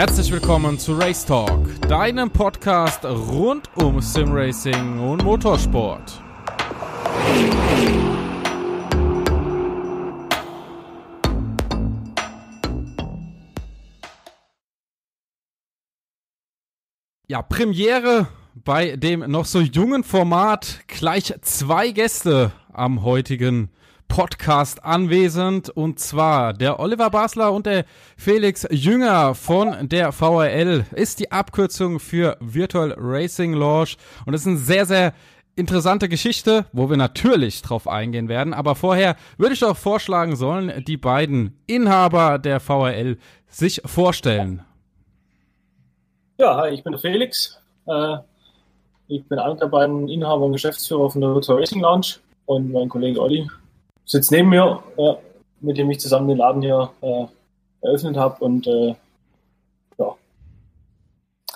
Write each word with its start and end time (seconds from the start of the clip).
Herzlich 0.00 0.32
willkommen 0.32 0.78
zu 0.78 0.94
Race 0.94 1.26
Talk, 1.26 1.78
deinem 1.82 2.30
Podcast 2.30 3.04
rund 3.04 3.68
um 3.76 4.00
Simracing 4.00 4.98
und 4.98 5.22
Motorsport. 5.22 6.22
Ja, 17.28 17.42
Premiere 17.42 18.28
bei 18.54 18.96
dem 18.96 19.30
noch 19.30 19.44
so 19.44 19.60
jungen 19.60 20.02
Format. 20.02 20.80
Gleich 20.86 21.34
zwei 21.42 21.90
Gäste 21.90 22.52
am 22.72 23.02
heutigen 23.02 23.68
Podcast 24.10 24.84
anwesend 24.84 25.70
und 25.70 26.00
zwar 26.00 26.52
der 26.52 26.80
Oliver 26.80 27.10
Basler 27.10 27.52
und 27.52 27.64
der 27.64 27.84
Felix 28.16 28.66
Jünger 28.70 29.36
von 29.36 29.88
der 29.88 30.10
VRL 30.10 30.84
ist 30.94 31.20
die 31.20 31.30
Abkürzung 31.30 32.00
für 32.00 32.36
Virtual 32.40 32.92
Racing 32.98 33.54
Launch 33.54 33.96
und 34.26 34.34
es 34.34 34.42
ist 34.42 34.48
eine 34.48 34.56
sehr, 34.56 34.84
sehr 34.84 35.14
interessante 35.54 36.08
Geschichte, 36.08 36.66
wo 36.72 36.90
wir 36.90 36.96
natürlich 36.96 37.62
drauf 37.62 37.86
eingehen 37.86 38.28
werden. 38.28 38.52
Aber 38.52 38.74
vorher 38.74 39.16
würde 39.38 39.54
ich 39.54 39.60
doch 39.60 39.76
vorschlagen 39.76 40.34
sollen, 40.34 40.84
die 40.84 40.96
beiden 40.96 41.56
Inhaber 41.66 42.38
der 42.38 42.58
VRL 42.58 43.16
sich 43.46 43.80
vorstellen. 43.86 44.64
Ja, 46.38 46.56
hi, 46.56 46.70
ich 46.70 46.82
bin 46.82 46.92
der 46.92 47.00
Felix. 47.00 47.60
Äh, 47.86 48.16
ich 49.06 49.24
bin 49.28 49.38
einer 49.38 49.54
der 49.54 49.66
beiden 49.66 50.08
Inhaber 50.08 50.46
und 50.46 50.52
Geschäftsführer 50.52 51.10
von 51.10 51.20
der 51.20 51.32
Virtual 51.32 51.58
Racing 51.58 51.80
Lounge 51.80 52.16
und 52.46 52.72
mein 52.72 52.88
Kollege 52.88 53.20
Olli 53.20 53.48
sitzt 54.10 54.32
neben 54.32 54.48
mir, 54.48 54.82
äh, 54.96 55.14
mit 55.60 55.78
dem 55.78 55.90
ich 55.90 56.00
zusammen 56.00 56.28
den 56.28 56.38
Laden 56.38 56.62
hier 56.62 56.90
äh, 57.00 57.26
eröffnet 57.80 58.16
habe 58.16 58.44
und 58.44 58.66
äh, 58.66 58.94
ja. 59.98 60.16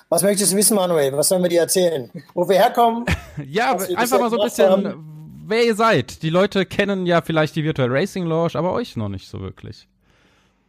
Was 0.09 0.23
möchtest 0.23 0.53
du 0.53 0.57
wissen, 0.57 0.77
Manuel? 0.77 1.17
Was 1.17 1.29
sollen 1.29 1.43
wir 1.43 1.51
dir 1.51 1.63
erzählen? 1.63 2.11
Wo 2.33 2.49
wir 2.49 2.57
herkommen? 2.57 3.05
ja, 3.47 3.73
einfach 3.73 4.21
mal 4.21 4.31
so 4.31 4.39
ein 4.39 4.45
bisschen, 4.45 4.71
haben. 4.71 5.45
wer 5.47 5.65
ihr 5.65 5.75
seid. 5.75 6.23
Die 6.23 6.31
Leute 6.31 6.65
kennen 6.65 7.07
ja 7.07 7.23
vielleicht 7.23 7.57
die 7.57 7.65
Virtual 7.65 7.91
Racing 7.91 8.25
Lounge, 8.25 8.53
aber 8.55 8.73
euch 8.73 8.97
noch 8.97 9.09
nicht 9.09 9.29
so 9.29 9.41
wirklich. 9.41 9.89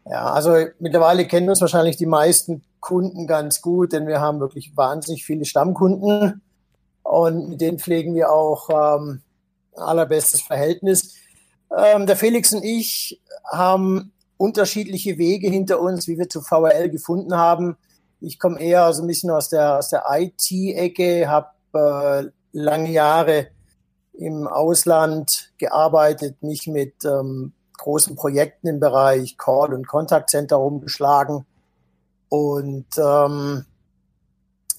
Ja, 0.10 0.32
also 0.32 0.56
mittlerweile 0.80 1.26
kennen 1.26 1.50
uns 1.50 1.62
wahrscheinlich 1.62 1.98
die 1.98 2.06
meisten 2.06 2.64
Kunden 2.80 3.28
ganz 3.28 3.62
gut, 3.62 3.94
denn 3.94 4.08
wir 4.08 4.22
haben 4.22 4.40
wirklich 4.40 4.76
wahnsinnig 4.76 5.24
viele 5.24 5.46
Stammkunden 5.46 6.42
und 7.04 7.50
mit 7.50 7.62
denen 7.62 7.80
pflegen 7.80 8.16
wir 8.16 8.32
auch 8.32 8.70
ähm, 8.70 9.22
allerbestes 9.76 10.42
Verhältnis. 10.42 11.16
Ähm, 11.76 12.06
der 12.06 12.16
Felix 12.16 12.54
und 12.54 12.64
ich 12.64 13.22
haben 13.52 14.12
unterschiedliche 14.38 15.18
Wege 15.18 15.50
hinter 15.50 15.80
uns, 15.80 16.08
wie 16.08 16.18
wir 16.18 16.30
zu 16.30 16.42
VRL 16.42 16.90
gefunden 16.90 17.36
haben. 17.36 17.78
Ich 18.20 18.40
komme 18.40 18.60
eher 18.60 18.92
so 18.94 19.04
ein 19.04 19.08
bisschen 19.08 19.30
aus 19.30 19.50
der, 19.50 19.78
aus 19.78 19.90
der 19.90 20.04
IT-Ecke, 20.10 21.28
habe 21.28 21.50
äh, 21.74 22.30
lange 22.52 22.92
Jahre 22.92 23.48
im 24.14 24.48
Ausland 24.48 25.52
gearbeitet, 25.58 26.42
mich 26.42 26.68
mit 26.68 27.04
ähm, 27.06 27.54
großen 27.78 28.16
Projekten 28.16 28.68
im 28.68 28.80
Bereich 28.80 29.38
Call- 29.38 29.74
und 29.74 29.88
Contact 29.88 30.30
Center 30.30 30.56
rumgeschlagen. 30.56 31.46
Und 32.30 32.88
ähm, 32.98 33.66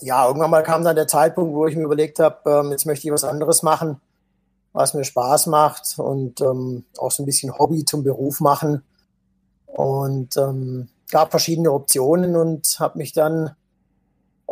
ja, 0.00 0.26
irgendwann 0.26 0.50
mal 0.50 0.62
kam 0.62 0.84
dann 0.84 0.96
der 0.96 1.06
Zeitpunkt, 1.06 1.54
wo 1.54 1.66
ich 1.66 1.76
mir 1.76 1.84
überlegt 1.84 2.18
habe, 2.18 2.50
ähm, 2.50 2.70
jetzt 2.70 2.86
möchte 2.86 3.06
ich 3.06 3.12
was 3.12 3.24
anderes 3.24 3.62
machen, 3.62 4.00
was 4.76 4.92
mir 4.92 5.04
Spaß 5.04 5.46
macht 5.46 5.98
und 5.98 6.42
ähm, 6.42 6.84
auch 6.98 7.10
so 7.10 7.22
ein 7.22 7.26
bisschen 7.26 7.58
Hobby 7.58 7.86
zum 7.86 8.04
Beruf 8.04 8.40
machen. 8.40 8.82
Und 9.64 10.36
ähm, 10.36 10.88
gab 11.10 11.30
verschiedene 11.30 11.72
Optionen 11.72 12.36
und 12.36 12.76
habe 12.78 12.98
mich 12.98 13.14
dann, 13.14 13.56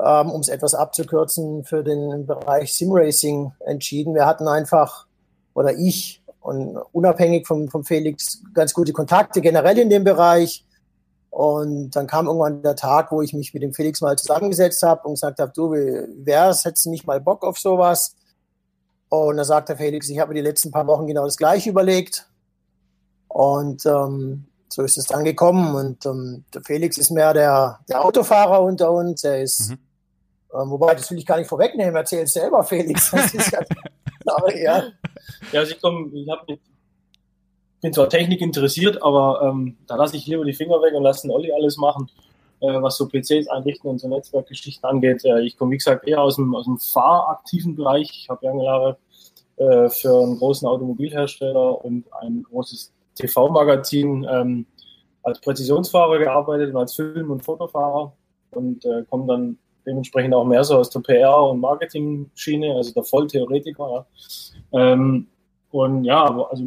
ähm, 0.03 0.31
um 0.31 0.41
es 0.41 0.48
etwas 0.48 0.75
abzukürzen, 0.75 1.65
für 1.65 1.84
den 1.84 2.26
Bereich 2.26 2.72
Simracing 2.72 3.53
entschieden. 3.66 4.15
Wir 4.15 4.25
hatten 4.25 4.48
einfach, 4.48 5.06
oder 5.53 5.75
ich, 5.75 6.22
und 6.41 6.78
unabhängig 6.93 7.47
vom, 7.47 7.69
vom 7.69 7.84
Felix, 7.84 8.43
ganz 8.54 8.72
gute 8.72 8.94
Kontakte 8.94 9.43
generell 9.43 9.78
in 9.78 9.91
dem 9.91 10.04
Bereich. 10.04 10.65
Und 11.28 11.91
dann 11.91 12.06
kam 12.06 12.28
irgendwann 12.28 12.62
der 12.62 12.77
Tag, 12.77 13.12
wo 13.12 13.21
ich 13.21 13.34
mich 13.34 13.53
mit 13.53 13.62
dem 13.62 13.75
Felix 13.75 14.00
mal 14.00 14.16
zusammengesetzt 14.16 14.82
habe 14.84 15.06
und 15.06 15.15
gesagt 15.15 15.38
habe, 15.38 15.53
du, 15.54 15.72
wie 15.72 16.25
wär's, 16.25 16.65
hättest 16.65 16.87
nicht 16.87 17.06
mal 17.06 17.21
Bock 17.21 17.44
auf 17.44 17.59
sowas? 17.59 18.16
Und 19.22 19.36
da 19.36 19.44
sagt 19.44 19.69
der 19.69 19.76
Felix, 19.76 20.08
ich 20.08 20.19
habe 20.19 20.30
mir 20.30 20.42
die 20.42 20.48
letzten 20.48 20.70
paar 20.70 20.86
Wochen 20.86 21.06
genau 21.06 21.25
das 21.25 21.36
gleiche 21.36 21.70
überlegt. 21.70 22.28
Und 23.28 23.84
ähm, 23.86 24.47
so 24.69 24.82
ist 24.82 24.98
es 24.98 25.06
dann 25.06 25.25
gekommen. 25.25 25.75
Und 25.75 26.06
ähm, 26.06 26.44
der 26.52 26.62
Felix 26.62 26.98
ist 26.98 27.10
mehr 27.10 27.32
der, 27.32 27.80
der 27.88 28.04
Autofahrer 28.04 28.62
unter 28.62 28.91
uns. 28.91 29.24
Er 29.24 29.42
ist, 29.42 29.70
mhm. 29.70 29.78
ähm, 30.54 30.70
wobei, 30.70 30.94
das 30.94 31.10
will 31.10 31.19
ich 31.19 31.26
gar 31.26 31.38
nicht 31.38 31.48
vorwegnehmen, 31.48 31.94
erzähl 31.94 32.22
es 32.22 32.32
selber, 32.32 32.62
Felix. 32.64 33.10
Das 33.10 33.32
ist 33.34 33.53
ja, 33.53 33.60
aber, 34.26 34.56
ja. 34.56 34.84
ja, 35.53 35.60
also 35.60 35.72
ich, 35.72 35.80
komm, 35.80 36.12
ich 36.14 36.28
hab, 36.28 36.47
bin 36.47 37.92
zwar 37.92 38.08
Technik 38.08 38.41
interessiert, 38.41 39.03
aber 39.03 39.42
ähm, 39.42 39.76
da 39.86 39.97
lasse 39.97 40.16
ich 40.16 40.26
lieber 40.26 40.44
die 40.44 40.54
Finger 40.54 40.80
weg 40.80 40.94
und 40.94 41.03
lasse 41.03 41.22
den 41.22 41.30
Olli 41.30 41.53
alles 41.53 41.76
machen, 41.76 42.10
äh, 42.60 42.80
was 42.80 42.97
so 42.97 43.06
PCs 43.08 43.48
einrichten 43.48 43.91
und 43.91 44.00
so 44.00 44.08
Netzwerkgeschichten 44.08 44.88
angeht. 44.88 45.24
Äh, 45.24 45.42
ich 45.42 45.56
komme, 45.56 45.72
wie 45.72 45.78
gesagt, 45.78 46.08
eher 46.08 46.22
aus 46.22 46.36
dem, 46.36 46.54
aus 46.54 46.64
dem 46.64 46.78
fahraktiven 46.78 47.76
Bereich. 47.76 48.10
Ich 48.10 48.28
habe 48.28 48.47
lange 48.47 48.64
Jahre 48.64 48.97
äh, 49.56 49.88
für 49.88 50.22
einen 50.22 50.38
großen 50.38 50.66
Automobilhersteller 50.66 51.84
und 51.84 52.04
ein 52.20 52.42
großes 52.42 52.92
TV-Magazin 53.15 54.26
ähm, 54.28 54.66
als 55.22 55.41
Präzisionsfahrer 55.41 56.19
gearbeitet 56.19 56.75
und 56.75 56.76
als 56.81 56.94
Film- 56.94 57.31
und 57.31 57.44
Fotofahrer 57.44 58.12
und 58.50 58.84
äh, 58.84 59.04
komme 59.09 59.26
dann 59.26 59.59
dementsprechend 59.87 60.34
auch 60.34 60.44
mehr 60.44 60.65
so 60.65 60.76
aus 60.78 60.91
der 60.91 61.00
PR- 61.00 61.50
und 61.50 61.60
Marketing-Schiene, 61.60 62.75
also 62.75 62.92
der 62.94 63.04
Volltheoretiker. 63.04 64.06
Ja. 64.72 64.92
Ähm, 64.92 65.26
und 65.71 66.04
ja, 66.04 66.25
also 66.25 66.65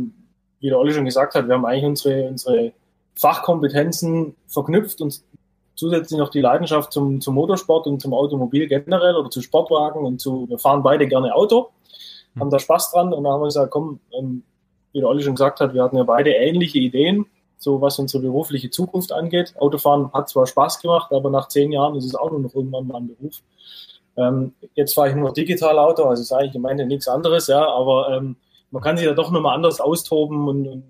wie 0.59 0.69
der 0.69 0.79
Olli 0.79 0.93
schon 0.93 1.05
gesagt 1.05 1.35
hat, 1.35 1.47
wir 1.47 1.55
haben 1.55 1.65
eigentlich 1.65 1.85
unsere, 1.85 2.27
unsere 2.27 2.73
Fachkompetenzen 3.15 4.35
verknüpft 4.47 5.01
und 5.01 5.21
zusätzlich 5.75 6.19
noch 6.19 6.29
die 6.29 6.41
Leidenschaft 6.41 6.91
zum, 6.91 7.21
zum 7.21 7.35
Motorsport 7.35 7.87
und 7.87 8.01
zum 8.01 8.13
Automobil 8.13 8.67
generell 8.67 9.15
oder 9.15 9.29
zu 9.29 9.41
Sportwagen 9.41 10.03
und 10.03 10.19
zu, 10.19 10.49
wir 10.49 10.57
fahren 10.57 10.83
beide 10.83 11.07
gerne 11.07 11.33
Auto. 11.35 11.69
Haben 12.39 12.49
da 12.49 12.59
Spaß 12.59 12.91
dran 12.91 13.13
und 13.13 13.23
dann 13.23 13.33
haben 13.33 13.41
wir 13.41 13.45
gesagt, 13.47 13.71
komm, 13.71 13.99
ähm, 14.17 14.43
wie 14.91 14.99
der 14.99 15.09
Olli 15.09 15.23
schon 15.23 15.35
gesagt 15.35 15.59
hat, 15.59 15.73
wir 15.73 15.83
hatten 15.83 15.97
ja 15.97 16.03
beide 16.03 16.31
ähnliche 16.31 16.79
Ideen, 16.79 17.25
so 17.57 17.81
was 17.81 17.99
unsere 17.99 18.23
berufliche 18.23 18.69
Zukunft 18.69 19.11
angeht. 19.11 19.53
Autofahren 19.57 20.11
hat 20.13 20.29
zwar 20.29 20.47
Spaß 20.47 20.81
gemacht, 20.81 21.11
aber 21.11 21.29
nach 21.29 21.47
zehn 21.47 21.71
Jahren 21.71 21.95
ist 21.95 22.05
es 22.05 22.15
auch 22.15 22.31
nur 22.31 22.39
noch 22.39 22.55
irgendwann 22.55 22.87
mal 22.87 22.97
ein 22.97 23.07
Beruf. 23.07 23.41
Ähm, 24.15 24.53
jetzt 24.73 24.93
fahre 24.93 25.09
ich 25.09 25.15
nur 25.15 25.33
digital 25.33 25.77
Auto, 25.77 26.03
also 26.03 26.21
ist 26.21 26.31
eigentlich 26.31 26.55
im 26.55 26.65
Endeffekt 26.65 26.89
nichts 26.89 27.07
anderes, 27.07 27.47
ja, 27.47 27.67
aber 27.67 28.09
ähm, 28.17 28.35
man 28.71 28.81
kann 28.81 28.97
sich 28.97 29.07
da 29.07 29.13
doch 29.13 29.31
nochmal 29.31 29.55
anders 29.55 29.79
austoben 29.79 30.47
und, 30.47 30.67
und 30.67 30.83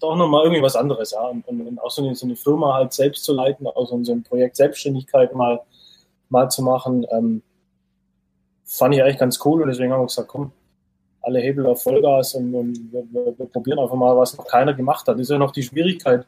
doch 0.00 0.16
nochmal 0.16 0.44
irgendwie 0.44 0.62
was 0.62 0.76
anderes, 0.76 1.12
ja. 1.12 1.20
Und, 1.20 1.46
und 1.46 1.78
auch 1.80 1.90
so 1.90 2.02
eine, 2.02 2.14
so 2.14 2.26
eine, 2.26 2.36
Firma 2.36 2.74
halt 2.74 2.92
selbst 2.92 3.24
zu 3.24 3.34
leiten, 3.34 3.66
also 3.66 4.02
so 4.02 4.12
ein 4.12 4.22
Projekt 4.22 4.56
Selbstständigkeit 4.56 5.34
mal, 5.34 5.60
mal 6.30 6.50
zu 6.50 6.62
machen, 6.62 7.06
ähm, 7.10 7.42
fand 8.70 8.94
ich 8.94 9.02
eigentlich 9.02 9.18
ganz 9.18 9.38
cool 9.44 9.62
und 9.62 9.68
deswegen 9.68 9.92
haben 9.92 10.00
wir 10.00 10.06
gesagt, 10.06 10.28
komm, 10.28 10.52
alle 11.22 11.40
Hebel 11.40 11.66
auf 11.66 11.82
Vollgas 11.82 12.34
und, 12.34 12.54
und 12.54 12.92
wir, 12.92 13.04
wir, 13.10 13.34
wir, 13.36 13.46
probieren 13.46 13.78
einfach 13.78 13.96
mal, 13.96 14.16
was 14.16 14.36
noch 14.36 14.46
keiner 14.46 14.72
gemacht 14.74 15.06
hat. 15.06 15.14
Das 15.14 15.22
ist 15.22 15.30
ja 15.30 15.38
noch 15.38 15.50
die 15.50 15.62
Schwierigkeit 15.62 16.24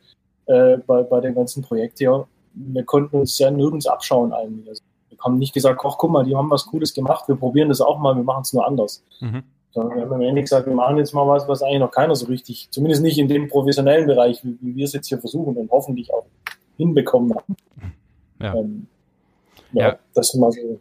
äh, 0.46 0.76
bei, 0.78 1.02
bei 1.02 1.20
dem 1.20 1.34
ganzen 1.34 1.62
Projekt 1.62 1.98
hier. 1.98 2.26
Wir 2.54 2.84
konnten 2.84 3.16
uns 3.16 3.38
ja 3.38 3.50
nirgends 3.50 3.86
abschauen 3.86 4.32
eigentlich. 4.32 4.68
Also 4.68 4.82
wir 5.08 5.18
haben 5.20 5.38
nicht 5.38 5.54
gesagt, 5.54 5.80
ach 5.84 5.96
guck 5.96 6.10
mal, 6.10 6.24
die 6.24 6.36
haben 6.36 6.50
was 6.50 6.66
Cooles 6.66 6.92
gemacht, 6.92 7.28
wir 7.28 7.36
probieren 7.36 7.68
das 7.68 7.80
auch 7.80 7.98
mal, 7.98 8.14
wir 8.16 8.24
machen 8.24 8.42
es 8.42 8.52
nur 8.52 8.66
anders. 8.66 9.02
Mhm. 9.20 9.44
Sondern 9.70 9.96
wir 9.96 10.04
haben 10.04 10.12
am 10.12 10.20
Ende 10.20 10.42
gesagt, 10.42 10.66
wir 10.66 10.74
machen 10.74 10.98
jetzt 10.98 11.14
mal 11.14 11.26
was, 11.26 11.48
was 11.48 11.62
eigentlich 11.62 11.80
noch 11.80 11.92
keiner 11.92 12.14
so 12.14 12.26
richtig, 12.26 12.68
zumindest 12.70 13.02
nicht 13.02 13.18
in 13.18 13.28
dem 13.28 13.48
professionellen 13.48 14.06
Bereich, 14.06 14.44
wie, 14.44 14.58
wie 14.60 14.76
wir 14.76 14.84
es 14.84 14.92
jetzt 14.92 15.06
hier 15.06 15.18
versuchen 15.18 15.56
und 15.56 15.70
hoffentlich 15.70 16.12
auch 16.12 16.26
hinbekommen 16.76 17.34
haben. 17.34 17.56
Ja. 18.40 18.54
Ähm, 18.56 18.86
ja, 19.72 19.88
ja. 19.88 19.98
Das 20.12 20.34
ist 20.34 20.40
mal 20.40 20.52
so 20.52 20.80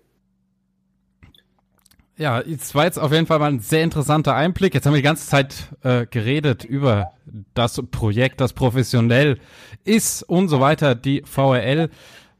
ja, 2.21 2.39
es 2.39 2.75
war 2.75 2.85
jetzt 2.85 2.99
auf 2.99 3.11
jeden 3.11 3.25
Fall 3.25 3.39
mal 3.39 3.51
ein 3.51 3.61
sehr 3.61 3.83
interessanter 3.83 4.35
Einblick. 4.35 4.75
Jetzt 4.75 4.85
haben 4.85 4.93
wir 4.93 4.99
die 4.99 5.03
ganze 5.03 5.27
Zeit 5.27 5.69
äh, 5.81 6.05
geredet 6.05 6.63
über 6.63 7.13
das 7.55 7.81
Projekt, 7.89 8.39
das 8.41 8.53
professionell 8.53 9.39
ist 9.83 10.21
und 10.21 10.47
so 10.47 10.59
weiter, 10.59 10.93
die 10.93 11.23
VRL. 11.25 11.89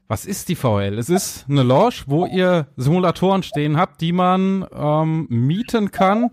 Was 0.06 0.24
ist 0.24 0.48
die 0.48 0.54
VRL? 0.54 0.98
Es 0.98 1.08
ist 1.08 1.46
eine 1.48 1.64
Lounge, 1.64 2.04
wo 2.06 2.26
ihr 2.26 2.68
Simulatoren 2.76 3.42
stehen 3.42 3.76
habt, 3.76 4.00
die 4.00 4.12
man 4.12 4.64
ähm, 4.72 5.26
mieten 5.28 5.90
kann 5.90 6.30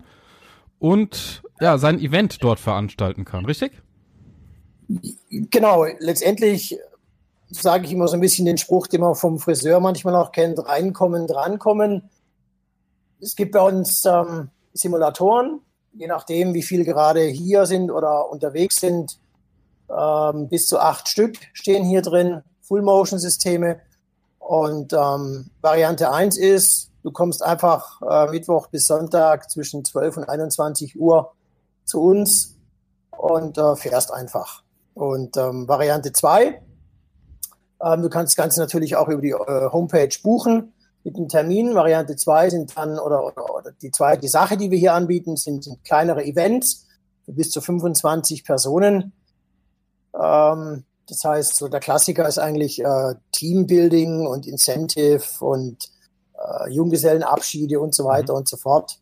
und 0.78 1.42
ja, 1.60 1.76
sein 1.76 1.98
Event 1.98 2.44
dort 2.44 2.60
veranstalten 2.60 3.24
kann, 3.24 3.46
richtig? 3.46 3.72
Genau, 5.28 5.86
letztendlich 5.98 6.78
sage 7.48 7.86
ich 7.86 7.92
immer 7.92 8.06
so 8.06 8.14
ein 8.14 8.20
bisschen 8.20 8.46
den 8.46 8.58
Spruch, 8.58 8.86
den 8.86 9.00
man 9.00 9.16
vom 9.16 9.40
Friseur 9.40 9.80
manchmal 9.80 10.14
auch 10.14 10.30
kennt, 10.30 10.64
reinkommen, 10.64 11.26
drankommen 11.26 12.10
es 13.20 13.36
gibt 13.36 13.52
bei 13.52 13.60
uns 13.60 14.04
ähm, 14.04 14.50
Simulatoren, 14.72 15.60
je 15.92 16.06
nachdem, 16.06 16.54
wie 16.54 16.62
viel 16.62 16.84
gerade 16.84 17.22
hier 17.24 17.66
sind 17.66 17.90
oder 17.90 18.30
unterwegs 18.30 18.76
sind. 18.76 19.18
Ähm, 19.88 20.48
bis 20.48 20.66
zu 20.66 20.78
acht 20.78 21.08
Stück 21.08 21.36
stehen 21.52 21.84
hier 21.84 22.02
drin, 22.02 22.42
Full-Motion-Systeme. 22.62 23.80
Und 24.38 24.92
ähm, 24.92 25.50
Variante 25.60 26.12
1 26.12 26.36
ist, 26.38 26.90
du 27.02 27.10
kommst 27.10 27.42
einfach 27.42 28.00
äh, 28.02 28.30
Mittwoch 28.30 28.68
bis 28.68 28.86
Sonntag 28.86 29.50
zwischen 29.50 29.84
12 29.84 30.18
und 30.18 30.28
21 30.28 30.98
Uhr 30.98 31.32
zu 31.84 32.02
uns 32.02 32.56
und 33.16 33.58
äh, 33.58 33.76
fährst 33.76 34.12
einfach. 34.12 34.62
Und 34.94 35.36
ähm, 35.36 35.68
Variante 35.68 36.12
2, 36.12 36.62
ähm, 37.82 38.02
du 38.02 38.08
kannst 38.08 38.32
das 38.32 38.36
Ganze 38.36 38.60
natürlich 38.60 38.96
auch 38.96 39.08
über 39.08 39.22
die 39.22 39.30
äh, 39.30 39.70
Homepage 39.72 40.16
buchen 40.22 40.72
mit 41.04 41.16
einem 41.16 41.28
Termin. 41.28 41.74
Variante 41.74 42.16
2 42.16 42.50
sind 42.50 42.76
dann, 42.76 42.98
oder, 42.98 43.24
oder, 43.24 43.54
oder 43.54 43.72
die 43.72 43.90
zweite 43.90 44.28
Sache, 44.28 44.56
die 44.56 44.70
wir 44.70 44.78
hier 44.78 44.94
anbieten, 44.94 45.36
sind, 45.36 45.64
sind 45.64 45.82
kleinere 45.84 46.24
Events 46.24 46.86
für 47.24 47.32
bis 47.32 47.50
zu 47.50 47.60
25 47.60 48.44
Personen. 48.44 49.12
Ähm, 50.14 50.84
das 51.08 51.24
heißt, 51.24 51.56
so 51.56 51.68
der 51.68 51.80
Klassiker 51.80 52.26
ist 52.28 52.38
eigentlich 52.38 52.82
äh, 52.84 53.14
Teambuilding 53.32 54.26
und 54.26 54.46
Incentive 54.46 55.22
und 55.40 55.90
äh, 56.38 56.70
Junggesellenabschiede 56.70 57.80
und 57.80 57.94
so 57.94 58.04
weiter 58.04 58.34
mhm. 58.34 58.40
und 58.40 58.48
so 58.48 58.56
fort, 58.56 58.98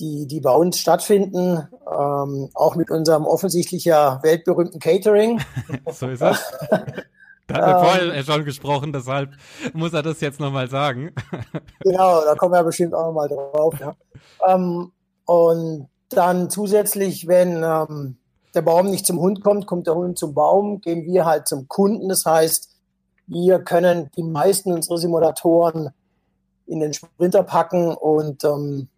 die, 0.00 0.26
die 0.26 0.40
bei 0.40 0.50
uns 0.50 0.78
stattfinden, 0.78 1.68
ähm, 1.86 2.50
auch 2.54 2.74
mit 2.74 2.90
unserem 2.90 3.24
offensichtlich 3.26 3.84
ja 3.84 4.20
weltberühmten 4.22 4.80
Catering. 4.80 5.40
so 5.92 6.08
ist 6.08 6.22
es. 6.22 6.42
Da 7.46 7.56
hat 7.56 7.62
er 7.62 7.78
vorher 7.80 8.14
ähm. 8.14 8.24
schon 8.24 8.44
gesprochen, 8.44 8.92
deshalb 8.92 9.30
muss 9.72 9.92
er 9.92 10.02
das 10.02 10.20
jetzt 10.20 10.40
nochmal 10.40 10.68
sagen. 10.68 11.12
genau, 11.80 12.24
da 12.24 12.34
kommen 12.34 12.52
wir 12.52 12.62
bestimmt 12.64 12.94
auch 12.94 13.06
nochmal 13.06 13.28
drauf. 13.28 13.74
Ja. 13.80 13.94
Ähm, 14.46 14.92
und 15.26 15.88
dann 16.08 16.50
zusätzlich, 16.50 17.26
wenn 17.26 17.62
ähm, 17.62 18.16
der 18.54 18.62
Baum 18.62 18.90
nicht 18.90 19.06
zum 19.06 19.18
Hund 19.18 19.42
kommt, 19.42 19.66
kommt 19.66 19.86
der 19.86 19.94
Hund 19.94 20.18
zum 20.18 20.34
Baum, 20.34 20.80
gehen 20.80 21.04
wir 21.04 21.26
halt 21.26 21.48
zum 21.48 21.68
Kunden. 21.68 22.08
Das 22.08 22.24
heißt, 22.24 22.70
wir 23.26 23.58
können 23.60 24.10
die 24.16 24.22
meisten 24.22 24.72
unserer 24.72 24.98
Simulatoren 24.98 25.90
in 26.66 26.80
den 26.80 26.94
Sprinter 26.94 27.42
packen 27.42 27.94
und 27.94 28.44
ähm, 28.44 28.88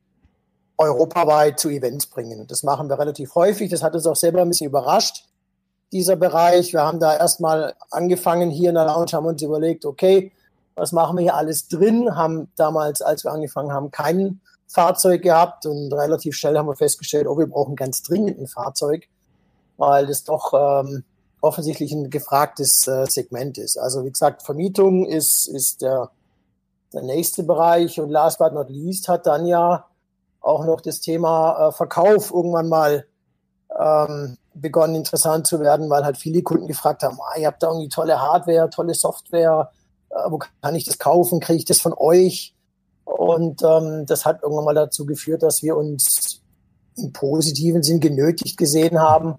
europaweit 0.78 1.58
zu 1.58 1.68
Events 1.70 2.06
bringen. 2.06 2.46
Das 2.46 2.62
machen 2.62 2.88
wir 2.88 2.98
relativ 2.98 3.34
häufig. 3.34 3.70
Das 3.70 3.82
hat 3.82 3.94
uns 3.94 4.06
auch 4.06 4.16
selber 4.16 4.42
ein 4.42 4.48
bisschen 4.48 4.68
überrascht, 4.68 5.26
dieser 5.92 6.16
Bereich. 6.16 6.72
Wir 6.72 6.82
haben 6.82 7.00
da 7.00 7.16
erstmal 7.16 7.74
angefangen 7.90 8.50
hier 8.50 8.70
in 8.70 8.74
der 8.74 8.86
Lounge, 8.86 9.12
haben 9.12 9.26
uns 9.26 9.42
überlegt, 9.42 9.84
okay, 9.84 10.32
was 10.74 10.92
machen 10.92 11.16
wir 11.16 11.22
hier 11.22 11.34
alles 11.34 11.68
drin? 11.68 12.14
Haben 12.14 12.48
damals, 12.56 13.02
als 13.02 13.24
wir 13.24 13.32
angefangen 13.32 13.72
haben, 13.72 13.90
kein 13.90 14.40
Fahrzeug 14.68 15.22
gehabt 15.22 15.64
und 15.64 15.92
relativ 15.92 16.36
schnell 16.36 16.58
haben 16.58 16.68
wir 16.68 16.76
festgestellt, 16.76 17.26
oh, 17.26 17.38
wir 17.38 17.46
brauchen 17.46 17.76
ganz 17.76 18.02
dringend 18.02 18.38
ein 18.38 18.46
Fahrzeug 18.46 19.08
weil 19.76 20.06
das 20.06 20.24
doch 20.24 20.52
ähm, 20.54 21.04
offensichtlich 21.40 21.92
ein 21.92 22.10
gefragtes 22.10 22.86
äh, 22.86 23.06
Segment 23.06 23.58
ist. 23.58 23.78
Also 23.78 24.04
wie 24.04 24.10
gesagt, 24.10 24.42
Vermietung 24.42 25.06
ist, 25.06 25.46
ist 25.46 25.82
der, 25.82 26.10
der 26.92 27.02
nächste 27.02 27.42
Bereich 27.42 28.00
und 28.00 28.10
last 28.10 28.38
but 28.38 28.52
not 28.52 28.70
least 28.70 29.08
hat 29.08 29.26
dann 29.26 29.46
ja 29.46 29.86
auch 30.40 30.64
noch 30.64 30.80
das 30.80 31.00
Thema 31.00 31.68
äh, 31.68 31.72
Verkauf 31.72 32.30
irgendwann 32.32 32.68
mal 32.68 33.06
ähm, 33.78 34.38
begonnen 34.60 34.94
interessant 34.94 35.46
zu 35.46 35.60
werden, 35.60 35.90
weil 35.90 36.04
halt 36.04 36.16
viele 36.16 36.42
Kunden 36.42 36.66
gefragt 36.66 37.02
haben, 37.02 37.18
ah, 37.20 37.38
ihr 37.38 37.46
habt 37.46 37.62
da 37.62 37.68
irgendwie 37.68 37.88
tolle 37.88 38.20
Hardware, 38.20 38.70
tolle 38.70 38.94
Software, 38.94 39.70
äh, 40.10 40.30
wo 40.30 40.38
kann 40.38 40.74
ich 40.74 40.84
das 40.84 40.98
kaufen, 40.98 41.40
kriege 41.40 41.58
ich 41.58 41.64
das 41.64 41.80
von 41.80 41.94
euch? 41.96 42.54
Und 43.04 43.62
ähm, 43.62 44.06
das 44.06 44.24
hat 44.24 44.42
irgendwann 44.42 44.64
mal 44.64 44.74
dazu 44.74 45.06
geführt, 45.06 45.42
dass 45.42 45.62
wir 45.62 45.76
uns 45.76 46.42
im 46.96 47.12
positiven 47.12 47.82
Sinn 47.82 48.00
genötigt 48.00 48.56
gesehen 48.56 49.00
haben, 49.00 49.36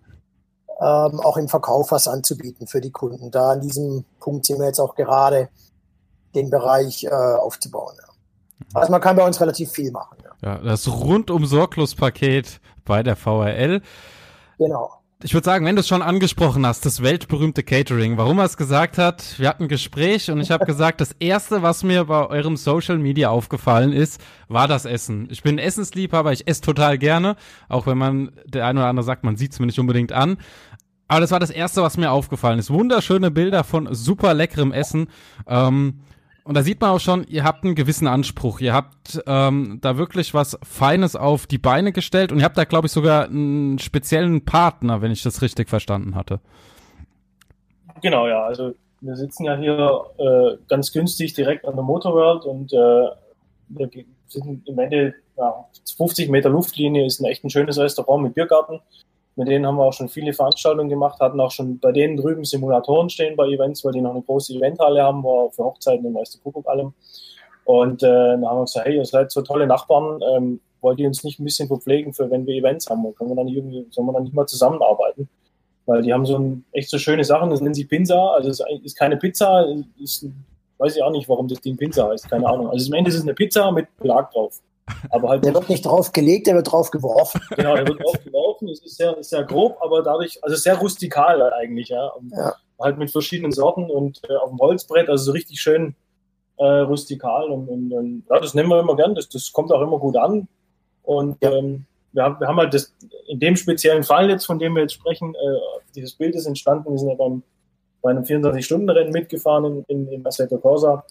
ähm, 0.79 1.19
auch 1.19 1.37
im 1.37 1.47
Verkauf 1.47 1.91
was 1.91 2.07
anzubieten 2.07 2.67
für 2.67 2.81
die 2.81 2.91
Kunden. 2.91 3.31
Da 3.31 3.51
an 3.51 3.61
diesem 3.61 4.05
Punkt 4.19 4.45
sind 4.45 4.59
wir 4.59 4.67
jetzt 4.67 4.79
auch 4.79 4.95
gerade, 4.95 5.49
den 6.35 6.49
Bereich 6.49 7.03
äh, 7.03 7.09
aufzubauen. 7.09 7.95
Ja. 7.99 8.79
Also 8.79 8.91
man 8.91 9.01
kann 9.01 9.15
bei 9.15 9.25
uns 9.25 9.39
relativ 9.41 9.71
viel 9.71 9.91
machen. 9.91 10.17
Ja, 10.23 10.55
ja 10.55 10.57
das 10.59 10.87
rundum 10.87 11.45
sorglos 11.45 11.95
Paket 11.95 12.59
bei 12.85 13.01
der 13.03 13.15
VRL. 13.15 13.81
Genau. 14.57 14.91
Ich 15.23 15.33
würde 15.33 15.45
sagen, 15.45 15.65
wenn 15.65 15.75
du 15.75 15.79
es 15.79 15.87
schon 15.87 16.03
angesprochen 16.03 16.63
hast, 16.63 16.85
das 16.85 17.01
weltberühmte 17.01 17.63
Catering, 17.63 18.17
warum 18.17 18.37
er 18.37 18.45
es 18.45 18.55
gesagt 18.55 18.99
hat, 18.99 19.33
wir 19.39 19.49
hatten 19.49 19.63
ein 19.63 19.67
Gespräch 19.67 20.29
und 20.29 20.39
ich 20.39 20.51
habe 20.51 20.67
gesagt, 20.67 21.01
das 21.01 21.11
erste, 21.13 21.63
was 21.63 21.83
mir 21.83 22.05
bei 22.05 22.27
eurem 22.27 22.55
Social 22.55 22.99
Media 22.99 23.31
aufgefallen 23.31 23.93
ist, 23.93 24.21
war 24.47 24.67
das 24.67 24.85
Essen. 24.85 25.27
Ich 25.31 25.41
bin 25.41 25.57
Essensliebhaber, 25.57 26.33
ich 26.33 26.47
esse 26.47 26.61
total 26.61 26.99
gerne, 26.99 27.35
auch 27.67 27.87
wenn 27.87 27.97
man, 27.97 28.31
der 28.45 28.67
eine 28.67 28.81
oder 28.81 28.89
andere 28.89 29.03
sagt, 29.03 29.23
man 29.23 29.37
sieht 29.37 29.53
es 29.53 29.59
mir 29.59 29.65
nicht 29.65 29.79
unbedingt 29.79 30.11
an. 30.11 30.37
Aber 31.07 31.21
das 31.21 31.31
war 31.31 31.39
das 31.39 31.49
erste, 31.49 31.81
was 31.81 31.97
mir 31.97 32.11
aufgefallen 32.11 32.59
ist. 32.59 32.69
Wunderschöne 32.69 33.31
Bilder 33.31 33.63
von 33.63 33.91
super 33.95 34.35
leckerem 34.35 34.71
Essen. 34.71 35.07
Ähm, 35.47 36.01
und 36.47 36.53
da 36.53 36.63
sieht 36.63 36.79
man 36.79 36.91
auch 36.91 36.99
schon, 36.99 37.25
ihr 37.27 37.43
habt 37.43 37.63
einen 37.63 37.75
gewissen 37.75 38.07
Anspruch. 38.07 38.59
Ihr 38.61 38.73
habt 38.73 39.21
ähm, 39.27 39.79
da 39.81 39.97
wirklich 39.97 40.33
was 40.33 40.57
Feines 40.63 41.15
auf 41.15 41.45
die 41.45 41.57
Beine 41.57 41.91
gestellt 41.91 42.31
und 42.31 42.39
ihr 42.39 42.45
habt 42.45 42.57
da, 42.57 42.63
glaube 42.63 42.87
ich, 42.87 42.93
sogar 42.93 43.25
einen 43.25 43.79
speziellen 43.79 44.45
Partner, 44.45 45.01
wenn 45.01 45.11
ich 45.11 45.23
das 45.23 45.41
richtig 45.41 45.69
verstanden 45.69 46.15
hatte. 46.15 46.39
Genau, 48.01 48.27
ja. 48.27 48.43
Also 48.43 48.73
wir 49.01 49.15
sitzen 49.15 49.43
ja 49.43 49.57
hier 49.57 50.05
äh, 50.17 50.57
ganz 50.67 50.91
günstig 50.91 51.33
direkt 51.33 51.65
an 51.65 51.75
der 51.75 51.83
Motorworld 51.83 52.45
und 52.45 52.71
äh, 52.73 53.07
wir 53.67 53.89
sind 54.27 54.67
im 54.67 54.79
Ende 54.79 55.13
ja, 55.37 55.65
50 55.97 56.29
Meter 56.29 56.49
Luftlinie, 56.49 57.05
ist 57.05 57.19
ein 57.19 57.25
echt 57.25 57.43
ein 57.43 57.49
schönes 57.49 57.77
Restaurant 57.77 58.23
mit 58.23 58.35
Biergarten. 58.35 58.79
Mit 59.37 59.47
denen 59.47 59.67
haben 59.67 59.77
wir 59.77 59.83
auch 59.83 59.93
schon 59.93 60.09
viele 60.09 60.33
Veranstaltungen 60.33 60.89
gemacht, 60.89 61.19
hatten 61.19 61.39
auch 61.39 61.51
schon 61.51 61.77
bei 61.77 61.91
denen 61.91 62.17
drüben 62.17 62.43
Simulatoren 62.43 63.07
stehen 63.07 63.35
bei 63.35 63.45
Events, 63.45 63.85
weil 63.85 63.93
die 63.93 64.01
noch 64.01 64.11
eine 64.11 64.23
große 64.23 64.53
Eventhalle 64.55 65.03
haben, 65.03 65.21
wo 65.21 65.49
für 65.51 65.63
Hochzeiten 65.63 66.05
und 66.07 66.13
Meister 66.13 66.39
Kuckuck 66.43 66.67
allem. 66.67 66.93
Und 67.63 68.01
äh, 68.01 68.07
dann 68.07 68.47
haben 68.47 68.57
wir 68.57 68.63
gesagt, 68.63 68.87
hey, 68.87 68.95
ihr 68.95 69.05
seid 69.05 69.29
so 69.31 69.43
tolle 69.43 69.67
Nachbarn, 69.67 70.21
ähm, 70.35 70.59
wollt 70.81 70.99
ihr 70.99 71.07
uns 71.07 71.23
nicht 71.23 71.39
ein 71.39 71.43
bisschen 71.43 71.67
verpflegen 71.67 72.13
für 72.13 72.31
wenn 72.31 72.47
wir 72.47 72.55
Events 72.55 72.89
haben? 72.89 73.03
Können 73.13 73.29
wir 73.29 73.35
dann 73.35 73.47
irgendwie, 73.47 73.85
sollen 73.91 74.07
wir 74.07 74.13
dann 74.13 74.23
nicht 74.23 74.33
mal 74.33 74.47
zusammenarbeiten? 74.47 75.29
Weil 75.85 76.01
die 76.01 76.11
haben 76.11 76.25
so 76.25 76.39
ein, 76.39 76.65
echt 76.71 76.89
so 76.89 76.97
schöne 76.97 77.23
Sachen, 77.23 77.51
das 77.51 77.61
nennen 77.61 77.75
sie 77.75 77.85
Pinsa, 77.85 78.31
also 78.31 78.49
es 78.49 78.61
ist 78.83 78.97
keine 78.97 79.17
Pizza, 79.17 79.67
ist, 80.01 80.25
weiß 80.79 80.95
ich 80.95 81.03
auch 81.03 81.11
nicht, 81.11 81.29
warum 81.29 81.47
das 81.47 81.61
Ding 81.61 81.77
Pinsa 81.77 82.09
heißt, 82.09 82.27
keine 82.27 82.47
Ahnung. 82.47 82.69
Also 82.71 82.87
im 82.87 82.93
Ende 82.93 83.09
ist 83.09 83.17
es 83.17 83.21
eine 83.21 83.35
Pizza 83.35 83.71
mit 83.71 83.95
Belag 83.97 84.31
drauf. 84.31 84.61
Aber 85.09 85.29
halt 85.29 85.45
der 85.45 85.53
wird 85.53 85.69
nicht 85.69 85.85
drauf 85.85 86.11
gelegt, 86.11 86.47
der 86.47 86.55
wird 86.55 86.71
drauf 86.71 86.91
geworfen. 86.91 87.41
Genau, 87.55 87.75
der 87.75 87.87
wird 87.87 87.99
drauf 87.99 88.23
geworfen. 88.23 88.69
Es 88.69 88.79
ist 88.79 88.97
sehr, 88.97 89.15
sehr 89.21 89.43
grob, 89.43 89.77
aber 89.81 90.01
dadurch, 90.01 90.39
also 90.43 90.55
sehr 90.55 90.77
rustikal 90.77 91.41
eigentlich, 91.53 91.89
ja. 91.89 92.11
ja. 92.31 92.53
Halt 92.79 92.97
mit 92.97 93.11
verschiedenen 93.11 93.51
Sorten 93.51 93.89
und 93.89 94.21
äh, 94.29 94.35
auf 94.35 94.49
dem 94.49 94.59
Holzbrett, 94.59 95.09
also 95.09 95.25
so 95.25 95.31
richtig 95.31 95.59
schön 95.59 95.95
äh, 96.57 96.65
rustikal. 96.65 97.49
Und, 97.49 97.67
und, 97.67 97.91
und, 97.91 98.23
ja, 98.29 98.39
das 98.39 98.53
nehmen 98.53 98.69
wir 98.69 98.79
immer 98.79 98.95
gern. 98.95 99.15
Das, 99.15 99.29
das 99.29 99.51
kommt 99.51 99.71
auch 99.71 99.81
immer 99.81 99.99
gut 99.99 100.17
an. 100.17 100.47
Und 101.03 101.37
ja. 101.41 101.51
ähm, 101.51 101.85
wir, 102.13 102.23
haben, 102.23 102.39
wir 102.39 102.47
haben 102.47 102.57
halt 102.57 102.73
das, 102.73 102.93
in 103.27 103.39
dem 103.39 103.55
speziellen 103.55 104.03
Fall 104.03 104.29
jetzt, 104.29 104.45
von 104.45 104.59
dem 104.59 104.75
wir 104.75 104.83
jetzt 104.83 104.93
sprechen, 104.93 105.35
äh, 105.35 105.81
dieses 105.95 106.13
Bild 106.13 106.35
ist 106.35 106.45
entstanden. 106.45 106.91
Wir 106.91 106.97
sind 106.97 107.09
ja 107.09 107.15
beim, 107.15 107.43
bei 108.01 108.11
einem 108.11 108.23
24-Stunden-Rennen 108.23 109.11
mitgefahren 109.11 109.65
in, 109.65 109.83
in, 109.87 110.07
in 110.11 110.25
Assetto 110.25 110.57
Corsa 110.57 111.03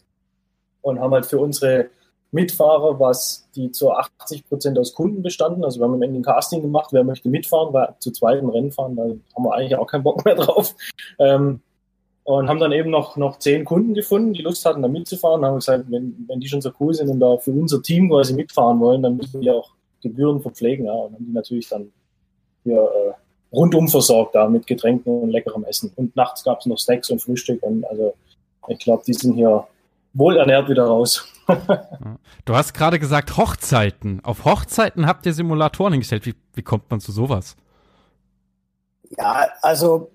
und 0.82 1.00
haben 1.00 1.12
halt 1.12 1.26
für 1.26 1.38
unsere 1.38 1.90
Mitfahrer, 2.36 3.00
was 3.00 3.48
die 3.56 3.72
zu 3.72 3.90
80 3.90 4.48
Prozent 4.48 4.78
aus 4.78 4.94
Kunden 4.94 5.22
bestanden. 5.22 5.64
Also 5.64 5.80
wir 5.80 5.84
haben 5.84 5.94
am 5.94 6.02
Ende 6.02 6.20
ein 6.20 6.22
Casting 6.22 6.62
gemacht, 6.62 6.90
wer 6.92 7.02
möchte 7.02 7.28
mitfahren, 7.28 7.72
weil 7.72 7.94
zu 7.98 8.12
zweiten 8.12 8.48
Rennen 8.48 8.70
fahren, 8.70 8.94
da 8.94 9.02
haben 9.02 9.44
wir 9.44 9.54
eigentlich 9.54 9.76
auch 9.76 9.86
keinen 9.86 10.04
Bock 10.04 10.24
mehr 10.24 10.34
drauf. 10.36 10.74
Ähm, 11.18 11.60
und 12.24 12.48
haben 12.48 12.58
dann 12.58 12.72
eben 12.72 12.90
noch, 12.90 13.16
noch 13.16 13.38
zehn 13.38 13.64
Kunden 13.64 13.94
gefunden, 13.94 14.32
die 14.32 14.42
Lust 14.42 14.64
hatten, 14.66 14.82
da 14.82 14.88
mitzufahren. 14.88 15.42
Dann 15.42 15.50
haben 15.52 15.58
gesagt, 15.58 15.84
wenn, 15.88 16.24
wenn 16.28 16.40
die 16.40 16.48
schon 16.48 16.60
so 16.60 16.70
cool 16.80 16.92
sind 16.92 17.08
und 17.08 17.20
da 17.20 17.38
für 17.38 17.52
unser 17.52 17.80
Team 17.80 18.10
quasi 18.10 18.34
mitfahren 18.34 18.80
wollen, 18.80 19.02
dann 19.02 19.16
müssen 19.16 19.40
wir 19.40 19.54
auch 19.54 19.70
Gebühren 20.02 20.42
verpflegen. 20.42 20.86
Ja. 20.86 20.92
Und 20.92 21.14
haben 21.14 21.26
die 21.26 21.32
natürlich 21.32 21.68
dann 21.68 21.92
hier 22.64 22.82
äh, 22.82 23.54
rundum 23.54 23.88
versorgt 23.88 24.34
da 24.34 24.48
mit 24.48 24.66
Getränken 24.66 25.22
und 25.22 25.30
leckerem 25.30 25.64
Essen. 25.64 25.92
Und 25.94 26.16
nachts 26.16 26.42
gab 26.44 26.60
es 26.60 26.66
noch 26.66 26.78
Snacks 26.78 27.10
und 27.10 27.22
Frühstück. 27.22 27.62
Und 27.62 27.84
also 27.84 28.14
ich 28.68 28.80
glaube, 28.80 29.04
die 29.06 29.14
sind 29.14 29.34
hier 29.34 29.66
wohlernährt 30.16 30.68
wieder 30.68 30.84
raus. 30.84 31.28
du 32.44 32.56
hast 32.56 32.74
gerade 32.74 32.98
gesagt 32.98 33.36
Hochzeiten. 33.36 34.24
Auf 34.24 34.44
Hochzeiten 34.44 35.06
habt 35.06 35.26
ihr 35.26 35.32
Simulatoren 35.32 35.92
hingestellt. 35.92 36.26
Wie, 36.26 36.34
wie 36.54 36.62
kommt 36.62 36.90
man 36.90 37.00
zu 37.00 37.12
sowas? 37.12 37.56
Ja, 39.16 39.46
also 39.62 40.10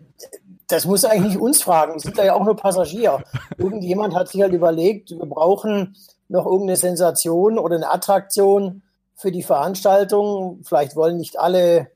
das 0.68 0.86
muss 0.86 1.06
eigentlich 1.06 1.34
nicht 1.34 1.42
uns 1.42 1.62
fragen. 1.62 1.94
Wir 1.94 2.00
sind 2.00 2.18
da 2.18 2.26
ja 2.26 2.34
auch 2.34 2.44
nur 2.44 2.56
Passagier. 2.56 3.24
Irgendjemand 3.58 4.16
hat 4.16 4.30
sich 4.30 4.42
halt 4.42 4.54
überlegt, 4.54 5.12
wir 5.12 5.26
brauchen 5.26 5.96
noch 6.28 6.46
irgendeine 6.46 6.78
Sensation 6.78 7.60
oder 7.60 7.76
eine 7.76 7.92
Attraktion 7.92 8.82
für 9.16 9.32
die 9.32 9.44
Veranstaltung. 9.44 10.62
Vielleicht 10.64 10.96
wollen 10.96 11.18
nicht 11.18 11.40
alle 11.40 11.92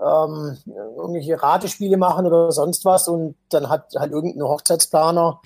ähm, 0.00 0.58
irgendwelche 0.66 1.42
Ratespiele 1.42 1.96
machen 1.96 2.26
oder 2.26 2.52
sonst 2.52 2.84
was. 2.84 3.08
Und 3.08 3.36
dann 3.50 3.68
hat 3.68 3.94
halt 3.96 4.12
irgendein 4.12 4.48
Hochzeitsplaner 4.48 5.40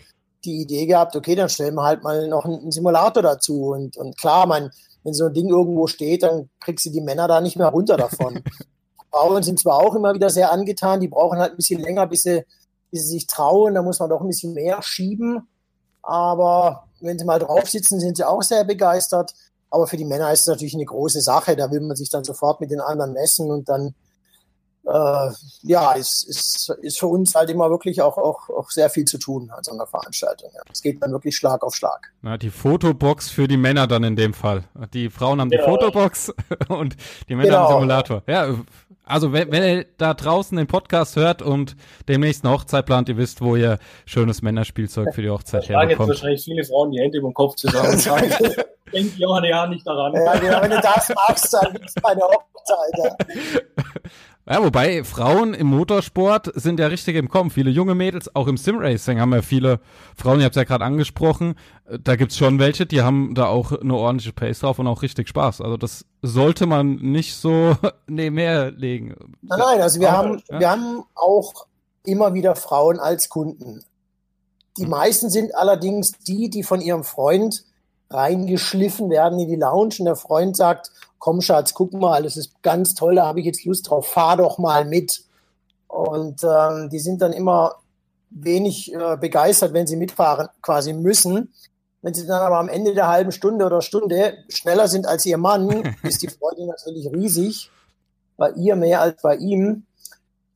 die 0.44 0.60
Idee 0.62 0.86
gehabt, 0.86 1.16
okay, 1.16 1.34
dann 1.34 1.48
stellen 1.48 1.74
wir 1.74 1.84
halt 1.84 2.02
mal 2.02 2.28
noch 2.28 2.44
einen 2.44 2.70
Simulator 2.70 3.22
dazu. 3.22 3.70
Und, 3.70 3.96
und 3.96 4.16
klar, 4.16 4.46
mein, 4.46 4.70
wenn 5.02 5.14
so 5.14 5.26
ein 5.26 5.34
Ding 5.34 5.48
irgendwo 5.48 5.86
steht, 5.86 6.22
dann 6.22 6.48
kriegst 6.60 6.86
du 6.86 6.90
die 6.90 7.00
Männer 7.00 7.28
da 7.28 7.40
nicht 7.40 7.56
mehr 7.56 7.68
runter 7.68 7.96
davon. 7.96 8.42
Frauen 9.10 9.42
sind 9.42 9.58
zwar 9.58 9.76
auch 9.76 9.94
immer 9.94 10.14
wieder 10.14 10.30
sehr 10.30 10.52
angetan, 10.52 11.00
die 11.00 11.08
brauchen 11.08 11.38
halt 11.38 11.52
ein 11.52 11.56
bisschen 11.56 11.80
länger, 11.80 12.06
bis 12.06 12.24
sie, 12.24 12.44
bis 12.90 13.02
sie 13.02 13.12
sich 13.12 13.26
trauen, 13.26 13.74
da 13.74 13.82
muss 13.82 13.98
man 13.98 14.10
doch 14.10 14.20
ein 14.20 14.26
bisschen 14.26 14.52
mehr 14.52 14.82
schieben. 14.82 15.48
Aber 16.02 16.84
wenn 17.00 17.18
sie 17.18 17.24
mal 17.24 17.38
drauf 17.38 17.68
sitzen, 17.68 17.98
sind 17.98 18.16
sie 18.16 18.24
auch 18.24 18.42
sehr 18.42 18.64
begeistert. 18.64 19.32
Aber 19.70 19.86
für 19.86 19.96
die 19.96 20.04
Männer 20.04 20.32
ist 20.32 20.40
es 20.40 20.46
natürlich 20.46 20.74
eine 20.74 20.84
große 20.84 21.20
Sache. 21.20 21.56
Da 21.56 21.70
will 21.70 21.80
man 21.80 21.96
sich 21.96 22.10
dann 22.10 22.24
sofort 22.24 22.60
mit 22.60 22.70
den 22.70 22.80
anderen 22.80 23.12
messen 23.12 23.50
und 23.50 23.68
dann 23.68 23.94
äh, 24.86 25.30
ja, 25.62 25.92
ist, 25.92 26.28
ist, 26.28 26.72
ist 26.80 27.00
für 27.00 27.08
uns 27.08 27.34
halt 27.34 27.50
immer 27.50 27.70
wirklich 27.70 28.00
auch, 28.02 28.16
auch, 28.18 28.48
auch 28.50 28.70
sehr 28.70 28.88
viel 28.88 29.04
zu 29.04 29.18
tun 29.18 29.50
an 29.50 29.62
so 29.64 29.72
einer 29.72 29.86
Veranstaltung. 29.86 30.50
Ja. 30.54 30.60
Es 30.70 30.80
geht 30.80 31.02
dann 31.02 31.10
wirklich 31.10 31.36
Schlag 31.36 31.62
auf 31.64 31.74
Schlag. 31.74 32.12
Na, 32.22 32.38
die 32.38 32.50
Fotobox 32.50 33.28
für 33.28 33.48
die 33.48 33.56
Männer 33.56 33.86
dann 33.88 34.04
in 34.04 34.14
dem 34.14 34.32
Fall. 34.32 34.64
Die 34.94 35.10
Frauen 35.10 35.40
haben 35.40 35.50
die 35.50 35.56
genau. 35.56 35.70
Fotobox 35.70 36.32
und 36.68 36.96
die 37.28 37.34
Männer 37.34 37.48
genau. 37.48 37.68
haben 37.68 37.80
Simulator. 37.80 38.22
Ja, 38.28 38.54
also 39.04 39.32
wenn, 39.32 39.50
wenn 39.50 39.62
ihr 39.62 39.86
da 39.98 40.14
draußen 40.14 40.56
den 40.56 40.68
Podcast 40.68 41.16
hört 41.16 41.42
und 41.42 41.76
demnächst 42.08 42.44
eine 42.44 42.54
Hochzeit 42.54 42.86
plant, 42.86 43.08
ihr 43.08 43.16
wisst, 43.16 43.40
wo 43.40 43.56
ihr 43.56 43.78
schönes 44.04 44.42
Männerspielzeug 44.42 45.14
für 45.14 45.22
die 45.22 45.30
Hochzeit 45.30 45.68
herbekommt. 45.68 46.10
Da 46.10 46.12
jetzt 46.14 46.22
wahrscheinlich 46.22 46.44
viele 46.44 46.64
Frauen 46.64 46.92
die 46.92 47.00
Hände 47.00 47.18
über 47.18 47.28
den 47.28 47.34
Kopf 47.34 47.56
zusammen 47.56 47.90
und 47.90 47.98
sagen, 47.98 48.30
denkt 48.92 49.18
Johann 49.18 49.44
ja 49.44 49.66
nicht 49.66 49.86
daran. 49.86 50.12
Ja, 50.14 50.62
wenn 50.62 50.70
du 50.70 50.80
das 50.80 51.12
magst, 51.14 51.52
dann 51.52 51.72
gibt 51.72 51.88
es 51.88 51.94
keine 51.94 52.20
Hochzeit. 52.22 52.98
Ja. 52.98 53.84
Ja, 54.48 54.62
wobei 54.62 55.02
Frauen 55.02 55.54
im 55.54 55.66
Motorsport 55.66 56.52
sind 56.54 56.78
ja 56.78 56.86
richtig 56.86 57.16
im 57.16 57.28
Kommen. 57.28 57.50
Viele 57.50 57.68
junge 57.68 57.96
Mädels, 57.96 58.34
auch 58.36 58.46
im 58.46 58.56
Simracing 58.56 59.20
haben 59.20 59.32
ja 59.32 59.42
viele 59.42 59.80
Frauen, 60.16 60.38
ihr 60.38 60.44
habt 60.44 60.54
es 60.54 60.60
ja 60.60 60.64
gerade 60.64 60.84
angesprochen, 60.84 61.56
da 62.04 62.14
gibt's 62.14 62.36
schon 62.36 62.60
welche, 62.60 62.86
die 62.86 63.02
haben 63.02 63.34
da 63.34 63.46
auch 63.46 63.72
eine 63.72 63.94
ordentliche 63.94 64.32
Pace 64.32 64.60
drauf 64.60 64.78
und 64.78 64.86
auch 64.86 65.02
richtig 65.02 65.28
Spaß. 65.28 65.60
Also 65.62 65.76
das 65.76 66.04
sollte 66.22 66.66
man 66.66 66.94
nicht 66.94 67.34
so 67.34 67.76
nebenher 68.06 68.70
legen. 68.70 69.16
Nein, 69.42 69.58
nein, 69.58 69.80
also 69.80 69.98
wir, 69.98 70.12
haben, 70.12 70.40
ja? 70.48 70.60
wir 70.60 70.70
haben 70.70 71.02
auch 71.16 71.66
immer 72.04 72.34
wieder 72.34 72.54
Frauen 72.54 73.00
als 73.00 73.28
Kunden. 73.28 73.82
Die 74.76 74.84
hm. 74.84 74.90
meisten 74.90 75.28
sind 75.28 75.56
allerdings 75.56 76.12
die, 76.12 76.50
die 76.50 76.62
von 76.62 76.80
ihrem 76.80 77.02
Freund 77.02 77.64
reingeschliffen 78.10 79.10
werden 79.10 79.40
in 79.40 79.48
die 79.48 79.56
Lounge 79.56 79.96
und 79.98 80.04
der 80.04 80.14
Freund 80.14 80.56
sagt, 80.56 80.92
komm 81.18 81.40
Schatz, 81.40 81.74
guck 81.74 81.92
mal, 81.92 82.22
das 82.22 82.36
ist 82.36 82.62
ganz 82.62 82.94
toll, 82.94 83.16
da 83.16 83.26
habe 83.26 83.40
ich 83.40 83.46
jetzt 83.46 83.64
Lust 83.64 83.90
drauf, 83.90 84.06
fahr 84.06 84.36
doch 84.36 84.58
mal 84.58 84.84
mit. 84.84 85.24
Und 85.88 86.42
ähm, 86.44 86.90
die 86.90 86.98
sind 86.98 87.22
dann 87.22 87.32
immer 87.32 87.76
wenig 88.30 88.92
äh, 88.94 89.16
begeistert, 89.16 89.72
wenn 89.72 89.86
sie 89.86 89.96
mitfahren 89.96 90.48
quasi 90.62 90.92
müssen. 90.92 91.52
Wenn 92.02 92.14
sie 92.14 92.26
dann 92.26 92.42
aber 92.42 92.58
am 92.58 92.68
Ende 92.68 92.94
der 92.94 93.08
halben 93.08 93.32
Stunde 93.32 93.64
oder 93.64 93.82
Stunde 93.82 94.38
schneller 94.48 94.88
sind 94.88 95.06
als 95.06 95.26
ihr 95.26 95.38
Mann, 95.38 95.96
ist 96.02 96.22
die 96.22 96.28
Freude 96.28 96.66
natürlich 96.66 97.10
riesig. 97.12 97.70
Bei 98.36 98.50
ihr 98.50 98.76
mehr 98.76 99.00
als 99.00 99.22
bei 99.22 99.36
ihm. 99.36 99.86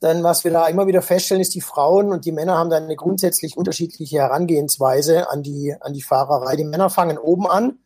Denn 0.03 0.23
was 0.23 0.45
wir 0.45 0.51
da 0.51 0.67
immer 0.67 0.87
wieder 0.87 1.03
feststellen, 1.03 1.43
ist, 1.43 1.55
die 1.55 1.61
Frauen 1.61 2.11
und 2.11 2.25
die 2.25 2.33
Männer 2.33 2.57
haben 2.57 2.71
da 2.71 2.77
eine 2.77 2.97
grundsätzlich 2.97 3.57
unterschiedliche 3.57 4.19
Herangehensweise 4.19 5.31
an 5.31 5.43
die, 5.43 5.75
an 5.81 5.93
die 5.93 6.03
Fahrerei. 6.03 6.57
Die 6.57 6.65
Männer 6.65 6.89
fangen 6.89 7.19
oben 7.19 7.47
an, 7.47 7.79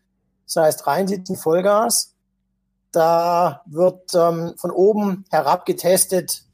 das 0.46 0.56
heißt 0.56 0.86
reinsitzen, 0.86 1.36
Vollgas. 1.36 2.13
Da 2.94 3.62
wird 3.66 4.14
ähm, 4.14 4.54
von 4.56 4.70
oben 4.70 5.24
herab 5.30 5.66
getestet, 5.66 6.44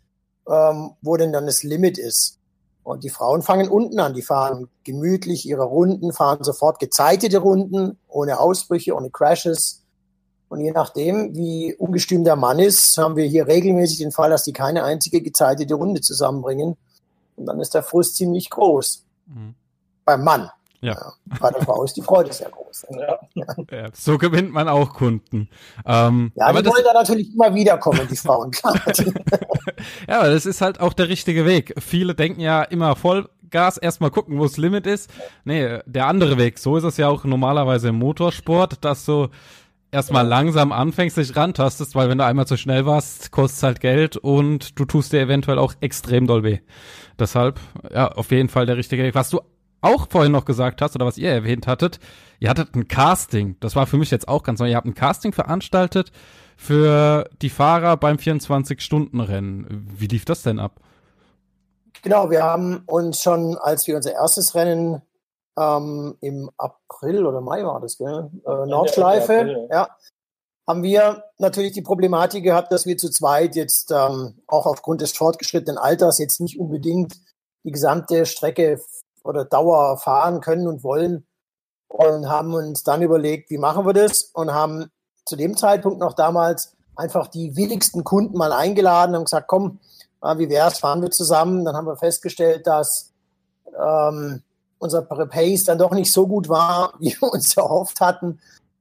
ähm, 0.49 0.93
wo 1.03 1.17
denn 1.17 1.33
dann 1.33 1.47
das 1.47 1.63
Limit 1.63 1.99
ist. 1.99 2.39
Und 2.83 3.05
die 3.05 3.11
Frauen 3.11 3.43
fangen 3.43 3.69
unten 3.69 4.01
an. 4.01 4.15
Die 4.15 4.23
fahren 4.23 4.69
gemütlich 4.85 5.47
ihre 5.47 5.65
Runden, 5.65 6.13
fahren 6.13 6.43
sofort 6.43 6.79
gezeitete 6.79 7.39
Runden, 7.39 7.99
ohne 8.09 8.41
Ausbrüche, 8.41 8.95
ohne 8.95 9.11
Crashes. 9.11 9.83
Und 10.49 10.61
je 10.61 10.73
nachdem, 10.73 11.37
wie 11.37 11.75
ungestüm 11.75 12.25
der 12.25 12.37
Mann 12.37 12.59
ist, 12.59 12.99
haben 12.99 13.17
wir 13.17 13.27
hier 13.27 13.47
regelmäßig 13.47 13.99
den 13.99 14.11
Fall, 14.11 14.31
dass 14.31 14.45
die 14.45 14.53
keine 14.53 14.83
einzige 14.83 15.21
gezeitete 15.21 15.75
Runde 15.75 16.01
zusammenbringen. 16.01 16.77
Und 17.37 17.47
dann 17.47 17.61
ist 17.61 17.75
der 17.75 17.83
Frust 17.83 18.17
ziemlich 18.17 18.51
groß. 18.51 19.05
Mhm. 19.27 19.55
Beim 20.05 20.25
Mann. 20.25 20.51
Ja. 20.83 21.13
Bei 21.41 21.51
der 21.51 21.63
Frau 21.63 21.85
ist 21.85 21.95
die 21.95 22.03
Freude 22.03 22.33
sehr 22.33 22.49
groß. 22.49 22.87
Ja. 23.35 23.45
Ja, 23.71 23.89
so 23.93 24.19
gewinnt 24.19 24.53
man 24.53 24.69
auch 24.69 24.95
Kunden. 24.95 25.49
Ähm, 25.87 26.33
ja, 26.35 26.47
aber 26.47 26.63
die 26.63 26.69
wollen 26.69 26.85
da 26.85 26.93
natürlich 26.93 27.33
immer 27.33 27.55
wieder 27.55 27.79
kommen, 27.79 28.07
die 28.11 28.17
Frauen. 28.17 28.51
ja, 30.09 30.21
aber 30.21 30.31
das 30.31 30.47
ist 30.47 30.61
halt 30.61 30.81
auch 30.81 30.93
der 30.93 31.09
richtige 31.09 31.47
Weg. 31.47 31.75
Viele 31.79 32.15
denken 32.15 32.41
ja 32.41 32.63
immer 32.63 32.97
Vollgas, 32.97 33.77
erstmal 33.77 34.11
gucken, 34.11 34.39
wo 34.39 34.45
das 34.45 34.57
Limit 34.57 34.87
ist. 34.87 35.11
Nee, 35.45 35.79
der 35.87 36.07
andere 36.07 36.39
Weg. 36.39 36.59
So 36.59 36.77
ist 36.77 36.85
es 36.85 36.97
ja 36.97 37.09
auch 37.09 37.25
normalerweise 37.25 37.89
im 37.89 37.97
Motorsport, 37.97 38.85
dass 38.85 39.05
du 39.05 39.29
erstmal 39.91 40.27
langsam 40.27 40.73
anfängst, 40.73 41.17
dich 41.17 41.37
rantastest, 41.37 41.95
weil 41.95 42.09
wenn 42.09 42.19
du 42.19 42.25
einmal 42.25 42.47
zu 42.47 42.57
schnell 42.57 42.87
warst, 42.87 43.31
kostet 43.31 43.57
es 43.57 43.63
halt 43.63 43.81
Geld 43.81 44.17
und 44.17 44.79
du 44.79 44.85
tust 44.85 45.13
dir 45.13 45.21
eventuell 45.21 45.59
auch 45.59 45.75
extrem 45.81 46.27
doll 46.27 46.43
weh. 46.43 46.59
Deshalb, 47.19 47.61
ja, 47.93 48.09
auf 48.09 48.31
jeden 48.31 48.49
Fall 48.49 48.67
der 48.67 48.77
richtige 48.77 49.03
Weg. 49.03 49.15
Was 49.15 49.31
du 49.31 49.41
auch 49.81 50.09
vorhin 50.09 50.33
noch 50.33 50.45
gesagt 50.45 50.83
hast 50.83 50.95
oder 50.95 51.07
was 51.07 51.19
ihr 51.19 51.31
erwähnt 51.31 51.67
hattet, 51.67 52.01
ihr 52.39 52.51
hattet 52.51 52.75
ein 52.75 52.89
Casting. 52.89 53.57
Das 53.61 53.77
war 53.77 53.87
für 53.87 53.97
mich 53.97 54.11
jetzt 54.11 54.29
auch 54.29 54.43
ganz 54.43 54.61
neu. 54.61 54.69
Ihr 54.69 54.77
habt 54.77 54.87
ein 54.87 54.95
Casting 54.95 55.33
veranstaltet 55.33 56.13
für 56.57 57.29
die 57.41 57.51
Fahrer 57.51 57.97
beim 57.97 58.17
24-Stunden-Rennen. 58.17 59.89
Wie 59.97 60.07
lief 60.07 60.25
das 60.25 60.43
denn 60.43 60.59
ab? 60.59 60.81
Genau, 62.03 62.31
wir 62.31 62.43
haben 62.43 62.83
uns 62.87 63.23
schon, 63.23 63.57
als 63.59 63.87
wir 63.87 63.97
unser 63.97 64.13
erstes 64.13 64.55
Rennen 64.55 65.03
ähm, 65.59 66.17
im 66.21 66.51
April 66.57 67.27
oder 67.27 67.41
Mai 67.41 67.65
war 67.65 67.81
das, 67.81 67.99
gell? 67.99 68.31
Äh, 68.47 68.67
Nordschleife, 68.67 69.69
ja, 69.71 69.89
haben 70.67 70.83
wir 70.83 71.25
natürlich 71.39 71.73
die 71.73 71.83
Problematik 71.83 72.45
gehabt, 72.45 72.73
dass 72.73 72.87
wir 72.87 72.97
zu 72.97 73.11
zweit 73.11 73.57
jetzt 73.57 73.91
ähm, 73.91 74.35
auch 74.47 74.67
aufgrund 74.67 75.01
des 75.01 75.13
fortgeschrittenen 75.13 75.79
Alters 75.79 76.19
jetzt 76.19 76.41
nicht 76.41 76.59
unbedingt 76.59 77.15
die 77.65 77.73
gesamte 77.73 78.25
Strecke 78.25 78.81
oder 79.25 79.45
Dauer 79.45 79.97
fahren 79.99 80.41
können 80.41 80.67
und 80.67 80.83
wollen 80.85 81.27
und 81.89 82.29
haben 82.29 82.55
uns 82.55 82.85
dann 82.85 83.03
überlegt, 83.03 83.51
wie 83.51 83.59
machen 83.59 83.85
wir 83.85 83.93
das 83.93 84.23
und 84.23 84.53
haben 84.53 84.91
zu 85.25 85.37
dem 85.37 85.57
Zeitpunkt 85.57 85.99
noch 85.99 86.15
damals 86.15 86.77
einfach 86.97 87.27
die 87.29 87.57
willigsten 87.57 88.05
Kunden 88.05 88.37
mal 88.37 88.53
eingeladen 88.53 89.17
und 89.17 89.25
gesagt, 89.25 89.49
komm, 89.49 89.81
wie 90.37 90.51
wär's, 90.51 90.79
fahren 90.79 91.03
wir 91.03 91.11
zusammen. 91.11 91.65
Dann 91.65 91.77
haben 91.77 91.87
wir 91.87 91.97
festgestellt, 91.97 92.67
dass 92.67 93.13
ähm, 93.79 94.43
unser 94.79 95.03
Pace 95.03 95.65
dann 95.65 95.79
doch 95.79 95.93
nicht 95.93 96.13
so 96.13 96.27
gut 96.27 96.49
war, 96.49 96.95
wie 97.01 97.17
wir 97.21 97.33
uns 97.33 97.57
erhofft 97.57 98.01
hatten 98.01 98.41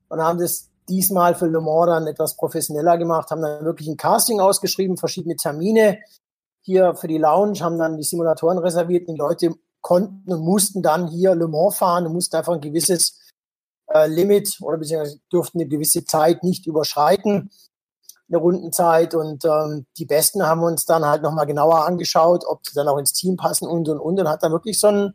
und 0.09 0.21
haben 0.21 0.39
das 0.39 0.69
diesmal 0.87 1.35
für 1.35 1.45
Le 1.45 1.61
Mans 1.61 1.87
dann 1.87 2.07
etwas 2.07 2.35
professioneller 2.35 2.97
gemacht, 2.97 3.29
haben 3.29 3.41
dann 3.41 3.63
wirklich 3.63 3.87
ein 3.87 3.97
Casting 3.97 4.39
ausgeschrieben, 4.39 4.97
verschiedene 4.97 5.35
Termine 5.35 5.99
hier 6.61 6.95
für 6.95 7.07
die 7.07 7.19
Lounge, 7.19 7.59
haben 7.59 7.77
dann 7.77 7.97
die 7.97 8.03
Simulatoren 8.03 8.57
reserviert, 8.57 9.07
die 9.07 9.15
Leute 9.15 9.53
konnten 9.81 10.31
und 10.31 10.41
mussten 10.41 10.81
dann 10.81 11.07
hier 11.07 11.35
Le 11.35 11.47
Mans 11.47 11.77
fahren 11.77 12.05
und 12.05 12.13
mussten 12.13 12.35
einfach 12.35 12.53
ein 12.53 12.61
gewisses 12.61 13.19
äh, 13.87 14.07
Limit 14.07 14.57
oder 14.61 14.77
beziehungsweise 14.77 15.19
durften 15.29 15.59
eine 15.59 15.69
gewisse 15.69 16.05
Zeit 16.05 16.43
nicht 16.43 16.67
überschreiten, 16.67 17.49
eine 18.27 18.37
Rundenzeit. 18.37 19.15
Und 19.15 19.45
ähm, 19.45 19.85
die 19.97 20.05
Besten 20.05 20.45
haben 20.45 20.63
uns 20.63 20.85
dann 20.85 21.05
halt 21.05 21.21
nochmal 21.21 21.45
genauer 21.45 21.85
angeschaut, 21.85 22.45
ob 22.47 22.65
sie 22.65 22.75
dann 22.75 22.87
auch 22.87 22.97
ins 22.97 23.13
Team 23.13 23.37
passen 23.37 23.67
und 23.67 23.87
und 23.89 23.99
und. 23.99 24.19
Und 24.19 24.29
hat 24.29 24.43
dann 24.43 24.51
wirklich 24.51 24.79
so 24.79 24.87
ein, 24.87 25.13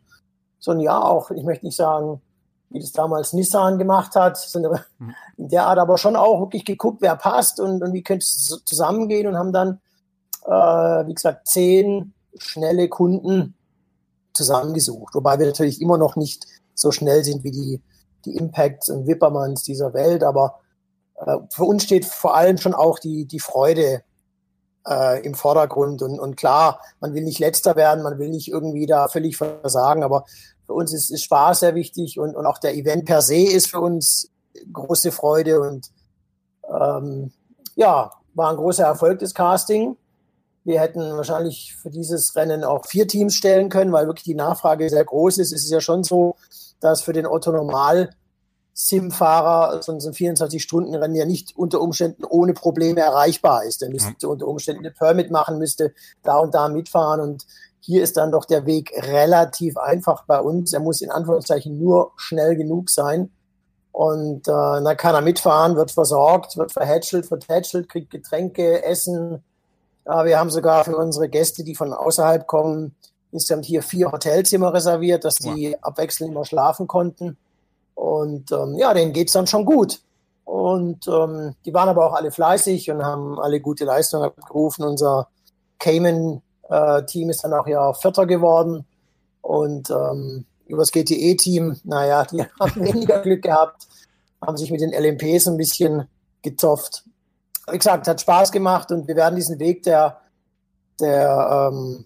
so 0.59 0.71
ein 0.71 0.79
Jahr 0.79 1.05
auch, 1.05 1.31
ich 1.31 1.43
möchte 1.43 1.65
nicht 1.65 1.77
sagen, 1.77 2.21
wie 2.69 2.79
das 2.79 2.91
damals 2.91 3.33
Nissan 3.33 3.77
gemacht 3.77 4.15
hat, 4.15 4.37
sondern 4.37 4.81
mhm. 4.99 5.15
in 5.37 5.49
der 5.49 5.67
Art 5.67 5.79
aber 5.79 5.97
schon 5.97 6.15
auch 6.15 6.41
wirklich 6.41 6.65
geguckt, 6.65 7.01
wer 7.01 7.15
passt 7.15 7.59
und, 7.59 7.81
und 7.81 7.93
wie 7.93 8.03
könnte 8.03 8.23
es 8.23 8.61
zusammengehen 8.65 9.27
und 9.27 9.37
haben 9.37 9.53
dann, 9.53 9.79
äh, 10.45 11.07
wie 11.07 11.13
gesagt, 11.13 11.47
zehn 11.47 12.13
schnelle 12.37 12.89
Kunden 12.89 13.54
zusammengesucht. 14.35 15.15
Wobei 15.15 15.39
wir 15.39 15.45
natürlich 15.45 15.81
immer 15.81 15.97
noch 15.97 16.15
nicht 16.15 16.45
so 16.73 16.91
schnell 16.91 17.23
sind 17.23 17.43
wie 17.43 17.51
die, 17.51 17.81
die 18.25 18.35
Impacts 18.35 18.89
und 18.89 19.07
Wippermanns 19.07 19.63
dieser 19.63 19.93
Welt, 19.93 20.23
aber 20.23 20.59
äh, 21.15 21.37
für 21.51 21.63
uns 21.63 21.83
steht 21.83 22.05
vor 22.05 22.35
allem 22.35 22.57
schon 22.57 22.73
auch 22.73 22.99
die, 22.99 23.25
die 23.25 23.39
Freude 23.39 24.03
äh, 24.87 25.25
im 25.25 25.33
Vordergrund. 25.33 26.01
Und, 26.01 26.19
und 26.19 26.35
klar, 26.35 26.81
man 26.99 27.13
will 27.13 27.23
nicht 27.23 27.39
letzter 27.39 27.75
werden, 27.75 28.03
man 28.03 28.19
will 28.19 28.29
nicht 28.29 28.49
irgendwie 28.49 28.85
da 28.85 29.07
völlig 29.07 29.37
versagen, 29.37 30.03
aber 30.03 30.25
für 30.65 30.73
uns 30.73 30.93
ist, 30.93 31.11
ist 31.11 31.23
Spaß 31.23 31.61
sehr 31.61 31.75
wichtig 31.75 32.19
und, 32.19 32.35
und 32.35 32.45
auch 32.45 32.57
der 32.57 32.75
Event 32.75 33.05
per 33.05 33.21
se 33.21 33.37
ist 33.37 33.69
für 33.69 33.79
uns 33.79 34.29
große 34.71 35.11
Freude 35.11 35.61
und 35.61 35.91
ähm, 36.67 37.31
ja, 37.75 38.11
war 38.33 38.49
ein 38.49 38.57
großer 38.57 38.85
Erfolg 38.85 39.19
des 39.19 39.33
Casting. 39.33 39.97
Wir 40.65 40.81
hätten 40.81 40.99
wahrscheinlich 41.15 41.75
für 41.75 41.89
dieses 41.89 42.35
Rennen 42.35 42.63
auch 42.63 42.85
vier 42.85 43.07
Teams 43.07 43.35
stellen 43.35 43.69
können, 43.69 43.93
weil 43.93 44.07
wirklich 44.07 44.25
die 44.25 44.35
Nachfrage 44.35 44.89
sehr 44.89 45.05
groß 45.05 45.37
ist. 45.37 45.53
Es 45.53 45.63
ist 45.63 45.71
ja 45.71 45.79
schon 45.79 46.03
so, 46.03 46.35
dass 46.79 47.03
für 47.03 47.13
den 47.13 47.27
Otto 47.27 47.51
Normal 47.51 48.09
Sim-Fahrer 48.73 49.81
so 49.81 49.93
ein 49.93 49.99
24-Stunden-Rennen 49.99 51.15
ja 51.15 51.25
nicht 51.25 51.55
unter 51.55 51.79
Umständen 51.79 52.25
ohne 52.25 52.53
Probleme 52.53 52.99
erreichbar 52.99 53.63
ist. 53.63 53.81
Er 53.81 53.89
müsste 53.89 54.13
ja. 54.19 54.27
unter 54.27 54.47
Umständen 54.47 54.83
eine 54.83 54.91
Permit 54.91 55.31
machen, 55.31 55.59
müsste 55.59 55.93
da 56.23 56.39
und 56.39 56.53
da 56.53 56.67
mitfahren 56.67 57.21
und 57.21 57.45
hier 57.79 58.03
ist 58.03 58.17
dann 58.17 58.31
doch 58.31 58.45
der 58.45 58.65
Weg 58.65 58.91
relativ 58.97 59.77
einfach 59.77 60.25
bei 60.25 60.39
uns. 60.39 60.73
Er 60.73 60.79
muss 60.79 61.01
in 61.01 61.11
Anführungszeichen 61.11 61.77
nur 61.77 62.13
schnell 62.17 62.55
genug 62.55 62.89
sein. 62.89 63.31
Und 63.91 64.47
äh, 64.47 64.51
dann 64.51 64.97
kann 64.97 65.13
er 65.13 65.21
mitfahren, 65.21 65.75
wird 65.75 65.91
versorgt, 65.91 66.57
wird 66.57 66.71
verhätschelt, 66.71 67.27
vertätschelt, 67.27 67.87
kriegt 67.87 68.09
Getränke, 68.09 68.83
Essen, 68.83 69.43
ja, 70.05 70.25
wir 70.25 70.39
haben 70.39 70.49
sogar 70.49 70.83
für 70.83 70.97
unsere 70.97 71.29
Gäste, 71.29 71.63
die 71.63 71.75
von 71.75 71.93
außerhalb 71.93 72.45
kommen, 72.47 72.95
insgesamt 73.31 73.65
hier 73.65 73.81
vier 73.81 74.11
Hotelzimmer 74.11 74.73
reserviert, 74.73 75.25
dass 75.25 75.35
die 75.35 75.71
wow. 75.71 75.83
abwechselnd 75.83 76.31
immer 76.31 76.45
schlafen 76.45 76.87
konnten. 76.87 77.37
Und 77.95 78.51
ähm, 78.51 78.75
ja, 78.77 78.93
denen 78.93 79.13
geht 79.13 79.27
es 79.27 79.33
dann 79.33 79.47
schon 79.47 79.65
gut. 79.65 80.01
Und 80.43 81.07
ähm, 81.07 81.55
die 81.65 81.73
waren 81.73 81.89
aber 81.89 82.05
auch 82.05 82.13
alle 82.13 82.31
fleißig 82.31 82.91
und 82.91 83.03
haben 83.03 83.39
alle 83.39 83.59
gute 83.59 83.83
Leistungen 83.83 84.25
abgerufen. 84.25 84.85
Unser 84.85 85.27
Cayman-Team 85.79 87.27
äh, 87.27 87.31
ist 87.31 87.43
dann 87.43 87.53
auch 87.53 87.67
ja 87.67 87.93
Vierter 87.93 88.27
geworden. 88.27 88.85
Und 89.41 89.89
ähm, 89.89 90.45
über 90.67 90.81
das 90.83 90.91
GTE-Team, 90.91 91.77
naja, 91.83 92.25
die 92.25 92.43
haben 92.59 92.85
weniger 92.85 93.21
Glück 93.21 93.41
gehabt, 93.41 93.87
haben 94.39 94.57
sich 94.57 94.71
mit 94.71 94.81
den 94.81 94.91
LMPs 94.93 95.47
ein 95.47 95.57
bisschen 95.57 96.07
gezofft. 96.43 97.03
Wie 97.69 97.77
gesagt, 97.77 98.07
hat 98.07 98.21
Spaß 98.21 98.51
gemacht 98.51 98.91
und 98.91 99.07
wir 99.07 99.15
werden 99.15 99.35
diesen 99.35 99.59
Weg 99.59 99.83
der, 99.83 100.21
der 100.99 101.71
ähm, 101.71 102.05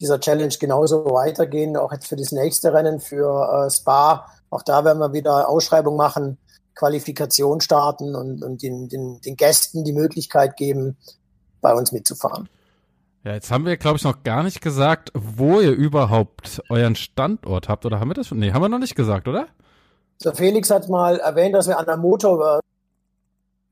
dieser 0.00 0.20
Challenge 0.20 0.54
genauso 0.58 1.04
weitergehen, 1.06 1.76
auch 1.76 1.92
jetzt 1.92 2.06
für 2.06 2.16
das 2.16 2.32
nächste 2.32 2.72
Rennen 2.72 3.00
für 3.00 3.66
äh, 3.66 3.70
Spa. 3.70 4.26
Auch 4.50 4.62
da 4.62 4.84
werden 4.84 4.98
wir 4.98 5.12
wieder 5.12 5.48
Ausschreibung 5.48 5.96
machen, 5.96 6.38
Qualifikation 6.74 7.60
starten 7.60 8.14
und, 8.14 8.42
und 8.42 8.62
den, 8.62 8.88
den, 8.88 9.20
den 9.20 9.36
Gästen 9.36 9.84
die 9.84 9.92
Möglichkeit 9.92 10.56
geben, 10.56 10.96
bei 11.60 11.72
uns 11.74 11.92
mitzufahren. 11.92 12.48
Ja, 13.24 13.34
jetzt 13.34 13.52
haben 13.52 13.64
wir, 13.64 13.76
glaube 13.76 13.98
ich, 13.98 14.04
noch 14.04 14.24
gar 14.24 14.42
nicht 14.42 14.60
gesagt, 14.60 15.12
wo 15.14 15.60
ihr 15.60 15.70
überhaupt 15.70 16.60
euren 16.68 16.96
Standort 16.96 17.68
habt. 17.68 17.86
Oder 17.86 18.00
haben 18.00 18.10
wir 18.10 18.14
das 18.14 18.26
schon? 18.26 18.40
Nee, 18.40 18.52
haben 18.52 18.62
wir 18.62 18.68
noch 18.68 18.80
nicht 18.80 18.96
gesagt, 18.96 19.28
oder? 19.28 19.46
Der 20.24 20.34
Felix 20.34 20.70
hat 20.70 20.88
mal 20.88 21.20
erwähnt, 21.20 21.54
dass 21.54 21.68
wir 21.68 21.78
an 21.78 21.86
der 21.86 21.96
Motorworld, 21.96 22.62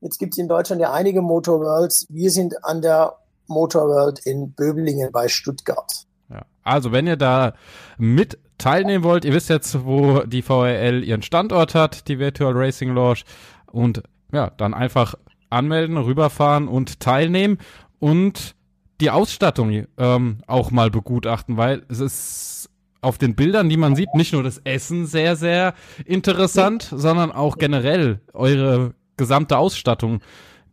jetzt 0.01 0.17
gibt 0.17 0.33
es 0.33 0.37
in 0.37 0.47
Deutschland 0.47 0.81
ja 0.81 0.91
einige 0.91 1.21
Motorworlds, 1.21 2.07
wir 2.09 2.31
sind 2.31 2.65
an 2.65 2.81
der 2.81 3.15
Motorworld 3.47 4.19
in 4.25 4.51
Böblingen 4.53 5.11
bei 5.11 5.27
Stuttgart. 5.27 6.05
Ja, 6.29 6.41
also 6.63 6.91
wenn 6.91 7.07
ihr 7.07 7.17
da 7.17 7.53
mit 7.97 8.39
teilnehmen 8.57 9.03
wollt, 9.03 9.25
ihr 9.25 9.33
wisst 9.33 9.49
jetzt, 9.49 9.85
wo 9.85 10.19
die 10.21 10.41
VRL 10.41 11.03
ihren 11.03 11.21
Standort 11.21 11.75
hat, 11.75 12.07
die 12.07 12.19
Virtual 12.19 12.53
Racing 12.53 12.93
Launch, 12.93 13.23
und 13.71 14.03
ja, 14.33 14.49
dann 14.57 14.73
einfach 14.73 15.15
anmelden, 15.49 15.97
rüberfahren 15.97 16.67
und 16.67 16.99
teilnehmen 16.99 17.57
und 17.99 18.55
die 18.99 19.09
Ausstattung 19.09 19.87
ähm, 19.97 20.37
auch 20.47 20.71
mal 20.71 20.89
begutachten, 20.89 21.57
weil 21.57 21.83
es 21.89 21.99
ist 21.99 22.69
auf 23.01 23.17
den 23.17 23.35
Bildern, 23.35 23.67
die 23.67 23.77
man 23.77 23.95
sieht, 23.95 24.13
nicht 24.13 24.33
nur 24.33 24.43
das 24.43 24.59
Essen 24.59 25.07
sehr, 25.07 25.35
sehr 25.35 25.73
interessant, 26.05 26.83
sondern 26.95 27.31
auch 27.31 27.57
generell 27.57 28.21
eure 28.33 28.93
gesamte 29.21 29.57
Ausstattung. 29.57 30.21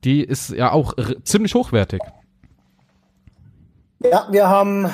Die 0.04 0.24
ist 0.24 0.50
ja 0.50 0.72
auch 0.72 0.94
ziemlich 1.22 1.54
hochwertig. 1.54 2.00
Ja, 4.00 4.26
wir 4.30 4.48
haben 4.48 4.90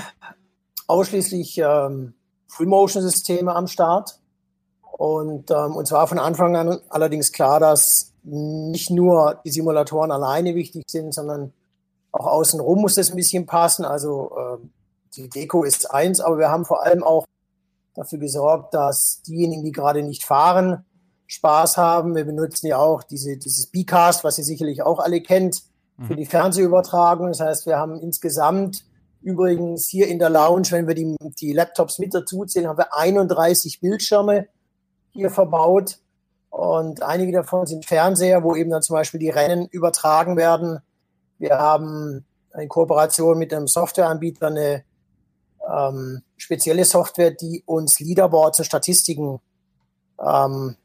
ausschließlich 0.89 1.59
ähm, 1.59 2.15
Full-Motion-Systeme 2.49 3.55
am 3.55 3.67
Start. 3.67 4.19
Und 4.83 5.51
ähm, 5.51 5.77
uns 5.77 5.93
war 5.93 6.07
von 6.07 6.19
Anfang 6.19 6.57
an 6.57 6.79
allerdings 6.89 7.33
klar, 7.33 7.61
dass 7.61 8.13
nicht 8.23 8.91
nur 8.91 9.41
die 9.45 9.51
Simulatoren 9.51 10.11
alleine 10.11 10.55
wichtig 10.55 10.85
sind, 10.89 11.13
sondern 11.13 11.53
auch 12.13 12.27
außenrum 12.27 12.81
muss 12.81 12.95
das 12.95 13.11
ein 13.11 13.17
bisschen 13.17 13.47
passen. 13.47 13.85
Also 13.85 14.33
äh, 14.37 14.67
die 15.17 15.29
Deko 15.29 15.65
ist 15.65 15.91
eins, 15.93 16.21
aber 16.21 16.39
wir 16.39 16.49
haben 16.49 16.65
vor 16.65 16.85
allem 16.85 17.03
auch 17.03 17.27
dafür 17.95 18.19
gesorgt, 18.19 18.75
dass 18.75 19.23
diejenigen, 19.23 19.65
die 19.65 19.73
gerade 19.73 20.03
nicht 20.03 20.25
fahren, 20.25 20.85
Spaß 21.27 21.77
haben. 21.77 22.15
Wir 22.15 22.25
benutzen 22.25 22.67
ja 22.67 22.79
auch 22.79 23.03
diese, 23.03 23.37
dieses 23.37 23.67
B-Cast, 23.67 24.25
was 24.25 24.39
ihr 24.39 24.45
sicherlich 24.45 24.83
auch 24.83 24.99
alle 24.99 25.21
kennt, 25.21 25.63
für 26.07 26.13
mhm. 26.13 26.17
die 26.17 26.27
Fernsehübertragung. 26.27 27.29
Das 27.29 27.41
heißt, 27.41 27.67
wir 27.67 27.79
haben 27.79 28.01
insgesamt 28.01 28.85
übrigens 29.23 29.89
hier 29.89 30.09
in 30.09 30.19
der 30.19 30.31
Lounge, 30.31 30.71
wenn 30.71 30.87
wir 30.87 30.95
die, 30.95 31.17
die 31.41 31.53
Laptops 31.53 31.99
mit 31.99 32.15
dazu 32.15 32.45
zählen, 32.45 32.69
haben 32.69 32.79
wir 32.79 32.95
31 32.95 33.81
Bildschirme 33.81 34.49
hier 35.13 35.31
verbaut. 35.31 35.99
Und 36.51 37.03
einige 37.03 37.33
davon 37.33 37.67
sind 37.67 37.85
Fernseher, 37.85 38.45
wo 38.45 38.55
eben 38.55 38.71
dann 38.71 38.83
zum 38.83 38.95
Beispiel 38.95 39.21
die 39.21 39.31
Rennen 39.31 39.67
übertragen 39.67 40.37
werden 40.37 40.81
wir 41.39 41.59
haben 41.59 42.25
in 42.59 42.69
Kooperation 42.69 43.39
mit 43.39 43.53
einem 43.53 43.67
Softwareanbieter 43.67 44.47
eine 44.47 44.85
ähm, 45.71 46.23
spezielle 46.37 46.85
Software, 46.85 47.33
die 47.33 47.63
uns 47.67 48.01
Leaderboards 48.01 48.61
und 48.61 48.65
Statistiken 48.65 49.41
ähm, 50.25 50.77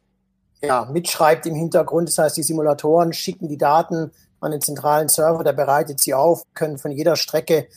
ja, 0.62 0.86
mitschreibt 0.86 1.45
im 1.45 1.56
Hintergrund. 1.56 2.10
Das 2.10 2.17
heißt, 2.17 2.38
die 2.38 2.43
Simulatoren 2.43 3.13
schicken 3.13 3.48
die 3.48 3.58
Daten 3.58 4.12
an 4.39 4.52
den 4.52 4.62
zentralen 4.62 5.10
Server, 5.10 5.43
der 5.43 5.54
bereitet 5.54 6.00
sie 6.00 6.13
auf, 6.13 6.43
können 6.54 6.78
von 6.78 6.91
jeder 6.91 7.15
Strecke 7.15 7.67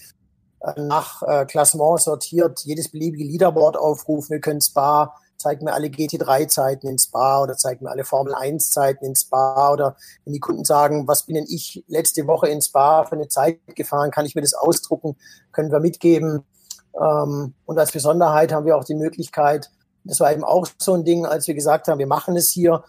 äh, 0.61 0.81
nach 0.81 1.23
äh, 1.23 1.45
Klassement 1.45 2.01
sortiert 2.01 2.61
jedes 2.61 2.90
beliebige 2.90 3.25
Leaderboard 3.25 3.77
aufrufen. 3.77 4.31
Wir 4.31 4.40
können 4.40 4.61
Spa 4.61 5.14
zeigt 5.42 5.62
mir 5.62 5.73
alle 5.73 5.88
GT3-Zeiten 5.88 6.87
in 6.87 6.99
Spa 6.99 7.42
oder 7.42 7.57
zeigt 7.57 7.83
mir 7.83 7.90
alle 7.90 8.05
Formel-1-Zeiten 8.05 9.05
in 9.05 9.16
Spa 9.16 9.73
oder 9.73 9.97
wenn 10.25 10.33
die 10.33 10.40
Kunden 10.40 10.64
sagen, 10.64 11.09
was 11.09 11.25
bin 11.25 11.35
denn 11.35 11.47
ich 11.49 11.85
letzte 11.88 12.27
Woche 12.27 12.49
in 12.49 12.62
Spa 12.62 13.05
für 13.05 13.16
eine 13.16 13.29
Zeit 13.29 13.59
gefahren, 13.75 14.11
kann 14.11 14.25
ich 14.25 14.35
mir 14.35 14.42
das 14.42 14.55
ausdrucken, 14.55 15.16
können 15.51 15.73
wir 15.73 15.81
mitgeben. 15.81 16.45
Ähm, 16.99 17.55
und 17.64 17.79
als 17.79 17.92
Besonderheit 17.92 18.53
haben 18.53 18.66
wir 18.66 18.77
auch 18.77 18.85
die 18.85 18.95
Möglichkeit, 18.95 19.71
das 20.04 20.20
war 20.20 20.32
eben 20.32 20.44
auch 20.44 20.66
so 20.78 20.94
ein 20.94 21.04
Ding, 21.04 21.26
als 21.26 21.46
wir 21.46 21.54
gesagt 21.54 21.88
haben, 21.88 21.98
wir 21.98 22.06
machen 22.06 22.36
es 22.36 22.50
hier, 22.50 22.84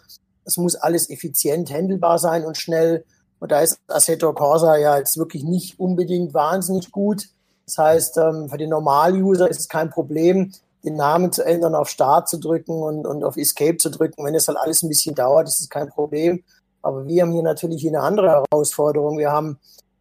es 0.45 0.57
muss 0.57 0.75
alles 0.75 1.09
effizient 1.09 1.71
handelbar 1.71 2.19
sein 2.19 2.45
und 2.45 2.57
schnell. 2.57 3.05
Und 3.39 3.51
da 3.51 3.61
ist 3.61 3.79
Assetto 3.87 4.33
Corsa 4.33 4.77
ja 4.77 4.97
jetzt 4.97 5.17
wirklich 5.17 5.43
nicht 5.43 5.79
unbedingt 5.79 6.33
wahnsinnig 6.33 6.91
gut. 6.91 7.29
Das 7.65 7.77
heißt, 7.77 8.17
ähm, 8.17 8.49
für 8.49 8.57
den 8.57 8.69
Normal-User 8.69 9.49
ist 9.49 9.59
es 9.59 9.69
kein 9.69 9.89
Problem, 9.89 10.51
den 10.83 10.95
Namen 10.95 11.31
zu 11.31 11.45
ändern, 11.45 11.75
auf 11.75 11.89
Start 11.89 12.27
zu 12.27 12.39
drücken 12.39 12.81
und, 12.81 13.05
und 13.05 13.23
auf 13.23 13.37
Escape 13.37 13.77
zu 13.77 13.89
drücken. 13.89 14.25
Wenn 14.25 14.35
es 14.35 14.47
halt 14.47 14.57
alles 14.57 14.83
ein 14.83 14.89
bisschen 14.89 15.15
dauert, 15.15 15.47
ist 15.47 15.61
es 15.61 15.69
kein 15.69 15.89
Problem. 15.89 16.43
Aber 16.81 17.05
wir 17.07 17.21
haben 17.21 17.31
hier 17.31 17.43
natürlich 17.43 17.87
eine 17.87 18.01
andere 18.01 18.43
Herausforderung. 18.51 19.17
Wir 19.17 19.31
haben 19.31 19.59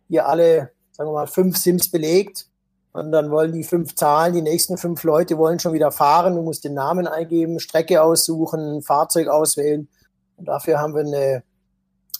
hier 0.09 0.27
alle, 0.27 0.73
sagen 0.91 1.11
wir 1.11 1.15
mal, 1.15 1.27
fünf 1.29 1.57
Sims 1.57 1.91
belegt. 1.91 2.47
Und 2.93 3.11
dann 3.11 3.31
wollen 3.31 3.53
die 3.53 3.65
fünf 3.65 3.95
Zahlen, 3.95 4.35
die 4.35 4.43
nächsten 4.43 4.77
fünf 4.77 5.03
Leute 5.03 5.39
wollen 5.39 5.59
schon 5.59 5.73
wieder 5.73 5.91
fahren. 5.91 6.35
Du 6.35 6.43
musst 6.43 6.65
den 6.65 6.75
Namen 6.75 7.07
eingeben, 7.07 7.59
Strecke 7.59 8.03
aussuchen, 8.03 8.83
Fahrzeug 8.83 9.29
auswählen. 9.29 9.89
Und 10.37 10.47
dafür 10.47 10.79
haben 10.79 10.95
wir 10.95 11.01
eine, 11.01 11.43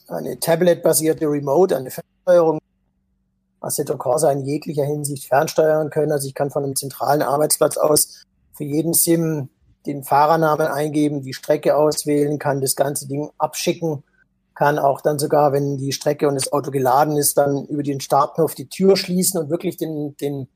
eine 0.09 0.41
Tablet-basierte 0.41 1.27
Remote, 1.27 1.77
eine 1.77 1.91
Fernsteuerung. 1.91 2.59
Assetto 3.61 3.97
Corsa 3.97 4.33
in 4.33 4.45
jeglicher 4.45 4.85
Hinsicht 4.85 5.27
fernsteuern 5.29 5.91
können. 5.91 6.11
Also 6.11 6.27
ich 6.27 6.35
kann 6.35 6.51
von 6.51 6.65
einem 6.65 6.75
zentralen 6.75 7.23
Arbeitsplatz 7.23 7.77
aus 7.77 8.25
für 8.53 8.65
jeden 8.65 8.93
Sim 8.95 9.51
den 9.87 10.05
Fahrernamen 10.05 10.67
eingeben, 10.67 11.23
die 11.23 11.33
Strecke 11.33 11.77
auswählen, 11.77 12.39
kann 12.39 12.61
das 12.61 12.77
ganze 12.77 13.09
Ding 13.09 13.31
abschicken, 13.39 14.05
kann 14.55 14.79
auch 14.79 15.01
dann 15.01 15.19
sogar, 15.19 15.53
wenn 15.53 15.79
die 15.79 15.93
Strecke 15.93 16.29
und 16.29 16.35
das 16.35 16.53
Auto 16.53 16.71
geladen 16.71 17.17
ist, 17.17 17.37
dann 17.39 17.67
über 17.67 17.83
den 17.83 18.01
Startknopf 18.01 18.55
die 18.55 18.69
Tür 18.69 18.97
schließen 18.97 19.41
und 19.41 19.51
wirklich 19.51 19.77
den, 19.77 20.17
den, 20.19 20.49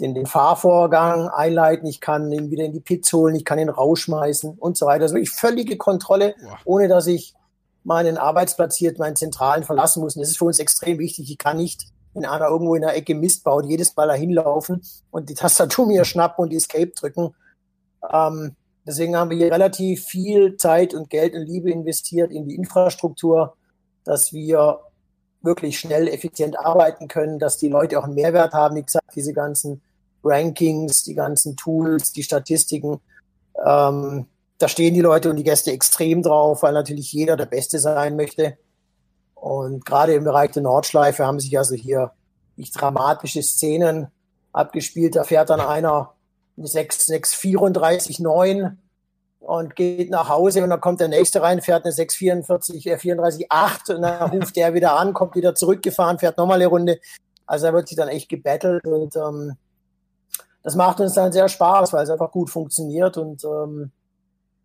den, 0.00 0.14
den 0.14 0.26
Fahrvorgang 0.26 1.28
einleiten. 1.28 1.86
Ich 1.86 2.00
kann 2.00 2.30
ihn 2.32 2.50
wieder 2.50 2.64
in 2.64 2.72
die 2.72 2.80
Pits 2.80 3.12
holen, 3.12 3.36
ich 3.36 3.44
kann 3.44 3.58
ihn 3.58 3.68
rausschmeißen 3.68 4.58
und 4.58 4.76
so 4.76 4.86
weiter. 4.86 5.02
Also 5.02 5.14
wirklich 5.14 5.30
völlige 5.30 5.76
Kontrolle, 5.76 6.34
ohne 6.64 6.88
dass 6.88 7.06
ich 7.06 7.34
meinen 7.84 8.16
Arbeitsplatz 8.16 8.76
hier, 8.76 8.94
meinen 8.98 9.16
Zentralen 9.16 9.64
verlassen 9.64 10.02
muss. 10.02 10.16
Und 10.16 10.22
das 10.22 10.30
ist 10.30 10.38
für 10.38 10.46
uns 10.46 10.58
extrem 10.58 10.98
wichtig. 10.98 11.30
Ich 11.30 11.38
kann 11.38 11.58
nicht 11.58 11.86
wenn 12.14 12.24
einer 12.24 12.48
irgendwo 12.48 12.74
in 12.74 12.82
der 12.82 12.96
Ecke 12.96 13.14
Mist 13.14 13.44
baut, 13.44 13.66
jedes 13.66 13.94
Mal 13.96 14.06
dahin 14.06 14.30
laufen 14.30 14.80
und 15.10 15.28
die 15.28 15.34
Tastatur 15.34 15.86
mir 15.86 16.04
schnappen 16.04 16.44
und 16.44 16.50
die 16.50 16.56
Escape 16.56 16.92
drücken. 16.92 17.34
Ähm, 18.10 18.54
deswegen 18.86 19.16
haben 19.16 19.30
wir 19.30 19.36
hier 19.36 19.52
relativ 19.52 20.04
viel 20.04 20.56
Zeit 20.56 20.94
und 20.94 21.10
Geld 21.10 21.34
und 21.34 21.46
Liebe 21.46 21.70
investiert 21.70 22.30
in 22.30 22.48
die 22.48 22.54
Infrastruktur, 22.54 23.56
dass 24.04 24.32
wir 24.32 24.78
wirklich 25.44 25.78
schnell, 25.78 26.08
effizient 26.08 26.58
arbeiten 26.58 27.08
können, 27.08 27.38
dass 27.38 27.58
die 27.58 27.68
Leute 27.68 27.98
auch 27.98 28.04
einen 28.04 28.14
Mehrwert 28.14 28.52
haben. 28.52 28.76
Wie 28.76 28.82
gesagt, 28.82 29.14
diese 29.14 29.32
ganzen 29.32 29.82
Rankings, 30.22 31.04
die 31.04 31.14
ganzen 31.14 31.56
Tools, 31.56 32.12
die 32.12 32.22
Statistiken, 32.22 33.00
ähm, 33.64 34.26
da 34.58 34.68
stehen 34.68 34.94
die 34.94 35.00
Leute 35.00 35.30
und 35.30 35.36
die 35.36 35.44
Gäste 35.44 35.72
extrem 35.72 36.22
drauf, 36.22 36.62
weil 36.62 36.72
natürlich 36.72 37.12
jeder 37.12 37.36
der 37.36 37.46
Beste 37.46 37.78
sein 37.78 38.16
möchte. 38.16 38.56
Und 39.34 39.84
gerade 39.84 40.14
im 40.14 40.24
Bereich 40.24 40.52
der 40.52 40.62
Nordschleife 40.62 41.26
haben 41.26 41.40
sich 41.40 41.58
also 41.58 41.74
hier 41.74 42.12
nicht 42.56 42.72
dramatische 42.72 43.42
Szenen 43.42 44.08
abgespielt. 44.52 45.16
Da 45.16 45.24
fährt 45.24 45.50
dann 45.50 45.60
einer 45.60 46.14
6, 46.56 47.06
6, 47.06 47.34
34, 47.34 48.20
9 48.20 48.78
und 49.44 49.76
geht 49.76 50.10
nach 50.10 50.28
Hause 50.28 50.62
und 50.62 50.70
dann 50.70 50.80
kommt 50.80 51.00
der 51.00 51.08
nächste 51.08 51.42
rein, 51.42 51.60
fährt 51.60 51.84
eine 51.84 51.92
644, 51.92 52.86
äh, 52.86 52.98
34, 52.98 53.52
8 53.52 53.90
und 53.90 54.02
dann 54.02 54.30
ruft 54.30 54.56
der 54.56 54.72
wieder 54.74 54.98
an, 54.98 55.12
kommt 55.12 55.34
wieder 55.36 55.54
zurückgefahren, 55.54 56.18
fährt 56.18 56.38
nochmal 56.38 56.56
eine 56.56 56.66
Runde. 56.66 56.98
Also 57.46 57.66
da 57.66 57.74
wird 57.74 57.88
sich 57.88 57.96
dann 57.96 58.08
echt 58.08 58.28
gebettelt 58.30 58.86
und 58.86 59.14
ähm, 59.16 59.56
das 60.62 60.76
macht 60.76 61.00
uns 61.00 61.12
dann 61.12 61.30
sehr 61.30 61.48
Spaß, 61.48 61.92
weil 61.92 62.04
es 62.04 62.10
einfach 62.10 62.30
gut 62.30 62.48
funktioniert 62.48 63.18
und 63.18 63.44
ähm, 63.44 63.92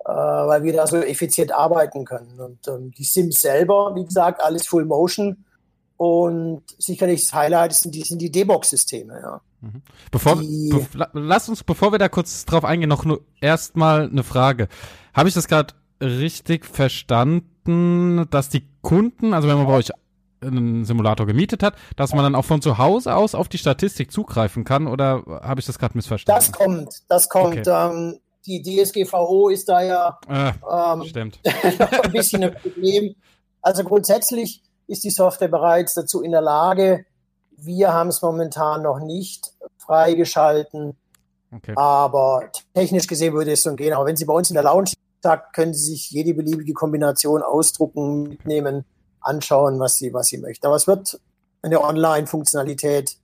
äh, 0.06 0.12
weil 0.12 0.64
wir 0.64 0.74
da 0.74 0.88
so 0.88 0.98
effizient 0.98 1.54
arbeiten 1.54 2.06
können. 2.06 2.40
Und 2.40 2.68
ähm, 2.70 2.92
die 2.98 3.04
Sims 3.04 3.42
selber, 3.42 3.94
wie 3.96 4.06
gesagt, 4.06 4.42
alles 4.42 4.66
Full 4.66 4.86
Motion. 4.86 5.44
Und 6.00 6.62
sicherlich 6.78 7.26
das 7.26 7.34
Highlight 7.34 7.74
sind 7.74 7.94
die, 7.94 8.04
sind 8.04 8.22
die 8.22 8.32
D-Box-Systeme. 8.32 9.20
Ja. 9.22 9.42
Mhm. 9.60 9.82
Bevor, 10.12 10.38
be 10.38 11.10
lass 11.12 11.50
uns, 11.50 11.62
bevor 11.62 11.92
wir 11.92 12.00
da 12.00 12.08
kurz 12.08 12.46
drauf 12.46 12.64
eingehen, 12.64 12.88
noch 12.88 13.04
nur 13.04 13.20
erstmal 13.42 14.08
eine 14.10 14.24
Frage. 14.24 14.70
Habe 15.14 15.28
ich 15.28 15.36
das 15.36 15.50
gerade 15.50 15.74
richtig 16.02 16.66
verstanden, 16.66 18.26
dass 18.30 18.48
die 18.48 18.64
Kunden, 18.82 19.34
also 19.34 19.50
wenn 19.50 19.58
man 19.58 19.68
bei 19.68 19.74
euch 19.74 19.90
einen 20.40 20.86
Simulator 20.86 21.26
gemietet 21.28 21.64
hat, 21.64 21.76
dass 21.98 22.14
man 22.14 22.24
dann 22.24 22.36
auch 22.36 22.46
von 22.46 22.62
zu 22.62 22.78
Hause 22.78 23.14
aus 23.14 23.36
auf 23.36 23.50
die 23.50 23.58
Statistik 23.58 24.10
zugreifen 24.14 24.64
kann 24.64 24.88
oder 24.88 25.24
habe 25.42 25.60
ich 25.60 25.66
das 25.66 25.80
gerade 25.80 25.98
missverstanden? 25.98 26.42
Das 26.42 26.58
kommt, 26.58 26.94
das 27.10 27.28
kommt. 27.28 27.68
Ähm, 27.68 28.20
die 28.46 28.62
DSGVO 28.62 29.50
ist 29.50 29.68
da 29.68 29.82
ja 29.82 30.18
äh, 30.30 30.48
ähm, 30.48 31.34
ein 32.04 32.12
bisschen 32.14 32.46
ein 32.46 32.56
Problem. 32.56 33.16
Also 33.62 33.84
grundsätzlich 33.84 34.62
ist 34.90 35.04
die 35.04 35.10
Software 35.10 35.48
bereits 35.48 35.94
dazu 35.94 36.22
in 36.22 36.32
der 36.32 36.42
Lage. 36.42 37.06
Wir 37.58 37.94
haben 37.94 38.10
es 38.10 38.22
momentan 38.22 38.84
noch 38.84 39.00
nicht 39.00 39.54
freigeschalten, 39.78 40.96
Okay. 41.52 41.74
aber 41.76 42.52
technisch 42.76 43.08
gesehen 43.08 43.34
würde 43.34 43.52
es 43.52 43.64
so 43.64 43.74
gehen. 43.76 43.94
Aber 43.94 44.06
wenn 44.06 44.16
Sie 44.16 44.26
bei 44.26 44.34
uns 44.34 44.52
in 44.52 44.54
der 44.54 44.64
Lounge 44.64 44.92
sagt, 45.24 45.54
können 45.56 45.74
Sie 45.74 45.92
sich 45.92 46.12
jede 46.12 46.36
beliebige 46.36 46.74
Kombination 46.74 47.42
ausdrucken, 47.42 48.24
mitnehmen, 48.24 48.86
anschauen, 49.22 49.80
was 49.80 49.96
Sie, 49.96 50.14
was 50.14 50.28
Sie 50.28 50.38
möchten. 50.38 50.68
Aber 50.68 50.76
es 50.76 50.86
wird 50.86 51.20
eine 51.62 51.82
Online-Funktionalität 51.82 53.18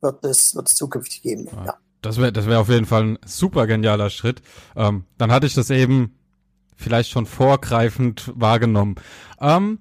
wird 0.00 0.24
es, 0.24 0.54
wird 0.54 0.68
es 0.68 0.76
zukünftig 0.76 1.22
geben. 1.22 1.48
Ja. 1.52 1.64
Ja. 1.64 1.74
Das 2.00 2.18
wäre 2.18 2.32
das 2.32 2.46
wär 2.46 2.60
auf 2.60 2.68
jeden 2.68 2.86
Fall 2.86 3.02
ein 3.02 3.18
super 3.24 3.66
genialer 3.66 4.10
Schritt. 4.10 4.42
Ähm, 4.76 5.04
dann 5.18 5.32
hatte 5.32 5.46
ich 5.46 5.54
das 5.54 5.70
eben 5.70 6.18
vielleicht 6.76 7.10
schon 7.10 7.26
vorgreifend 7.26 8.30
wahrgenommen. 8.36 8.96
Ähm, 9.40 9.80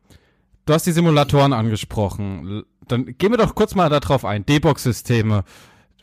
du 0.66 0.74
hast 0.74 0.86
die 0.86 0.92
Simulatoren 0.92 1.54
angesprochen. 1.54 2.64
Dann 2.88 3.06
gehen 3.18 3.32
wir 3.32 3.38
doch 3.38 3.56
kurz 3.56 3.76
mal 3.76 3.90
darauf 3.90 4.26
ein. 4.26 4.46
D-Box-Systeme. 4.46 5.44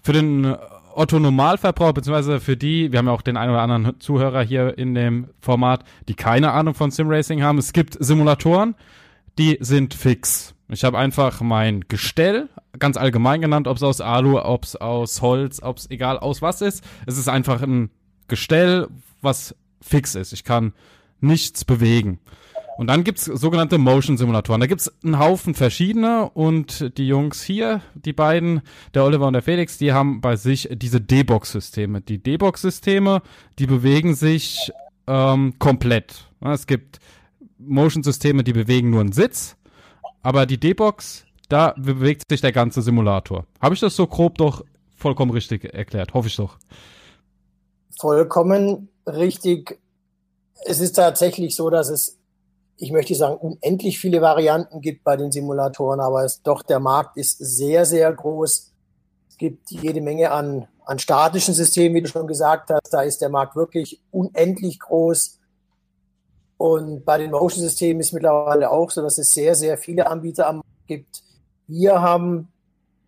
Für 0.02 0.12
den 0.12 0.56
Otto 0.94 1.18
Normalverbraucher, 1.18 1.92
beziehungsweise 1.92 2.40
für 2.40 2.56
die, 2.56 2.90
wir 2.92 2.98
haben 2.98 3.06
ja 3.06 3.12
auch 3.12 3.22
den 3.22 3.36
einen 3.36 3.52
oder 3.52 3.62
anderen 3.62 4.00
Zuhörer 4.00 4.42
hier 4.42 4.76
in 4.76 4.94
dem 4.94 5.28
Format, 5.40 5.84
die 6.08 6.14
keine 6.14 6.52
Ahnung 6.52 6.74
von 6.74 6.90
Simracing 6.90 7.42
haben. 7.42 7.58
Es 7.58 7.72
gibt 7.72 7.96
Simulatoren, 8.02 8.74
die 9.38 9.58
sind 9.60 9.94
fix. 9.94 10.54
Ich 10.68 10.84
habe 10.84 10.98
einfach 10.98 11.40
mein 11.40 11.82
Gestell, 11.88 12.48
ganz 12.78 12.96
allgemein 12.96 13.40
genannt, 13.40 13.66
ob 13.66 13.76
es 13.76 13.82
aus 13.82 14.00
Alu, 14.00 14.38
ob 14.38 14.64
es 14.64 14.76
aus 14.76 15.20
Holz, 15.22 15.62
ob 15.62 15.78
es 15.78 15.90
egal 15.90 16.18
aus 16.18 16.42
was 16.42 16.60
ist. 16.60 16.84
Es 17.06 17.18
ist 17.18 17.28
einfach 17.28 17.62
ein 17.62 17.90
Gestell, 18.28 18.88
was 19.22 19.54
fix 19.80 20.14
ist. 20.14 20.32
Ich 20.32 20.44
kann 20.44 20.72
nichts 21.20 21.64
bewegen. 21.64 22.20
Und 22.80 22.86
dann 22.86 23.04
gibt's 23.04 23.26
sogenannte 23.26 23.76
Motion-Simulatoren. 23.76 24.58
Da 24.58 24.66
gibt's 24.66 24.90
einen 25.04 25.18
Haufen 25.18 25.54
verschiedene 25.54 26.30
und 26.30 26.96
die 26.96 27.06
Jungs 27.06 27.42
hier, 27.42 27.82
die 27.94 28.14
beiden, 28.14 28.62
der 28.94 29.04
Oliver 29.04 29.26
und 29.26 29.34
der 29.34 29.42
Felix, 29.42 29.76
die 29.76 29.92
haben 29.92 30.22
bei 30.22 30.36
sich 30.36 30.66
diese 30.72 30.98
D-Box-Systeme. 30.98 32.00
Die 32.00 32.22
D-Box-Systeme, 32.22 33.20
die 33.58 33.66
bewegen 33.66 34.14
sich 34.14 34.72
ähm, 35.06 35.58
komplett. 35.58 36.26
Es 36.40 36.66
gibt 36.66 37.00
Motion-Systeme, 37.58 38.44
die 38.44 38.54
bewegen 38.54 38.88
nur 38.88 39.00
einen 39.00 39.12
Sitz, 39.12 39.58
aber 40.22 40.46
die 40.46 40.58
D-Box, 40.58 41.26
da 41.50 41.74
bewegt 41.76 42.22
sich 42.30 42.40
der 42.40 42.52
ganze 42.52 42.80
Simulator. 42.80 43.44
Habe 43.60 43.74
ich 43.74 43.80
das 43.82 43.94
so 43.94 44.06
grob 44.06 44.38
doch 44.38 44.64
vollkommen 44.96 45.32
richtig 45.32 45.64
erklärt? 45.74 46.14
Hoffe 46.14 46.28
ich 46.28 46.36
doch. 46.36 46.56
Vollkommen 48.00 48.88
richtig. 49.06 49.78
Es 50.64 50.80
ist 50.80 50.92
tatsächlich 50.92 51.54
so, 51.54 51.68
dass 51.68 51.90
es, 51.90 52.19
ich 52.80 52.92
möchte 52.92 53.14
sagen, 53.14 53.36
unendlich 53.36 53.98
viele 53.98 54.22
Varianten 54.22 54.80
gibt 54.80 55.04
bei 55.04 55.16
den 55.16 55.30
Simulatoren, 55.30 56.00
aber 56.00 56.24
es, 56.24 56.42
doch 56.42 56.62
der 56.62 56.80
Markt 56.80 57.18
ist 57.18 57.36
sehr, 57.38 57.84
sehr 57.84 58.10
groß. 58.10 58.72
Es 59.28 59.36
gibt 59.36 59.70
jede 59.70 60.00
Menge 60.00 60.30
an, 60.30 60.66
an 60.86 60.98
statischen 60.98 61.52
Systemen, 61.52 61.94
wie 61.94 62.00
du 62.00 62.08
schon 62.08 62.26
gesagt 62.26 62.70
hast. 62.70 62.90
Da 62.90 63.02
ist 63.02 63.20
der 63.20 63.28
Markt 63.28 63.54
wirklich 63.54 64.00
unendlich 64.10 64.80
groß. 64.80 65.38
Und 66.56 67.04
bei 67.04 67.18
den 67.18 67.30
Motion-Systemen 67.32 68.00
ist 68.00 68.12
mittlerweile 68.12 68.70
auch 68.70 68.90
so, 68.90 69.02
dass 69.02 69.18
es 69.18 69.30
sehr, 69.30 69.54
sehr 69.54 69.76
viele 69.76 70.06
Anbieter 70.06 70.46
am 70.46 70.56
Markt 70.56 70.86
gibt. 70.86 71.22
Wir 71.66 72.00
haben 72.00 72.48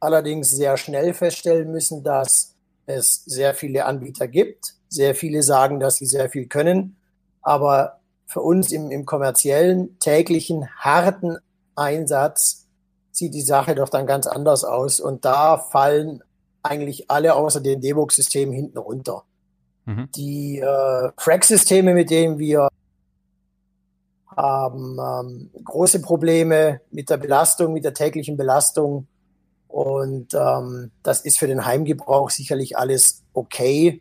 allerdings 0.00 0.50
sehr 0.50 0.76
schnell 0.76 1.14
feststellen 1.14 1.70
müssen, 1.70 2.02
dass 2.02 2.56
es 2.84 3.24
sehr 3.24 3.54
viele 3.54 3.86
Anbieter 3.86 4.28
gibt. 4.28 4.74
Sehr 4.88 5.14
viele 5.14 5.42
sagen, 5.42 5.80
dass 5.80 5.96
sie 5.96 6.06
sehr 6.06 6.28
viel 6.28 6.46
können. 6.46 6.96
Aber 7.40 8.01
für 8.32 8.40
uns 8.40 8.72
im, 8.72 8.90
im 8.90 9.04
kommerziellen, 9.04 9.98
täglichen, 9.98 10.66
harten 10.78 11.36
Einsatz 11.76 12.66
sieht 13.10 13.34
die 13.34 13.42
Sache 13.42 13.74
doch 13.74 13.90
dann 13.90 14.06
ganz 14.06 14.26
anders 14.26 14.64
aus. 14.64 15.00
Und 15.00 15.26
da 15.26 15.58
fallen 15.58 16.22
eigentlich 16.62 17.10
alle 17.10 17.34
außer 17.34 17.60
den 17.60 17.82
Debug-Systemen 17.82 18.54
hinten 18.54 18.78
runter. 18.78 19.24
Mhm. 19.84 20.08
Die 20.16 20.60
äh, 20.60 21.10
Frac-Systeme, 21.18 21.92
mit 21.92 22.08
denen 22.08 22.38
wir 22.38 22.68
haben 24.34 24.96
ähm, 24.98 25.50
große 25.62 26.00
Probleme 26.00 26.80
mit 26.90 27.10
der 27.10 27.18
Belastung, 27.18 27.74
mit 27.74 27.84
der 27.84 27.92
täglichen 27.92 28.38
Belastung. 28.38 29.08
Und 29.68 30.32
ähm, 30.32 30.90
das 31.02 31.20
ist 31.20 31.38
für 31.38 31.46
den 31.46 31.66
Heimgebrauch 31.66 32.30
sicherlich 32.30 32.78
alles 32.78 33.24
okay. 33.34 34.00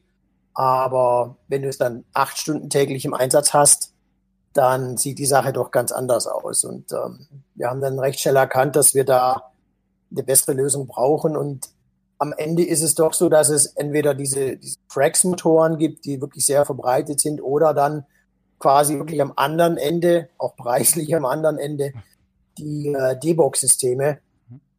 Aber 0.54 1.36
wenn 1.50 1.64
du 1.64 1.68
es 1.68 1.78
dann 1.78 2.06
acht 2.14 2.38
Stunden 2.38 2.70
täglich 2.70 3.04
im 3.04 3.14
Einsatz 3.14 3.54
hast, 3.54 3.91
dann 4.54 4.98
sieht 4.98 5.20
die 5.20 5.26
Sache 5.26 5.54
doch 5.54 5.72
ganz 5.72 5.92
anders 5.92 6.28
aus. 6.28 6.64
Und 6.64 6.92
ähm, 6.92 7.28
wir 7.56 7.70
haben 7.70 7.82
dann 7.82 8.00
recht 8.00 8.20
schnell 8.20 8.36
erkannt, 8.36 8.76
dass 8.76 8.94
wir 8.94 9.06
da 9.06 9.52
eine 10.12 10.24
bessere 10.24 10.54
Lösung 10.54 10.88
brauchen. 10.88 11.38
Und 11.38 11.70
am 12.18 12.34
Ende 12.34 12.66
ist 12.66 12.82
es 12.82 12.96
doch 12.96 13.14
so, 13.14 13.30
dass 13.30 13.50
es 13.50 13.68
entweder 13.68 14.14
diese, 14.14 14.58
diese 14.58 14.78
Frax-Motoren 14.90 15.78
gibt, 15.78 16.06
die 16.06 16.22
wirklich 16.22 16.46
sehr 16.46 16.66
verbreitet 16.66 17.20
sind, 17.20 17.42
oder 17.42 17.74
dann 17.74 18.06
quasi 18.60 18.98
wirklich 18.98 19.22
am 19.22 19.34
anderen 19.36 19.78
Ende, 19.78 20.30
auch 20.38 20.56
preislich 20.56 21.16
am 21.16 21.26
anderen 21.26 21.58
Ende, 21.58 21.94
die 22.58 22.90
äh, 22.90 23.18
D-Box-Systeme. 23.18 24.20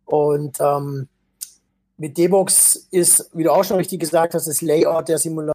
Und 0.05 0.61
ähm, 0.61 1.09
mit 1.97 2.19
D-Box 2.19 2.89
ist, 2.91 3.31
wie 3.33 3.45
du 3.45 3.53
auch 3.53 3.65
schon 3.65 3.79
richtig 3.79 4.01
gesagt 4.01 4.35
hast, 4.35 4.47
das 4.47 4.61
Layout 4.61 5.09
der 5.09 5.19
Simulation 5.19 5.55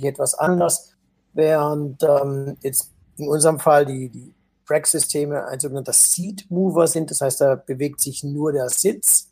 etwas 0.00 0.34
anders, 0.34 0.92
während 1.32 2.02
ähm, 2.02 2.56
jetzt 2.62 2.90
in 3.16 3.28
unserem 3.28 3.58
Fall 3.58 3.86
die, 3.86 4.08
die 4.08 4.34
Track-Systeme 4.66 5.46
ein 5.46 5.60
sogenannter 5.60 5.92
Seat-Mover 5.92 6.86
sind, 6.86 7.10
das 7.10 7.20
heißt, 7.20 7.40
da 7.40 7.54
bewegt 7.54 8.00
sich 8.00 8.24
nur 8.24 8.52
der 8.52 8.68
Sitz, 8.68 9.28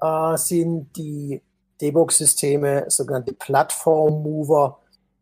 äh, 0.00 0.36
sind 0.36 0.96
die 0.96 1.42
D-Box-Systeme 1.80 2.86
sogenannte 2.88 3.32
Plattform-Mover, 3.34 4.78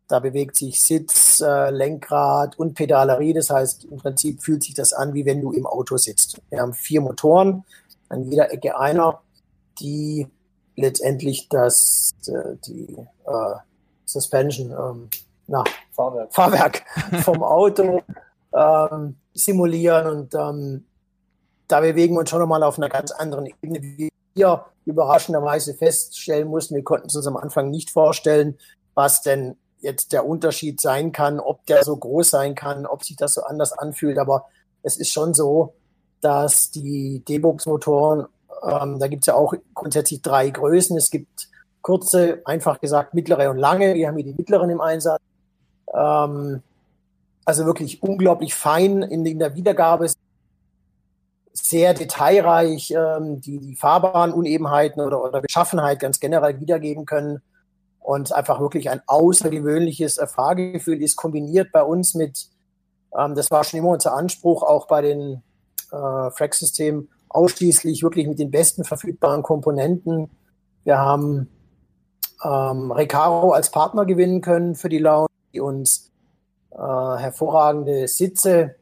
da 0.07 0.19
bewegt 0.19 0.55
sich 0.55 0.81
Sitz, 0.81 1.41
äh, 1.41 1.69
Lenkrad 1.69 2.57
und 2.57 2.75
Pedalerie. 2.75 3.33
Das 3.33 3.49
heißt, 3.49 3.85
im 3.85 3.97
Prinzip 3.97 4.41
fühlt 4.41 4.63
sich 4.63 4.73
das 4.73 4.93
an, 4.93 5.13
wie 5.13 5.25
wenn 5.25 5.41
du 5.41 5.51
im 5.51 5.65
Auto 5.65 5.97
sitzt. 5.97 6.41
Wir 6.49 6.61
haben 6.61 6.73
vier 6.73 7.01
Motoren, 7.01 7.65
an 8.07 8.23
jeder 8.23 8.51
Ecke 8.53 8.79
einer, 8.79 9.21
die 9.79 10.27
letztendlich 10.77 11.49
das, 11.49 12.11
äh, 12.27 12.55
die 12.65 12.95
äh, 13.25 13.55
Suspension, 14.05 14.71
ähm, 14.71 15.09
na, 15.47 15.63
Fahrwerk. 15.91 16.33
Fahrwerk 16.33 16.83
vom 17.23 17.43
Auto 17.43 18.01
ähm, 18.53 19.15
simulieren 19.33 20.07
und 20.07 20.35
ähm, 20.35 20.85
da 21.67 21.81
bewegen 21.81 22.15
wir 22.15 22.21
uns 22.21 22.29
schon 22.29 22.39
nochmal 22.39 22.63
auf 22.63 22.77
einer 22.77 22.89
ganz 22.89 23.11
anderen 23.11 23.45
Ebene, 23.45 23.81
wie 23.81 24.09
wir 24.33 24.65
überraschenderweise 24.85 25.73
feststellen 25.73 26.47
mussten. 26.47 26.75
Wir 26.75 26.83
konnten 26.83 27.07
es 27.07 27.15
uns 27.15 27.27
am 27.27 27.37
Anfang 27.37 27.69
nicht 27.69 27.89
vorstellen, 27.89 28.57
was 28.93 29.21
denn 29.21 29.57
jetzt 29.79 30.13
der 30.13 30.25
Unterschied 30.25 30.79
sein 30.79 31.11
kann, 31.11 31.39
ob 31.39 31.65
der 31.65 31.83
so 31.83 31.95
groß 31.95 32.29
sein 32.29 32.55
kann, 32.55 32.85
ob 32.85 33.03
sich 33.03 33.15
das 33.15 33.33
so 33.33 33.43
anders 33.43 33.73
anfühlt. 33.73 34.17
Aber 34.17 34.45
es 34.81 34.97
ist 34.97 35.11
schon 35.11 35.33
so, 35.33 35.73
dass 36.21 36.71
die 36.71 37.23
D-Box-Motoren, 37.27 38.27
ähm, 38.63 38.99
da 38.99 39.07
gibt 39.07 39.23
es 39.23 39.27
ja 39.27 39.35
auch 39.35 39.53
grundsätzlich 39.73 40.21
drei 40.21 40.49
Größen. 40.49 40.97
Es 40.97 41.11
gibt 41.11 41.49
kurze, 41.81 42.41
einfach 42.45 42.79
gesagt 42.79 43.13
mittlere 43.13 43.49
und 43.49 43.57
lange. 43.57 43.93
Wir 43.93 44.07
haben 44.07 44.15
hier 44.15 44.25
die 44.25 44.33
mittleren 44.33 44.69
im 44.69 44.81
Einsatz. 44.81 45.21
Ähm, 45.93 46.61
also 47.45 47.65
wirklich 47.65 48.03
unglaublich 48.03 48.55
fein 48.55 49.01
in, 49.03 49.25
in 49.25 49.39
der 49.39 49.55
Wiedergabe, 49.55 50.07
sehr 51.53 51.93
detailreich, 51.93 52.91
ähm, 52.91 53.41
die 53.41 53.59
die 53.59 53.75
Fahrbahnunebenheiten 53.75 55.01
oder, 55.01 55.23
oder 55.23 55.41
Beschaffenheit 55.41 55.99
ganz 55.99 56.19
generell 56.19 56.59
wiedergeben 56.59 57.05
können. 57.05 57.41
Und 57.99 58.31
einfach 58.31 58.61
wirklich 58.61 58.89
ein 58.89 59.01
außergewöhnliches 59.05 60.17
äh, 60.17 60.27
Fahrgefühl 60.27 61.01
ist, 61.01 61.17
kombiniert 61.17 61.71
bei 61.73 61.83
uns 61.83 62.15
mit, 62.15 62.47
ähm, 63.17 63.35
das 63.35 63.51
war 63.51 63.63
schon 63.63 63.79
immer 63.79 63.89
unser 63.89 64.13
Anspruch, 64.13 64.63
auch 64.63 64.87
bei 64.87 65.01
den 65.01 65.41
äh, 65.91 66.31
Frac-Systemen, 66.31 67.09
ausschließlich 67.29 68.03
wirklich 68.03 68.27
mit 68.27 68.39
den 68.39 68.51
besten 68.51 68.83
verfügbaren 68.83 69.43
Komponenten. 69.43 70.29
Wir 70.83 70.99
haben 70.99 71.49
ähm, 72.43 72.91
Recaro 72.91 73.51
als 73.51 73.71
Partner 73.71 74.05
gewinnen 74.05 74.41
können 74.41 74.75
für 74.75 74.89
die 74.89 74.99
Lounge, 74.99 75.26
die 75.57 75.61
uns 75.61 76.11
äh, 76.71 76.77
hervorragende 76.77 78.07
Sitze 78.07 78.75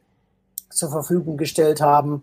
zur 0.68 0.90
Verfügung 0.90 1.38
gestellt 1.38 1.80
haben. 1.80 2.22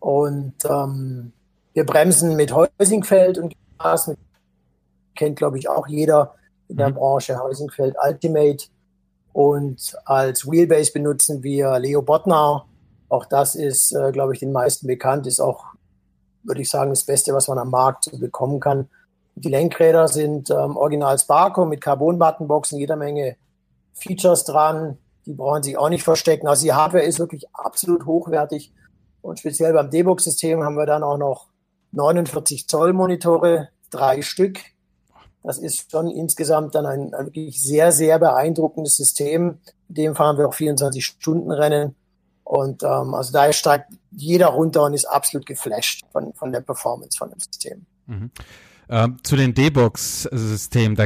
Und 0.00 0.54
ähm, 0.64 1.32
wir 1.74 1.84
bremsen 1.84 2.34
mit 2.34 2.54
Heusingfeld 2.54 3.36
und 3.36 3.54
Gas. 3.78 4.10
Kennt, 5.14 5.36
glaube 5.36 5.58
ich, 5.58 5.68
auch 5.68 5.86
jeder 5.86 6.34
in 6.68 6.78
der 6.78 6.90
mhm. 6.90 6.94
Branche. 6.94 7.38
Heusingfeld 7.38 7.94
Ultimate. 8.02 8.64
Und 9.34 9.96
als 10.06 10.50
Wheelbase 10.50 10.92
benutzen 10.92 11.42
wir 11.42 11.78
Leo 11.78 12.00
Bottner. 12.00 12.64
Auch 13.10 13.26
das 13.26 13.54
ist, 13.54 13.92
äh, 13.92 14.12
glaube 14.12 14.32
ich, 14.32 14.40
den 14.40 14.52
meisten 14.52 14.86
bekannt. 14.86 15.26
Ist 15.26 15.40
auch, 15.40 15.66
würde 16.42 16.62
ich 16.62 16.70
sagen, 16.70 16.90
das 16.90 17.04
Beste, 17.04 17.34
was 17.34 17.48
man 17.48 17.58
am 17.58 17.70
Markt 17.70 18.10
bekommen 18.18 18.60
kann. 18.60 18.88
Die 19.34 19.50
Lenkräder 19.50 20.08
sind 20.08 20.50
ähm, 20.50 20.76
original 20.76 21.18
Sparco 21.18 21.66
mit 21.66 21.82
Carbon-Buttonboxen, 21.82 22.78
jeder 22.78 22.96
Menge 22.96 23.36
Features 23.98 24.44
dran. 24.44 24.98
Die 25.26 25.34
brauchen 25.34 25.62
sich 25.62 25.76
auch 25.76 25.88
nicht 25.88 26.04
verstecken. 26.04 26.48
Also 26.48 26.64
die 26.64 26.72
Hardware 26.72 27.04
ist 27.04 27.18
wirklich 27.18 27.44
absolut 27.54 28.06
hochwertig. 28.06 28.72
Und 29.20 29.38
speziell 29.38 29.72
beim 29.72 29.90
D-Box-System 29.90 30.62
haben 30.62 30.76
wir 30.76 30.86
dann 30.86 31.02
auch 31.02 31.18
noch 31.18 31.48
49 31.92 32.68
Zoll 32.68 32.92
Monitore, 32.92 33.68
drei 33.90 34.22
Stück. 34.22 34.60
Das 35.42 35.58
ist 35.58 35.90
schon 35.90 36.10
insgesamt 36.10 36.74
dann 36.74 36.86
ein, 36.86 37.14
ein 37.14 37.26
wirklich 37.26 37.62
sehr, 37.62 37.92
sehr 37.92 38.18
beeindruckendes 38.18 38.96
System. 38.96 39.58
In 39.88 39.94
dem 39.94 40.14
fahren 40.14 40.36
wir 40.38 40.48
auch 40.48 40.54
24 40.54 41.04
Stunden 41.04 41.50
Rennen. 41.50 41.94
Und 42.44 42.82
ähm, 42.82 43.14
also 43.14 43.32
da 43.32 43.52
steigt 43.52 43.92
jeder 44.10 44.48
runter 44.48 44.84
und 44.84 44.94
ist 44.94 45.04
absolut 45.04 45.46
geflasht 45.46 46.04
von, 46.12 46.32
von 46.32 46.50
der 46.50 46.60
Performance 46.60 47.18
von 47.18 47.30
dem 47.30 47.38
System. 47.38 47.86
Mhm. 48.06 48.30
Ähm, 48.88 49.18
zu 49.22 49.36
den 49.36 49.54
D-Box-Systemen, 49.54 50.96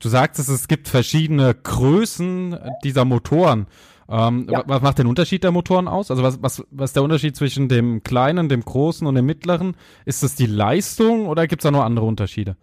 du 0.00 0.08
sagtest, 0.08 0.48
es 0.48 0.66
gibt 0.66 0.88
verschiedene 0.88 1.54
Größen 1.54 2.58
dieser 2.82 3.04
Motoren. 3.04 3.66
Ähm, 4.08 4.48
ja. 4.50 4.64
Was 4.66 4.82
macht 4.82 4.98
den 4.98 5.06
Unterschied 5.06 5.44
der 5.44 5.52
Motoren 5.52 5.86
aus? 5.86 6.10
Also 6.10 6.24
was, 6.24 6.42
was, 6.42 6.64
was 6.72 6.90
ist 6.90 6.96
der 6.96 7.04
Unterschied 7.04 7.36
zwischen 7.36 7.68
dem 7.68 8.02
kleinen, 8.02 8.48
dem 8.48 8.64
großen 8.64 9.06
und 9.06 9.14
dem 9.14 9.24
mittleren? 9.24 9.76
Ist 10.04 10.24
es 10.24 10.34
die 10.34 10.46
Leistung 10.46 11.28
oder 11.28 11.46
gibt 11.46 11.62
es 11.62 11.64
da 11.64 11.70
noch 11.70 11.84
andere 11.84 12.06
Unterschiede? 12.06 12.56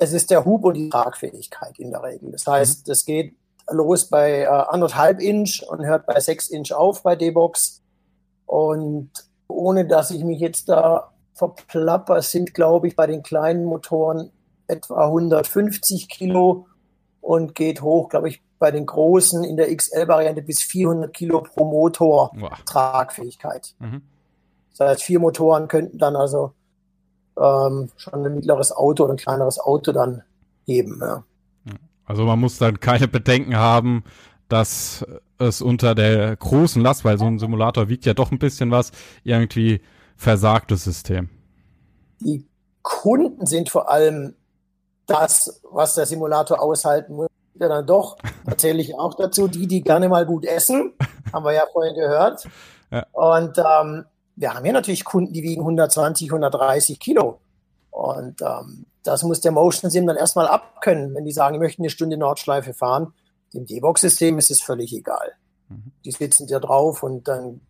Es 0.00 0.12
ist 0.12 0.32
der 0.32 0.44
Hub 0.44 0.64
und 0.64 0.74
die 0.74 0.88
Tragfähigkeit 0.90 1.78
in 1.78 1.92
der 1.92 2.02
Regel. 2.02 2.32
Das 2.32 2.46
heißt, 2.48 2.88
es 2.88 3.06
mhm. 3.06 3.12
geht 3.12 3.34
los 3.70 4.06
bei 4.06 4.40
äh, 4.40 4.46
anderthalb 4.46 5.20
Inch 5.20 5.62
und 5.68 5.84
hört 5.86 6.06
bei 6.06 6.18
sechs 6.18 6.48
Inch 6.48 6.72
auf 6.72 7.04
bei 7.04 7.14
D-Box. 7.14 7.80
Und 8.46 9.10
ohne 9.46 9.86
dass 9.86 10.10
ich 10.10 10.24
mich 10.24 10.40
jetzt 10.40 10.68
da 10.68 11.12
verplapper, 11.34 12.20
sind, 12.22 12.52
glaube 12.52 12.88
ich, 12.88 12.96
bei 12.96 13.06
den 13.06 13.22
kleinen 13.22 13.64
Motoren 13.64 14.30
etwa 14.66 15.06
150 15.06 16.08
Kilo 16.08 16.66
und 17.20 17.54
geht 17.54 17.82
hoch, 17.82 18.08
glaube 18.08 18.28
ich, 18.28 18.42
bei 18.58 18.70
den 18.70 18.86
großen 18.86 19.44
in 19.44 19.56
der 19.56 19.74
XL-Variante 19.74 20.42
bis 20.42 20.62
400 20.62 21.12
Kilo 21.12 21.42
pro 21.42 21.64
Motor 21.64 22.30
wow. 22.34 22.52
Tragfähigkeit. 22.64 23.74
Mhm. 23.78 24.02
Das 24.76 24.88
heißt, 24.88 25.02
vier 25.02 25.20
Motoren 25.20 25.68
könnten 25.68 25.98
dann 25.98 26.16
also 26.16 26.52
ähm, 27.38 27.90
schon 27.96 28.24
ein 28.24 28.34
mittleres 28.34 28.72
Auto 28.72 29.04
oder 29.04 29.14
ein 29.14 29.18
kleineres 29.18 29.58
Auto 29.58 29.92
dann 29.92 30.22
heben. 30.64 30.98
Ja. 31.00 31.24
Also 32.04 32.24
man 32.24 32.38
muss 32.38 32.58
dann 32.58 32.80
keine 32.80 33.08
Bedenken 33.08 33.56
haben, 33.56 34.04
dass 34.48 35.04
es 35.38 35.62
unter 35.62 35.94
der 35.94 36.36
großen 36.36 36.82
Last, 36.82 37.04
weil 37.04 37.18
so 37.18 37.24
ein 37.24 37.38
Simulator 37.38 37.88
wiegt 37.88 38.04
ja 38.04 38.14
doch 38.14 38.30
ein 38.30 38.38
bisschen 38.38 38.70
was, 38.70 38.92
irgendwie 39.24 39.80
versagtes 40.16 40.84
System. 40.84 41.28
Die 42.20 42.46
Kunden 42.82 43.46
sind 43.46 43.70
vor 43.70 43.90
allem 43.90 44.34
das, 45.06 45.60
was 45.70 45.94
der 45.94 46.06
Simulator 46.06 46.60
aushalten 46.60 47.14
muss. 47.14 47.28
Ja, 47.54 47.68
dann 47.68 47.86
doch, 47.86 48.16
erzähle 48.46 48.80
ich 48.80 48.94
auch 48.94 49.14
dazu, 49.14 49.48
die, 49.48 49.66
die 49.66 49.82
gerne 49.82 50.08
mal 50.08 50.26
gut 50.26 50.44
essen, 50.44 50.92
haben 51.32 51.44
wir 51.44 51.52
ja 51.52 51.64
vorhin 51.72 51.94
gehört. 51.94 52.46
Ja. 52.90 53.06
Und 53.12 53.58
ähm, 53.58 54.04
wir 54.36 54.54
haben 54.54 54.64
hier 54.64 54.72
natürlich 54.72 55.04
Kunden, 55.04 55.32
die 55.32 55.42
wiegen 55.42 55.62
120, 55.62 56.28
130 56.28 56.98
Kilo. 56.98 57.40
Und 57.90 58.42
ähm, 58.42 58.86
das 59.04 59.22
muss 59.22 59.40
der 59.40 59.52
Motion 59.52 59.90
Sim 59.90 60.06
dann 60.06 60.16
erstmal 60.16 60.48
abkönnen, 60.48 61.14
wenn 61.14 61.24
die 61.24 61.32
sagen, 61.32 61.54
ich 61.54 61.60
möchte 61.60 61.82
eine 61.82 61.90
Stunde 61.90 62.16
Nordschleife 62.16 62.74
fahren. 62.74 63.12
Dem 63.52 63.66
D-Box-System 63.66 64.38
ist 64.38 64.50
es 64.50 64.60
völlig 64.60 64.92
egal. 64.92 65.32
Mhm. 65.68 65.92
Die 66.04 66.10
sitzen 66.10 66.48
da 66.48 66.58
drauf 66.58 67.02
und 67.02 67.28
dann 67.28 67.60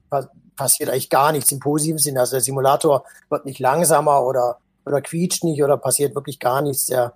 passiert 0.56 0.88
eigentlich 0.88 1.10
gar 1.10 1.32
nichts 1.32 1.52
im 1.52 1.58
positiven 1.58 1.98
Sinne. 1.98 2.20
Also 2.20 2.32
der 2.32 2.40
Simulator 2.40 3.04
wird 3.28 3.44
nicht 3.44 3.58
langsamer 3.58 4.24
oder, 4.24 4.58
oder 4.86 5.02
quietscht 5.02 5.44
nicht 5.44 5.62
oder 5.62 5.76
passiert 5.76 6.14
wirklich 6.14 6.38
gar 6.38 6.62
nichts. 6.62 6.86
Der, 6.86 7.14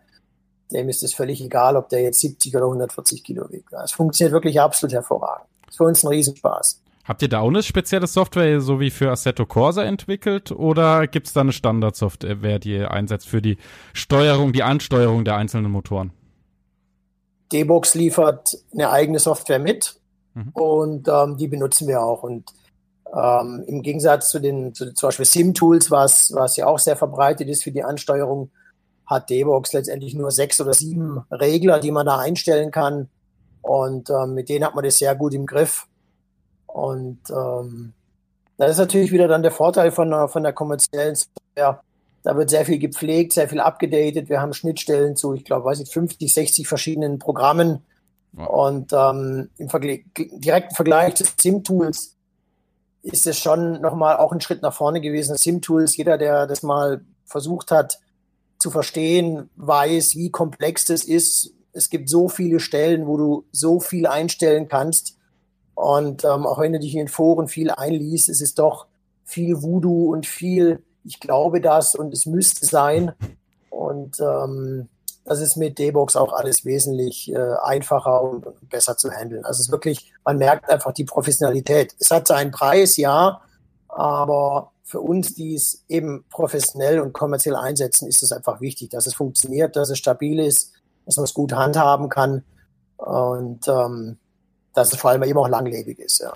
dem 0.73 0.89
ist 0.89 1.03
es 1.03 1.15
völlig 1.15 1.41
egal, 1.41 1.77
ob 1.77 1.89
der 1.89 2.03
jetzt 2.03 2.21
70 2.21 2.55
oder 2.57 2.67
140 2.67 3.25
Kilo 3.25 3.51
wiegt. 3.51 3.73
Es 3.73 3.93
funktioniert 3.93 4.33
wirklich 4.33 4.61
absolut 4.61 4.93
hervorragend. 4.93 5.47
Das 5.65 5.75
ist 5.75 5.77
für 5.77 5.85
uns 5.85 6.05
ein 6.05 6.09
Riesenspaß. 6.09 6.81
Habt 7.05 7.23
ihr 7.23 7.29
da 7.29 7.41
auch 7.41 7.49
eine 7.49 7.63
spezielle 7.63 8.07
Software, 8.07 8.61
so 8.61 8.81
wie 8.81 8.91
für 8.91 9.11
Assetto 9.11 9.47
Corsa 9.47 9.83
entwickelt, 9.83 10.53
oder 10.53 11.07
gibt 11.07 11.27
es 11.27 11.33
da 11.33 11.41
eine 11.41 11.53
Standardsoftware, 11.53 12.59
die 12.59 12.73
ihr 12.73 12.91
einsetzt 12.91 13.29
für 13.29 13.41
die 13.41 13.57
Steuerung, 13.95 14.53
die 14.53 14.63
Ansteuerung 14.63 15.25
der 15.25 15.37
einzelnen 15.37 15.71
Motoren? 15.71 16.13
D-Box 17.51 17.95
liefert 17.95 18.59
eine 18.75 18.91
eigene 18.91 19.21
Software 19.21 19.59
mit 19.59 19.99
mhm. 20.35 20.51
und 20.53 21.09
ähm, 21.09 21.39
die 21.39 21.49
benutzen 21.49 21.89
wir 21.89 22.03
auch. 22.03 22.23
Und 22.23 22.53
ähm, 23.15 23.65
im 23.67 23.81
Gegensatz 23.81 24.29
zu 24.29 24.39
den 24.39 24.75
zu, 24.75 24.93
zum 24.93 25.07
Beispiel 25.07 25.25
SIM-Tools, 25.25 25.91
was, 25.91 26.31
was 26.35 26.57
ja 26.57 26.67
auch 26.67 26.79
sehr 26.79 26.97
verbreitet 26.97 27.49
ist 27.49 27.65
für 27.65 27.73
die 27.73 27.85
Ansteuerung, 27.85 28.51
hat 29.09 29.31
D-Box 29.31 29.73
letztendlich 29.73 30.15
nur 30.15 30.31
sechs 30.31 30.61
oder 30.61 30.75
sieben 30.75 31.25
Regler, 31.31 31.81
die 31.81 31.91
man 31.91 32.07
da 32.07 32.19
einstellen 32.19 32.71
kann. 32.71 33.09
Und 33.63 34.11
ähm, 34.11 34.35
mit 34.35 34.49
denen 34.49 34.65
hat 34.65 34.75
man 34.75 34.85
das 34.85 34.99
sehr 34.99 35.15
gut 35.15 35.35
im 35.35 35.47
Griff. 35.47 35.87
Und 36.67 37.19
ähm, 37.31 37.95
das 38.59 38.73
ist 38.73 38.79
natürlich 38.79 39.11
wieder 39.11 39.27
dann 39.27 39.43
der 39.43 39.51
Vorteil 39.51 39.91
von 39.91 40.11
der, 40.11 40.29
von 40.29 40.43
der 40.43 40.53
kommerziellen 40.53 41.15
Software. 41.15 41.81
Da 42.23 42.37
wird 42.37 42.51
sehr 42.51 42.67
viel 42.67 42.79
gepflegt, 42.79 43.33
sehr 43.33 43.49
viel 43.49 43.61
abgedatet. 43.61 44.29
Wir 44.29 44.43
haben 44.43 44.53
Schnittstellen 44.53 45.17
zu, 45.17 45.33
ich 45.33 45.45
glaube, 45.45 45.65
weiß 45.65 45.81
ich, 45.81 45.91
50, 45.91 46.33
60 46.33 46.69
verschiedenen 46.69 47.19
Programmen. 47.19 47.83
Ja. 48.37 48.45
Und 48.45 48.93
ähm, 48.93 49.49
im 49.57 49.71
Vergleich, 49.71 50.05
direkten 50.17 50.75
Vergleich 50.75 51.15
zu 51.15 51.25
SIM-Tools 51.25 52.15
ist 53.03 53.27
es 53.27 53.39
schon 53.39 53.81
nochmal 53.81 54.19
auch 54.19 54.33
ein 54.33 54.43
Schritt 54.43 54.61
nach 54.61 54.75
vorne 54.75 55.01
gewesen. 55.01 55.39
SIM-Tools, 55.39 55.97
jeder, 55.97 56.19
der 56.19 56.47
das 56.47 56.63
mal 56.63 57.01
versucht 57.25 57.71
hat 57.71 57.99
zu 58.59 58.71
verstehen, 58.71 59.51
weiß, 59.57 60.17
wie 60.17 60.31
komplex 60.31 60.85
das 60.85 61.05
ist. 61.05 61.53
Es 61.73 61.91
gibt 61.91 62.09
so 62.09 62.29
viele 62.29 62.61
Stellen, 62.61 63.07
wo 63.07 63.17
du 63.17 63.45
so 63.53 63.81
viel 63.81 64.07
einstellen 64.07 64.69
kannst. 64.69 65.17
Und 65.75 66.25
ähm, 66.25 66.45
auch 66.45 66.59
wenn 66.59 66.73
du 66.73 66.81
dich 66.81 66.95
in 66.95 66.99
den 66.99 67.09
Foren 67.09 67.47
viel 67.47 67.71
einliest, 67.71 68.29
ist 68.29 68.43
es 68.43 68.55
doch 68.55 68.87
viel 69.25 69.63
Voodoo 69.63 70.13
und 70.13 70.27
viel, 70.27 70.83
ich 71.05 71.21
glaube 71.21 71.61
das 71.61 71.95
und 71.95 72.13
es 72.13 72.27
müsste 72.27 72.67
sein. 72.67 73.13
Und 73.71 74.19
ähm, 74.19 74.89
das 75.25 75.41
ist 75.41 75.57
mit 75.57 75.79
D-Box 75.79 76.17
auch 76.17 76.33
alles 76.33 76.65
wesentlich 76.65 77.33
äh, 77.33 77.55
einfacher 77.63 78.23
und, 78.23 78.47
und 78.47 78.69
besser 78.71 78.97
zu 78.97 79.11
handeln. 79.11 79.45
Also 79.45 79.61
es 79.61 79.67
ist 79.67 79.73
wirklich, 79.73 80.13
man 80.25 80.39
merkt 80.39 80.69
einfach 80.71 80.93
die 80.93 81.05
Professionalität. 81.05 81.95
Es 82.01 82.11
hat 82.11 82.27
seinen 82.27 82.51
Preis, 82.51 82.97
ja, 82.97 83.43
aber 83.99 84.71
für 84.85 85.01
uns, 85.01 85.35
die 85.35 85.57
es 85.57 85.85
eben 85.89 86.25
professionell 86.31 87.01
und 87.01 87.13
kommerziell 87.13 87.57
einsetzen, 87.57 88.07
ist 88.07 88.23
es 88.23 88.31
einfach 88.31 88.61
wichtig, 88.61 88.91
dass 88.91 89.09
es 89.09 89.15
funktioniert, 89.15 89.75
dass 89.75 89.91
es 89.91 89.99
stabil 89.99 90.39
ist, 90.39 90.73
dass 91.05 91.17
man 91.17 91.25
es 91.25 91.35
gut 91.35 91.53
handhaben 91.53 92.09
kann. 92.09 92.45
Und 92.97 93.67
ähm, 93.67 94.17
dass 94.73 94.93
es 94.93 95.01
vor 95.01 95.11
allem 95.11 95.25
eben 95.25 95.37
auch 95.37 95.49
langlebig 95.49 95.99
ist, 95.99 96.21
ja. 96.21 96.33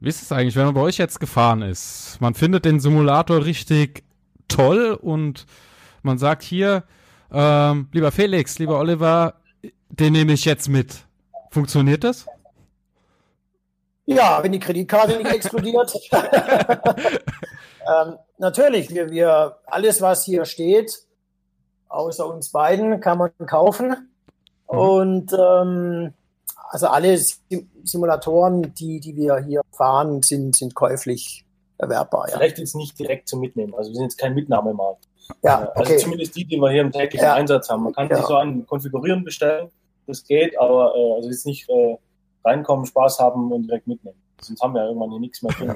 Wie 0.00 0.08
ist 0.08 0.22
es 0.22 0.32
eigentlich, 0.32 0.56
wenn 0.56 0.64
man 0.64 0.74
bei 0.74 0.80
euch 0.80 0.96
jetzt 0.96 1.20
gefahren 1.20 1.60
ist? 1.60 2.16
Man 2.20 2.32
findet 2.32 2.64
den 2.64 2.80
Simulator 2.80 3.44
richtig 3.44 4.04
toll 4.48 4.98
und 5.00 5.44
man 6.02 6.16
sagt 6.16 6.42
hier, 6.42 6.84
ähm, 7.30 7.88
lieber 7.92 8.10
Felix, 8.10 8.58
lieber 8.58 8.78
Oliver, 8.78 9.34
den 9.90 10.14
nehme 10.14 10.32
ich 10.32 10.46
jetzt 10.46 10.70
mit. 10.70 11.04
Funktioniert 11.50 12.04
das? 12.04 12.24
Ja, 14.04 14.42
wenn 14.42 14.52
die 14.52 14.58
Kreditkarte 14.58 15.16
nicht 15.16 15.32
explodiert. 15.32 15.94
ähm, 16.12 18.16
natürlich, 18.38 18.90
wir, 18.90 19.10
wir, 19.10 19.58
alles, 19.66 20.02
was 20.02 20.24
hier 20.24 20.44
steht, 20.44 21.06
außer 21.88 22.26
uns 22.26 22.50
beiden, 22.50 23.00
kann 23.00 23.18
man 23.18 23.30
kaufen. 23.46 24.10
Mhm. 24.70 24.78
Und 24.78 25.32
ähm, 25.32 26.14
also 26.70 26.88
alle 26.88 27.16
Simulatoren, 27.84 28.74
die, 28.74 28.98
die 28.98 29.16
wir 29.16 29.38
hier 29.38 29.60
fahren, 29.72 30.22
sind, 30.22 30.56
sind 30.56 30.74
käuflich 30.74 31.44
erwerbbar. 31.78 32.28
Ja. 32.28 32.36
Vielleicht 32.36 32.58
jetzt 32.58 32.74
nicht 32.74 32.98
direkt 32.98 33.28
zum 33.28 33.40
Mitnehmen. 33.40 33.74
Also 33.74 33.90
wir 33.90 33.96
sind 33.96 34.04
jetzt 34.04 34.18
kein 34.18 34.34
Mitnahmemarkt. 34.34 35.06
Ja, 35.42 35.64
äh, 35.64 35.78
also 35.78 35.96
zumindest 35.96 36.34
die, 36.34 36.44
die 36.44 36.56
wir 36.56 36.70
hier 36.70 36.80
im 36.80 36.92
täglichen 36.92 37.26
ja. 37.26 37.34
Einsatz 37.34 37.68
haben. 37.68 37.84
Man 37.84 37.92
kann 37.92 38.08
ja. 38.08 38.16
sich 38.16 38.26
so 38.26 38.36
an 38.36 38.66
Konfigurieren 38.66 39.24
bestellen, 39.24 39.70
das 40.06 40.24
geht, 40.24 40.58
aber 40.58 40.94
äh, 40.96 41.14
also 41.16 41.28
jetzt 41.28 41.46
nicht 41.46 41.68
äh, 41.68 41.96
reinkommen, 42.44 42.86
Spaß 42.86 43.18
haben 43.20 43.52
und 43.52 43.66
direkt 43.66 43.86
mitnehmen. 43.86 44.16
Sonst 44.40 44.60
haben 44.60 44.74
wir 44.74 44.82
ja 44.82 44.88
irgendwann 44.88 45.10
hier 45.10 45.20
nichts 45.20 45.42
mehr 45.42 45.52
drin. 45.52 45.74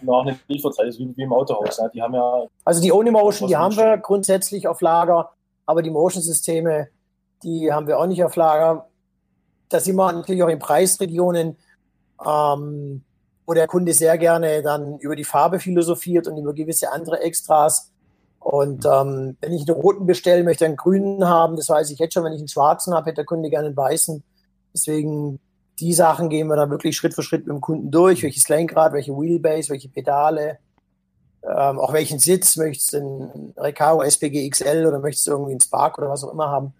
wir 0.00 0.12
auch 0.12 0.22
eine 0.22 0.38
Lieferzeit, 0.48 0.88
das 0.88 0.96
ist 0.96 1.00
wie, 1.00 1.16
wie 1.16 1.22
im 1.22 1.32
Autohaus. 1.32 1.78
Ja. 1.78 1.88
Die 1.88 2.02
haben 2.02 2.14
ja. 2.14 2.46
Also 2.64 2.80
die 2.80 2.92
Ohne 2.92 3.10
Motion, 3.12 3.48
die 3.48 3.56
haben 3.56 3.76
wir 3.76 3.98
grundsätzlich 3.98 4.66
auf 4.66 4.80
Lager, 4.80 5.30
aber 5.66 5.82
die 5.82 5.90
Motion-Systeme, 5.90 6.88
die 7.42 7.72
haben 7.72 7.86
wir 7.86 7.98
auch 7.98 8.06
nicht 8.06 8.24
auf 8.24 8.36
Lager 8.36 8.90
da 9.70 9.80
sind 9.80 9.96
wir 9.96 10.12
natürlich 10.12 10.42
auch 10.42 10.48
in 10.48 10.58
Preisregionen, 10.58 11.56
ähm, 12.26 13.02
wo 13.46 13.54
der 13.54 13.66
Kunde 13.66 13.94
sehr 13.94 14.18
gerne 14.18 14.62
dann 14.62 14.98
über 14.98 15.16
die 15.16 15.24
Farbe 15.24 15.58
philosophiert 15.58 16.28
und 16.28 16.36
über 16.36 16.52
gewisse 16.52 16.92
andere 16.92 17.20
Extras. 17.20 17.90
Und 18.38 18.84
ähm, 18.84 19.36
wenn 19.40 19.52
ich 19.52 19.68
einen 19.68 19.80
roten 19.80 20.06
bestelle, 20.06 20.44
möchte 20.44 20.64
ich 20.64 20.68
einen 20.68 20.76
grünen 20.76 21.26
haben. 21.26 21.56
Das 21.56 21.68
weiß 21.68 21.90
ich 21.90 21.98
jetzt 21.98 22.14
schon. 22.14 22.24
Wenn 22.24 22.32
ich 22.32 22.40
einen 22.40 22.48
schwarzen 22.48 22.94
habe, 22.94 23.06
hätte 23.06 23.16
der 23.16 23.24
Kunde 23.24 23.48
gerne 23.48 23.68
einen 23.68 23.76
weißen. 23.76 24.22
Deswegen 24.74 25.40
die 25.80 25.92
Sachen 25.92 26.28
gehen 26.28 26.48
wir 26.48 26.56
dann 26.56 26.70
wirklich 26.70 26.96
Schritt 26.96 27.14
für 27.14 27.22
Schritt 27.22 27.46
mit 27.46 27.54
dem 27.54 27.60
Kunden 27.60 27.90
durch. 27.90 28.22
Welches 28.22 28.48
Lenkrad, 28.48 28.92
welche 28.92 29.12
Wheelbase, 29.12 29.70
welche 29.70 29.88
Pedale, 29.88 30.58
ähm, 31.42 31.78
auch 31.78 31.92
welchen 31.92 32.18
Sitz. 32.18 32.56
Möchtest 32.56 32.92
du 32.92 32.98
einen 32.98 33.54
Recaro 33.56 34.02
SPG 34.02 34.48
XL 34.48 34.86
oder 34.86 34.98
möchtest 34.98 35.26
du 35.26 35.32
irgendwie 35.32 35.52
einen 35.52 35.60
Spark 35.60 35.98
oder 35.98 36.08
was 36.08 36.24
auch 36.24 36.32
immer 36.32 36.48
haben? 36.48 36.74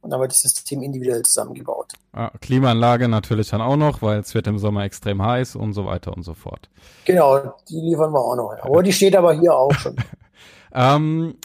Und 0.00 0.10
dann 0.10 0.20
wird 0.20 0.32
das 0.32 0.42
System 0.42 0.82
individuell 0.82 1.22
zusammengebaut. 1.22 1.92
Ah, 2.12 2.32
Klimaanlage 2.40 3.06
natürlich 3.06 3.50
dann 3.50 3.60
auch 3.60 3.76
noch, 3.76 4.02
weil 4.02 4.18
es 4.18 4.34
wird 4.34 4.48
im 4.48 4.58
Sommer 4.58 4.82
extrem 4.82 5.22
heiß 5.22 5.54
und 5.54 5.74
so 5.74 5.86
weiter 5.86 6.12
und 6.12 6.24
so 6.24 6.34
fort. 6.34 6.68
Genau, 7.04 7.54
die 7.68 7.80
liefern 7.80 8.12
wir 8.12 8.18
auch 8.18 8.34
noch. 8.34 8.56
Aber 8.62 8.82
die 8.82 8.92
steht 8.92 9.14
aber 9.14 9.32
hier 9.32 9.54
auch 9.54 9.72
schon. 9.74 9.94
ähm, 10.74 11.36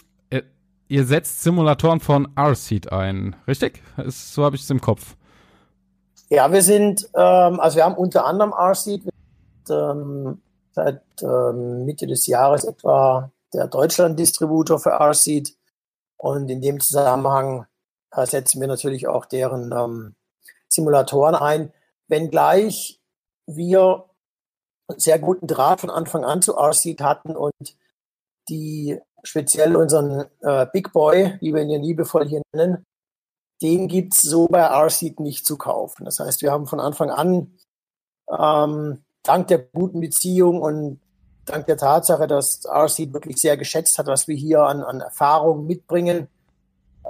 ihr 0.88 1.04
setzt 1.04 1.42
Simulatoren 1.42 2.00
von 2.00 2.28
R-Seed 2.34 2.92
ein, 2.92 3.36
richtig? 3.46 3.82
Ist, 3.98 4.34
so 4.34 4.44
habe 4.44 4.56
ich 4.56 4.62
es 4.62 4.70
im 4.70 4.80
Kopf. 4.80 5.16
Ja, 6.30 6.52
wir 6.52 6.62
sind, 6.62 7.08
ähm, 7.14 7.60
also 7.60 7.76
wir 7.76 7.84
haben 7.84 7.96
unter 7.96 8.26
anderem 8.26 8.52
R-Seed 8.52 9.02
ähm, 9.70 10.42
seit 10.72 11.02
ähm, 11.22 11.84
Mitte 11.84 12.06
des 12.06 12.26
Jahres 12.26 12.64
etwa 12.64 13.30
der 13.54 13.66
Deutschland-Distributor 13.66 14.78
für 14.78 14.90
R-Seed. 14.90 15.56
Und 16.16 16.50
in 16.50 16.60
dem 16.60 16.80
Zusammenhang 16.80 17.66
da 18.10 18.26
setzen 18.26 18.60
wir 18.60 18.68
natürlich 18.68 19.06
auch 19.06 19.26
deren 19.26 19.72
ähm, 19.72 20.14
Simulatoren 20.68 21.34
ein, 21.34 21.72
wenngleich 22.08 23.00
wir 23.46 24.06
sehr 24.96 25.18
guten 25.18 25.46
Draht 25.46 25.80
von 25.80 25.90
Anfang 25.90 26.24
an 26.24 26.40
zu 26.40 26.52
RSeed 26.52 27.00
hatten 27.00 27.36
und 27.36 27.76
die 28.48 28.98
speziell 29.22 29.76
unseren 29.76 30.24
äh, 30.40 30.66
Big 30.72 30.92
Boy, 30.92 31.36
wie 31.40 31.52
wir 31.52 31.62
ihn 31.62 31.70
ja 31.70 31.78
liebevoll 31.78 32.26
hier 32.26 32.42
nennen, 32.54 32.86
den 33.62 33.88
gibt 33.88 34.14
es 34.14 34.22
so 34.22 34.46
bei 34.46 34.62
RSeed 34.62 35.20
nicht 35.20 35.46
zu 35.46 35.56
kaufen. 35.56 36.04
Das 36.04 36.20
heißt, 36.20 36.42
wir 36.42 36.52
haben 36.52 36.66
von 36.66 36.80
Anfang 36.80 37.10
an 37.10 37.52
ähm, 38.30 39.02
dank 39.22 39.48
der 39.48 39.58
guten 39.58 40.00
Beziehung 40.00 40.62
und 40.62 41.00
dank 41.44 41.66
der 41.66 41.76
Tatsache, 41.76 42.26
dass 42.26 42.66
RSeed 42.66 43.12
wirklich 43.12 43.38
sehr 43.38 43.56
geschätzt 43.56 43.98
hat, 43.98 44.06
was 44.06 44.28
wir 44.28 44.36
hier 44.36 44.62
an, 44.62 44.82
an 44.82 45.00
Erfahrung 45.00 45.66
mitbringen, 45.66 46.28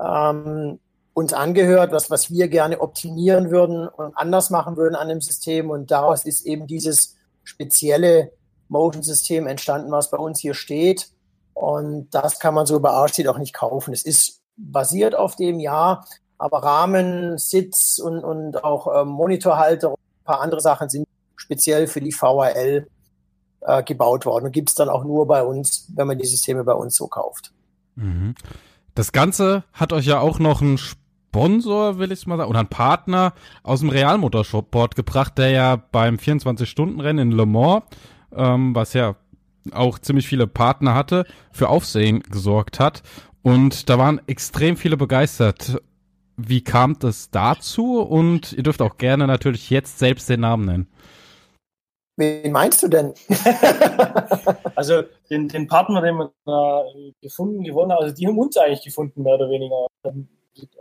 ähm, 0.00 0.78
uns 1.12 1.32
angehört, 1.32 1.92
was, 1.92 2.10
was 2.10 2.30
wir 2.30 2.48
gerne 2.48 2.80
optimieren 2.80 3.50
würden 3.50 3.88
und 3.88 4.16
anders 4.16 4.50
machen 4.50 4.76
würden 4.76 4.94
an 4.94 5.08
dem 5.08 5.20
System. 5.20 5.70
Und 5.70 5.90
daraus 5.90 6.24
ist 6.24 6.46
eben 6.46 6.66
dieses 6.66 7.16
spezielle 7.42 8.32
Motion-System 8.68 9.46
entstanden, 9.46 9.90
was 9.90 10.10
bei 10.10 10.18
uns 10.18 10.40
hier 10.40 10.54
steht. 10.54 11.10
Und 11.54 12.10
das 12.10 12.38
kann 12.38 12.54
man 12.54 12.66
so 12.66 12.78
bei 12.78 12.90
Archseed 12.90 13.26
auch 13.26 13.38
nicht 13.38 13.54
kaufen. 13.54 13.92
Es 13.92 14.04
ist 14.04 14.40
basiert 14.56 15.14
auf 15.14 15.34
dem, 15.34 15.58
ja, 15.58 16.04
aber 16.38 16.62
Rahmen, 16.62 17.36
Sitz 17.36 17.98
und, 17.98 18.24
und 18.24 18.62
auch 18.64 19.02
ähm, 19.02 19.08
Monitorhalter 19.08 19.90
und 19.90 19.98
ein 19.98 20.24
paar 20.24 20.40
andere 20.40 20.60
Sachen 20.60 20.88
sind 20.88 21.06
speziell 21.36 21.86
für 21.86 22.00
die 22.00 22.12
VRL 22.12 22.86
äh, 23.60 23.82
gebaut 23.82 24.24
worden 24.24 24.46
und 24.46 24.52
gibt 24.52 24.70
es 24.70 24.74
dann 24.74 24.88
auch 24.88 25.04
nur 25.04 25.26
bei 25.26 25.42
uns, 25.42 25.90
wenn 25.94 26.06
man 26.06 26.18
die 26.18 26.26
Systeme 26.26 26.64
bei 26.64 26.72
uns 26.72 26.96
so 26.96 27.08
kauft. 27.08 27.52
Mhm. 27.96 28.34
Das 28.94 29.12
Ganze 29.12 29.64
hat 29.72 29.92
euch 29.92 30.06
ja 30.06 30.20
auch 30.20 30.38
noch 30.38 30.60
ein 30.60 30.78
Sponsor, 30.78 31.98
will 31.98 32.12
ich 32.12 32.26
mal 32.26 32.36
sagen, 32.36 32.50
oder 32.50 32.60
ein 32.60 32.68
Partner 32.68 33.34
aus 33.62 33.80
dem 33.80 33.90
Real 33.90 34.18
Motorsport 34.18 34.96
gebracht, 34.96 35.38
der 35.38 35.50
ja 35.50 35.76
beim 35.76 36.16
24-Stunden-Rennen 36.16 37.30
in 37.30 37.36
Le 37.36 37.46
Mans, 37.46 37.82
ähm, 38.34 38.74
was 38.74 38.94
ja 38.94 39.16
auch 39.72 39.98
ziemlich 39.98 40.26
viele 40.26 40.46
Partner 40.46 40.94
hatte, 40.94 41.26
für 41.52 41.68
Aufsehen 41.68 42.20
gesorgt 42.20 42.80
hat. 42.80 43.02
Und 43.42 43.88
da 43.88 43.98
waren 43.98 44.20
extrem 44.26 44.76
viele 44.76 44.96
begeistert. 44.96 45.80
Wie 46.40 46.62
kam 46.62 46.98
das 47.00 47.30
dazu? 47.30 48.00
Und 48.00 48.52
ihr 48.52 48.62
dürft 48.62 48.80
auch 48.80 48.96
gerne 48.96 49.26
natürlich 49.26 49.70
jetzt 49.70 49.98
selbst 49.98 50.28
den 50.28 50.40
Namen 50.40 50.66
nennen. 50.66 50.88
Wen 52.16 52.52
meinst 52.52 52.82
du 52.82 52.88
denn? 52.88 53.12
also 54.76 55.02
den, 55.30 55.48
den 55.48 55.66
Partner, 55.66 56.00
den 56.00 56.16
wir 56.16 56.32
da 56.44 56.84
gefunden, 57.20 57.64
gewonnen 57.64 57.92
haben, 57.92 58.02
also 58.02 58.14
die 58.14 58.26
haben 58.26 58.38
uns 58.38 58.56
eigentlich 58.56 58.84
gefunden, 58.84 59.22
mehr 59.22 59.34
oder 59.34 59.50
weniger 59.50 59.86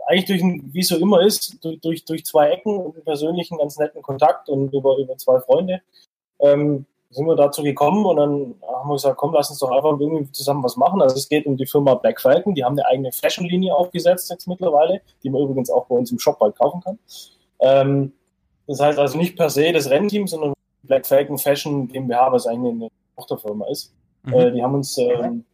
eigentlich 0.06 0.26
durch, 0.26 0.42
wie 0.72 0.80
es 0.80 0.88
so 0.88 0.96
immer 0.96 1.20
ist, 1.22 1.62
durch, 1.62 1.80
durch, 1.80 2.04
durch 2.04 2.24
zwei 2.24 2.50
Ecken 2.50 2.76
und 2.76 2.94
einen 2.94 3.04
persönlichen, 3.04 3.58
ganz 3.58 3.78
netten 3.78 4.02
Kontakt 4.02 4.48
und 4.48 4.72
über, 4.72 4.96
über 4.98 5.16
zwei 5.16 5.40
Freunde, 5.40 5.82
ähm, 6.40 6.86
sind 7.10 7.26
wir 7.26 7.36
dazu 7.36 7.62
gekommen 7.62 8.04
und 8.04 8.16
dann 8.16 8.54
haben 8.66 8.88
wir 8.88 8.94
gesagt, 8.94 9.16
komm, 9.16 9.32
lass 9.32 9.50
uns 9.50 9.58
doch 9.58 9.70
einfach 9.70 9.98
irgendwie 9.98 10.30
zusammen 10.30 10.62
was 10.62 10.76
machen. 10.76 11.00
Also 11.00 11.16
es 11.16 11.28
geht 11.28 11.46
um 11.46 11.56
die 11.56 11.66
Firma 11.66 11.94
Black 11.94 12.20
Falcon, 12.20 12.54
die 12.54 12.64
haben 12.64 12.78
eine 12.78 12.86
eigene 12.86 13.12
Fashion-Linie 13.12 13.74
aufgesetzt 13.74 14.30
jetzt 14.30 14.46
mittlerweile, 14.46 15.00
die 15.22 15.30
man 15.30 15.42
übrigens 15.42 15.70
auch 15.70 15.86
bei 15.86 15.96
uns 15.96 16.12
im 16.12 16.18
Shop 16.18 16.38
bald 16.38 16.58
kaufen 16.58 16.82
kann. 16.82 16.98
Ähm, 17.60 18.12
das 18.66 18.80
heißt 18.80 18.98
also 18.98 19.16
nicht 19.16 19.36
per 19.36 19.48
se 19.48 19.72
das 19.72 19.88
Rennteam, 19.88 20.26
sondern 20.26 20.52
Black 20.82 21.06
Falcon 21.06 21.38
Fashion 21.38 21.88
GmbH, 21.88 22.30
was 22.30 22.46
eigentlich 22.46 22.74
eine 22.74 22.88
Tochterfirma 23.16 23.66
ist. 23.68 23.94
Mhm. 24.24 24.34
Äh, 24.34 24.52
die 24.52 24.62
haben 24.62 24.74
uns 24.74 24.98
ähm, 24.98 25.44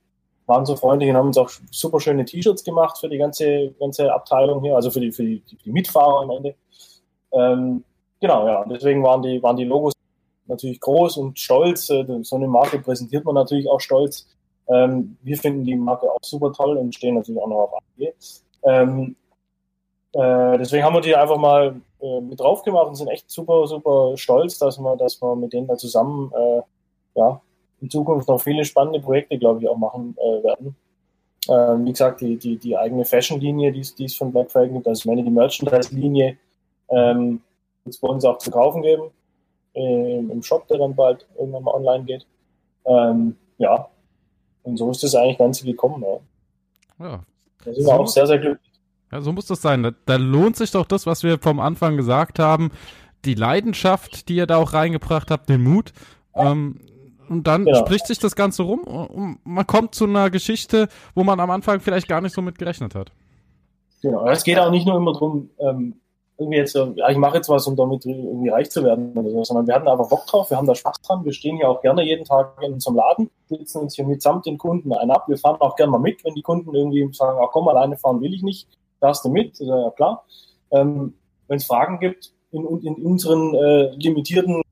waren 0.47 0.67
so 0.67 0.77
freundlich 0.77 1.11
und 1.11 1.17
haben 1.17 1.29
uns 1.29 1.39
auch 1.39 1.51
super 1.71 2.01
schöne 2.01 2.25
T-Shirts 2.25 2.65
gemacht 2.65 2.99
für 2.99 3.09
die 3.09 3.19
ganze, 3.19 3.71
ganze 3.81 4.13
Abteilung 4.13 4.63
hier, 4.63 4.77
also 4.77 4.91
für 4.91 5.01
die, 5.01 5.13
für 5.13 5.23
die, 5.23 5.43
die 5.65 5.73
Mitfahrer 5.73 6.23
am 6.23 6.31
Ende. 6.31 6.55
Ähm, 7.33 7.85
genau, 8.21 8.47
ja, 8.47 8.65
deswegen 8.67 9.03
waren 9.03 9.23
die, 9.23 9.43
waren 9.43 9.57
die 9.57 9.65
Logos 9.65 9.95
natürlich 10.47 10.81
groß 10.81 11.17
und 11.17 11.39
stolz. 11.39 11.91
Äh, 11.91 12.05
so 12.23 12.37
eine 12.37 12.49
Marke 12.49 12.79
präsentiert 12.79 13.25
man 13.25 13.35
natürlich 13.35 13.69
auch 13.69 13.81
stolz. 13.81 14.27
Ähm, 14.69 15.17
wir 15.23 15.37
finden 15.37 15.65
die 15.65 15.77
Marke 15.77 16.11
auch 16.11 16.19
super 16.23 16.53
toll 16.53 16.77
und 16.77 16.95
stehen 16.95 17.15
natürlich 17.15 17.41
auch 17.41 17.49
noch 17.49 17.57
auf 17.57 17.75
AG. 17.75 18.15
Ähm, 18.65 19.17
äh, 20.13 20.59
deswegen 20.59 20.85
haben 20.85 20.95
wir 20.95 21.01
die 21.01 21.17
einfach 21.17 21.37
mal 21.37 21.81
äh, 22.01 22.21
mit 22.21 22.41
drauf 22.41 22.63
gemacht 22.63 22.87
und 22.87 22.95
sind 22.95 23.09
echt 23.09 23.31
super, 23.31 23.67
super 23.67 24.17
stolz, 24.17 24.59
dass 24.59 24.79
wir, 24.79 24.97
dass 24.97 25.21
wir 25.21 25.35
mit 25.37 25.53
denen 25.53 25.67
da 25.67 25.77
zusammen 25.77 26.33
äh, 26.33 26.63
ja, 27.17 27.41
in 27.81 27.91
Zukunft 27.91 28.29
noch 28.29 28.41
viele 28.41 28.65
spannende 28.65 29.01
Projekte, 29.01 29.39
glaube 29.39 29.61
ich, 29.61 29.69
auch 29.69 29.77
machen 29.77 30.17
äh, 30.19 30.43
werden. 30.45 30.77
Ähm, 31.49 31.85
wie 31.85 31.91
gesagt, 31.91 32.21
die, 32.21 32.37
die, 32.37 32.57
die 32.57 32.77
eigene 32.77 33.05
Fashion-Linie, 33.05 33.73
die 33.73 34.05
es 34.05 34.17
von 34.17 34.33
Black 34.33 34.51
Falcon 34.51 34.75
gibt, 34.75 34.89
also 34.89 35.09
meine 35.09 35.23
die 35.23 35.31
Merchandise-Linie, 35.31 36.39
ähm, 36.89 37.43
wird 37.85 37.95
es 37.95 38.01
bei 38.01 38.09
uns 38.09 38.25
auch 38.25 38.39
zu 38.39 38.51
kaufen 38.51 38.83
geben, 38.83 39.11
äh, 39.75 40.19
im 40.19 40.43
Shop, 40.43 40.67
der 40.69 40.79
dann 40.79 40.95
bald 40.95 41.27
irgendwann 41.39 41.65
mal 41.65 41.75
online 41.75 42.05
geht. 42.05 42.27
Ähm, 42.87 43.37
ja, 43.59 43.89
und 44.63 44.77
so 44.77 44.91
ist 44.91 45.03
das 45.03 45.15
eigentlich 45.15 45.39
ganz 45.39 45.63
gekommen. 45.63 46.03
Ja. 46.03 47.07
ja. 47.07 47.21
Da 47.65 47.73
sind 47.73 47.87
wir 47.87 47.95
auch 47.95 48.07
sehr, 48.07 48.27
sehr 48.27 48.39
glücklich. 48.39 48.71
Ja, 49.13 49.21
so 49.21 49.33
muss 49.33 49.47
das 49.47 49.63
sein. 49.63 49.83
Da, 49.83 49.93
da, 50.07 50.17
lohnt 50.17 50.57
sich 50.57 50.71
doch 50.71 50.87
das, 50.87 51.07
was 51.07 51.23
wir 51.23 51.39
vom 51.39 51.61
Anfang 51.61 51.97
gesagt 51.97 52.39
haben, 52.39 52.71
die 53.25 53.35
Leidenschaft, 53.35 54.29
die 54.29 54.37
ihr 54.37 54.47
da 54.47 54.57
auch 54.57 54.73
reingebracht 54.73 55.31
habt, 55.31 55.49
den 55.49 55.63
Mut. 55.63 55.93
Ähm, 56.35 56.81
und 57.29 57.47
dann 57.47 57.67
ja. 57.67 57.77
spricht 57.77 58.07
sich 58.07 58.19
das 58.19 58.37
Ganze 58.37 58.65
rum 58.65 58.81
und 58.81 59.39
man 59.45 59.67
kommt 59.67 59.95
zu 59.95 60.05
einer 60.05 60.31
Geschichte, 60.31 60.89
wo 61.15 61.25
man 61.25 61.41
am 61.41 61.51
Anfang 61.51 61.81
vielleicht 61.81 62.09
gar 62.09 62.21
nicht 62.21 62.35
so 62.35 62.43
mit 62.43 62.59
gerechnet 62.59 62.95
hat. 62.95 63.13
Genau, 64.03 64.27
es 64.29 64.45
geht 64.45 64.59
auch 64.59 64.71
nicht 64.71 64.87
nur 64.87 64.97
immer 64.97 65.15
darum, 65.15 65.49
ähm, 65.59 65.95
irgendwie 66.37 66.59
jetzt, 66.59 66.75
ja, 66.75 67.09
ich 67.09 67.17
mache 67.17 67.37
jetzt 67.37 67.49
was, 67.49 67.67
um 67.67 67.77
damit 67.77 68.05
irgendwie 68.05 68.49
reich 68.49 68.71
zu 68.71 68.83
werden 68.83 69.17
oder 69.17 69.31
so, 69.31 69.45
sondern 69.45 69.67
wir 69.67 69.75
hatten 69.75 69.87
einfach 69.87 70.09
Bock 70.09 70.27
drauf, 70.27 70.51
wir 70.51 70.57
haben 70.57 70.67
da 70.67 70.75
Spaß 70.75 71.01
dran, 71.03 71.25
wir 71.25 71.33
stehen 71.33 71.57
hier 71.57 71.69
auch 71.69 71.81
gerne 71.81 72.03
jeden 72.03 72.25
Tag 72.25 72.57
in 72.61 72.73
unserem 72.73 72.97
Laden, 72.97 73.31
sitzen 73.49 73.79
uns 73.79 73.95
hier 73.95 74.05
mitsamt 74.05 74.47
den 74.47 74.59
Kunden 74.59 74.93
ein 74.93 75.11
ab, 75.11 75.29
wir 75.29 75.39
fahren 75.39 75.61
auch 75.61 75.77
gerne 75.77 75.93
mal 75.93 75.99
mit, 75.99 76.25
wenn 76.25 76.35
die 76.35 76.43
Kunden 76.43 76.75
irgendwie 76.75 77.09
sagen, 77.13 77.39
ach 77.41 77.51
komm, 77.53 77.69
alleine 77.69 77.97
fahren 77.97 78.21
will 78.21 78.35
ich 78.35 78.43
nicht, 78.43 78.67
darfst 79.01 79.25
du 79.25 79.29
mit, 79.29 79.59
ja 79.61 79.91
klar. 79.91 80.25
Ähm, 80.73 81.15
wenn 81.47 81.59
es 81.59 81.67
Fragen 81.67 82.01
gibt, 82.01 82.33
in, 82.55 82.81
in 82.83 82.95
unseren 82.95 83.55
äh, 83.55 83.91
limitierten 83.97 84.63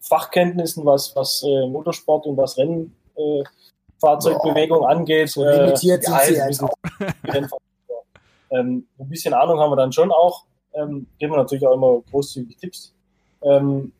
Fachkenntnissen, 0.00 0.84
was, 0.84 1.16
was 1.16 1.42
äh, 1.42 1.66
Motorsport 1.66 2.26
und 2.26 2.36
was 2.36 2.58
Rennfahrzeugbewegung 2.58 4.82
äh, 4.82 4.86
angeht. 4.86 5.30
So 5.30 5.44
äh, 5.44 5.64
limitiert 5.64 6.04
sind 6.04 6.20
sie 6.20 6.40
also. 6.40 6.68
ähm, 8.50 8.86
ein 8.98 9.08
bisschen 9.08 9.32
Ahnung 9.34 9.60
haben 9.60 9.70
wir 9.70 9.76
dann 9.76 9.92
schon 9.92 10.10
auch. 10.12 10.44
Ähm, 10.74 11.06
geben 11.18 11.32
wir 11.32 11.38
natürlich 11.38 11.66
auch 11.66 11.74
immer 11.74 12.00
großzügig 12.10 12.56
Tipps. 12.56 12.94
Ähm, 13.42 13.92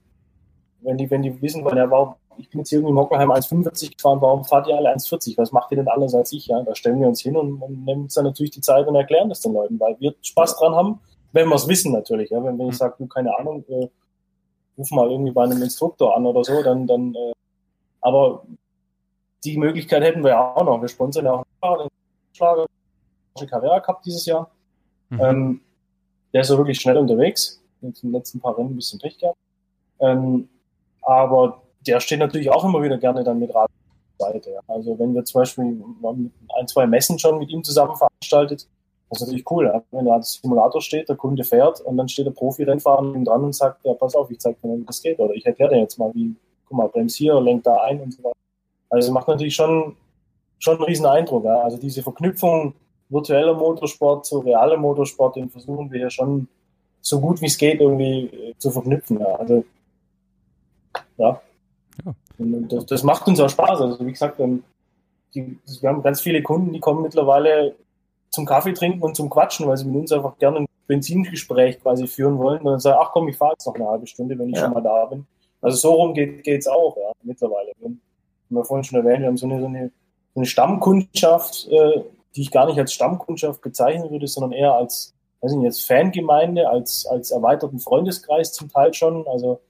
wenn 0.83 0.97
die, 0.97 1.11
wenn 1.11 1.23
die 1.23 1.41
wissen, 1.43 1.65
weil 1.65 1.77
ja, 1.77 1.91
warum, 1.91 2.15
ich 2.39 2.49
bin 2.49 2.61
jetzt 2.61 2.71
hier 2.71 2.79
irgendwie 2.79 2.93
in 2.93 2.99
Hockenheim 2.99 3.31
1,45 3.31 3.97
gefahren, 3.97 4.21
warum 4.21 4.45
fahrt 4.45 4.67
ihr 4.69 4.77
alle 4.77 4.95
1,40? 4.95 5.37
Was 5.37 5.53
macht 5.53 5.71
ihr 5.73 5.77
denn 5.77 5.89
anders 5.89 6.15
als 6.15 6.33
ich? 6.33 6.47
Ja, 6.47 6.63
da 6.63 6.75
stellen 6.75 7.01
wir 7.01 7.09
uns 7.09 7.21
hin 7.21 7.37
und, 7.37 7.61
und 7.61 7.85
nehmen 7.85 8.03
uns 8.03 8.15
dann 8.15 8.25
natürlich 8.25 8.53
die 8.53 8.61
Zeit 8.61 8.87
und 8.87 8.95
erklären 8.95 9.29
das 9.29 9.41
den 9.41 9.53
Leuten, 9.53 9.79
weil 9.79 9.97
wir 10.01 10.15
Spaß 10.23 10.59
dran 10.59 10.75
haben, 10.75 11.01
wenn 11.33 11.49
wir 11.49 11.57
es 11.57 11.69
wissen 11.69 11.93
natürlich. 11.93 12.31
Ja, 12.31 12.43
wenn, 12.43 12.59
wenn 12.59 12.69
ich 12.69 12.75
mhm. 12.75 12.79
sage, 12.79 12.95
du 12.99 13.07
keine 13.07 13.37
Ahnung, 13.37 13.65
äh, 13.69 13.89
ruf 14.79 14.91
mal 14.91 15.11
irgendwie 15.11 15.33
bei 15.33 15.45
einem 15.45 15.63
Instruktor 15.63 16.17
an 16.17 16.27
oder 16.27 16.45
so, 16.45 16.63
dann, 16.63 16.87
dann, 16.87 17.15
äh, 17.15 17.33
aber 18.01 18.45
die 19.45 19.59
Möglichkeit 19.59 20.03
hätten 20.03 20.23
wir 20.23 20.31
ja 20.31 20.55
auch 20.55 20.65
noch. 20.65 20.81
Wir 20.81 20.89
sponsern 20.89 21.25
ja 21.27 21.33
auch 21.61 21.79
den 21.79 21.89
Schlager 22.33 22.67
Carrera 23.49 23.81
Cup 23.81 24.03
dieses 24.03 24.27
Jahr. 24.27 24.51
Mhm. 25.09 25.21
Ähm, 25.21 25.61
der 26.33 26.43
ist 26.43 26.51
ja 26.51 26.57
wirklich 26.57 26.81
schnell 26.81 26.97
unterwegs. 26.97 27.61
In 27.83 27.93
den 27.93 28.13
letzten 28.13 28.41
paar 28.41 28.59
Rennen 28.59 28.71
ein 28.71 28.77
bisschen 28.77 28.99
Pech 28.99 29.19
gehabt. 29.19 29.39
Ähm, 30.01 30.49
aber 31.03 31.63
der 31.87 32.01
steht 32.01 32.19
natürlich 32.19 32.51
auch 32.51 32.65
immer 32.65 32.83
wieder 32.83 32.99
gerne 32.99 33.25
dann 33.25 33.39
mit 33.39 33.55
Rat 33.55 33.71
Seite. 34.21 34.59
Also 34.69 34.99
wenn 34.99 35.15
wir 35.15 35.25
zum 35.25 35.41
Beispiel 35.41 35.83
ein, 36.59 36.69
zwei 36.69 36.87
Messen 36.87 37.19
schon 37.19 37.39
mit 37.39 37.51
ihm 37.51 37.65
zusammen 37.65 37.97
veranstaltet, 37.97 38.69
das 39.09 39.21
ist 39.21 39.27
natürlich 39.27 39.51
cool, 39.51 39.83
wenn 39.91 40.05
da 40.05 40.13
als 40.15 40.41
Simulator 40.41 40.81
steht, 40.81 41.09
der 41.09 41.17
Kunde 41.17 41.43
fährt 41.43 41.81
und 41.81 41.97
dann 41.97 42.09
steht 42.09 42.27
der 42.27 42.31
Profi-Rennfahrer 42.31 43.03
neben 43.03 43.25
dran 43.25 43.43
und 43.43 43.55
sagt, 43.55 43.85
ja, 43.85 43.95
pass 43.95 44.15
auf, 44.15 44.31
ich 44.31 44.39
zeig 44.39 44.61
dir, 44.63 44.69
wie 44.69 44.85
das 44.85 45.03
geht. 45.03 45.19
Oder 45.19 45.35
ich 45.35 45.45
erkläre 45.45 45.71
dir 45.71 45.81
jetzt 45.81 45.99
mal, 45.99 46.13
wie, 46.15 46.37
guck 46.67 46.77
mal, 46.77 46.89
brems 46.89 47.17
hier, 47.17 47.41
lenk 47.41 47.65
da 47.65 47.77
ein 47.83 48.01
und 48.01 48.13
so 48.13 48.23
weiter. 48.23 48.37
Also 48.89 49.11
macht 49.11 49.27
natürlich 49.27 49.55
schon, 49.55 49.97
schon 50.61 50.77
einen 50.77 50.85
riesen 50.85 51.07
Eindruck. 51.07 51.45
Also 51.45 51.77
diese 51.77 52.03
Verknüpfung 52.03 52.75
virtueller 53.11 53.55
Motorsport 53.55 54.25
zu 54.25 54.39
realem 54.39 54.81
Motorsport, 54.81 55.37
den 55.37 55.51
versuchen 55.51 55.91
wir 55.91 56.01
ja 56.01 56.11
schon 56.11 56.49
so 57.01 57.21
gut 57.21 57.41
wie 57.41 57.47
es 57.47 57.59
geht 57.59 57.81
irgendwie 57.81 58.27
äh, 58.27 58.55
zu 58.59 58.71
verknüpfen. 58.71 59.21
Ja? 59.21 59.35
Also, 59.37 59.65
ja. 61.17 61.41
ja. 62.05 62.15
Das, 62.39 62.87
das, 62.87 63.03
macht 63.03 63.27
uns 63.27 63.41
auch 63.41 63.49
Spaß. 63.49 63.81
Also 63.81 64.07
wie 64.07 64.13
gesagt, 64.13 64.41
ähm, 64.41 64.65
die, 65.35 65.59
wir 65.81 65.89
haben 65.89 66.03
ganz 66.03 66.21
viele 66.21 66.43
Kunden, 66.43 66.73
die 66.73 66.81
kommen 66.81 67.03
mittlerweile 67.03 67.75
zum 68.31 68.47
Kaffee 68.47 68.73
trinken 68.73 69.03
und 69.03 69.17
zum 69.17 69.29
Quatschen, 69.29 69.67
weil 69.67 69.77
sie 69.77 69.87
mit 69.87 69.97
uns 69.97 70.13
einfach 70.13 70.39
gerne 70.39 70.61
ein 70.61 70.67
Benzingespräch 70.87 71.81
quasi 71.81 72.07
führen 72.07 72.39
wollen. 72.39 72.61
Und 72.61 72.73
dann 72.73 72.81
sagen, 72.81 72.99
ach 73.01 73.11
komm, 73.13 73.29
ich 73.29 73.37
fahre 73.37 73.53
jetzt 73.53 73.67
noch 73.67 73.75
eine 73.75 73.87
halbe 73.87 74.07
Stunde, 74.07 74.39
wenn 74.39 74.49
ich 74.49 74.57
ja. 74.57 74.63
schon 74.63 74.73
mal 74.75 74.83
da 74.83 75.05
bin. 75.07 75.27
Also 75.61 75.77
so 75.77 75.93
rum 75.95 76.15
geht 76.15 76.47
es 76.47 76.67
auch, 76.67 76.97
ja, 76.97 77.13
mittlerweile. 77.23 77.73
Wir 77.79 77.87
haben 77.87 78.01
wir 78.49 78.65
vorhin 78.65 78.85
schon 78.85 78.99
erwähnt, 78.99 79.21
wir 79.21 79.29
haben 79.29 79.37
so 79.37 79.47
eine, 79.47 79.61
so 79.61 79.67
eine, 79.67 79.91
so 80.35 80.41
eine 80.41 80.47
Stammkundschaft, 80.47 81.69
äh, 81.71 82.03
die 82.37 82.43
ich 82.43 82.51
gar 82.51 82.67
nicht 82.67 82.79
als 82.79 82.93
Stammkundschaft 82.93 83.61
bezeichnen 83.61 84.11
würde, 84.11 84.27
sondern 84.27 84.53
eher 84.53 84.75
als, 84.75 85.15
weiß 85.41 85.53
nicht, 85.53 85.65
jetzt 85.65 85.87
Fangemeinde, 85.87 86.69
als, 86.69 87.07
als 87.07 87.31
erweiterten 87.31 87.81
Freundeskreis 87.81 88.53
zum 88.53 88.69
Teil 88.69 88.95
schon. 88.95 89.27
Also 89.27 89.61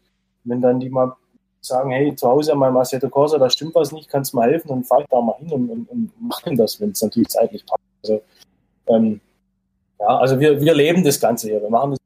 wenn 0.44 0.60
dann 0.60 0.80
die 0.80 0.90
mal 0.90 1.16
sagen, 1.60 1.90
hey, 1.90 2.14
zu 2.14 2.28
Hause 2.28 2.52
an 2.52 2.58
meinem 2.58 2.76
Assetto 2.76 3.08
Corsa, 3.08 3.38
da 3.38 3.50
stimmt 3.50 3.74
was 3.74 3.92
nicht, 3.92 4.08
kannst 4.08 4.32
du 4.32 4.38
mal 4.38 4.50
helfen, 4.50 4.68
dann 4.68 4.84
fahre 4.84 5.02
ich 5.02 5.08
da 5.08 5.20
mal 5.20 5.36
hin 5.38 5.52
und, 5.52 5.70
und, 5.70 5.90
und 5.90 6.12
mache 6.20 6.54
das, 6.54 6.80
wenn 6.80 6.90
es 6.90 7.02
natürlich 7.02 7.28
zeitlich 7.28 7.64
passt. 7.66 7.82
Also, 8.02 8.22
ähm, 8.86 9.20
ja, 9.98 10.06
also 10.06 10.40
wir, 10.40 10.60
wir 10.60 10.74
leben 10.74 11.04
das 11.04 11.20
Ganze 11.20 11.48
hier. 11.48 11.60
Wir 11.60 11.68
machen 11.68 11.92
das, 11.92 11.98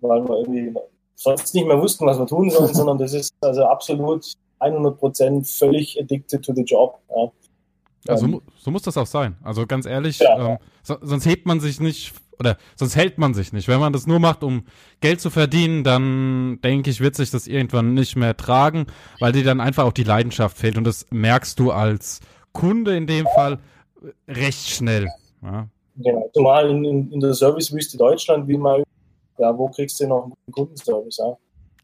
weil 0.00 0.28
wir 0.28 0.38
irgendwie 0.38 0.74
sonst 1.16 1.54
nicht 1.54 1.66
mehr 1.66 1.80
wussten, 1.80 2.06
was 2.06 2.18
wir 2.18 2.26
tun 2.26 2.50
sollen, 2.50 2.74
sondern 2.74 2.98
das 2.98 3.12
ist 3.12 3.34
also 3.40 3.64
absolut 3.64 4.32
100 4.60 4.98
Prozent 4.98 5.48
völlig 5.48 6.00
addicted 6.00 6.44
to 6.44 6.54
the 6.54 6.62
job. 6.62 6.98
Ja. 7.10 7.30
Ja, 8.06 8.16
so, 8.16 8.26
ähm, 8.26 8.40
so, 8.58 8.70
muss 8.70 8.82
das 8.82 8.96
auch 8.96 9.06
sein. 9.06 9.36
Also 9.42 9.66
ganz 9.66 9.86
ehrlich, 9.86 10.18
ja. 10.18 10.52
ähm, 10.52 10.58
so, 10.82 10.96
sonst 11.00 11.26
hebt 11.26 11.46
man 11.46 11.60
sich 11.60 11.80
nicht 11.80 12.12
oder 12.38 12.56
sonst 12.74 12.96
hält 12.96 13.18
man 13.18 13.34
sich 13.34 13.52
nicht. 13.52 13.68
Wenn 13.68 13.78
man 13.78 13.92
das 13.92 14.06
nur 14.06 14.18
macht, 14.18 14.42
um 14.42 14.64
Geld 15.00 15.20
zu 15.20 15.30
verdienen, 15.30 15.84
dann 15.84 16.60
denke 16.62 16.90
ich, 16.90 17.00
wird 17.00 17.14
sich 17.14 17.30
das 17.30 17.46
irgendwann 17.46 17.94
nicht 17.94 18.16
mehr 18.16 18.36
tragen, 18.36 18.86
weil 19.20 19.32
dir 19.32 19.44
dann 19.44 19.60
einfach 19.60 19.84
auch 19.84 19.92
die 19.92 20.02
Leidenschaft 20.02 20.58
fehlt 20.58 20.76
und 20.76 20.84
das 20.84 21.06
merkst 21.10 21.58
du 21.58 21.70
als 21.70 22.20
Kunde 22.52 22.96
in 22.96 23.06
dem 23.06 23.26
Fall 23.34 23.58
recht 24.26 24.68
schnell. 24.68 25.08
Ja. 25.42 25.68
Genau, 25.96 26.30
zumal 26.32 26.70
in, 26.70 26.84
in, 26.84 27.12
in 27.12 27.20
der 27.20 27.34
Servicewüste 27.34 27.96
Deutschland, 27.98 28.48
wie 28.48 28.56
mal, 28.56 28.82
ja, 29.38 29.56
wo 29.56 29.68
kriegst 29.68 30.00
du 30.00 30.08
noch 30.08 30.24
einen 30.24 30.52
Kundenservice? 30.52 31.18
Ja? 31.18 31.36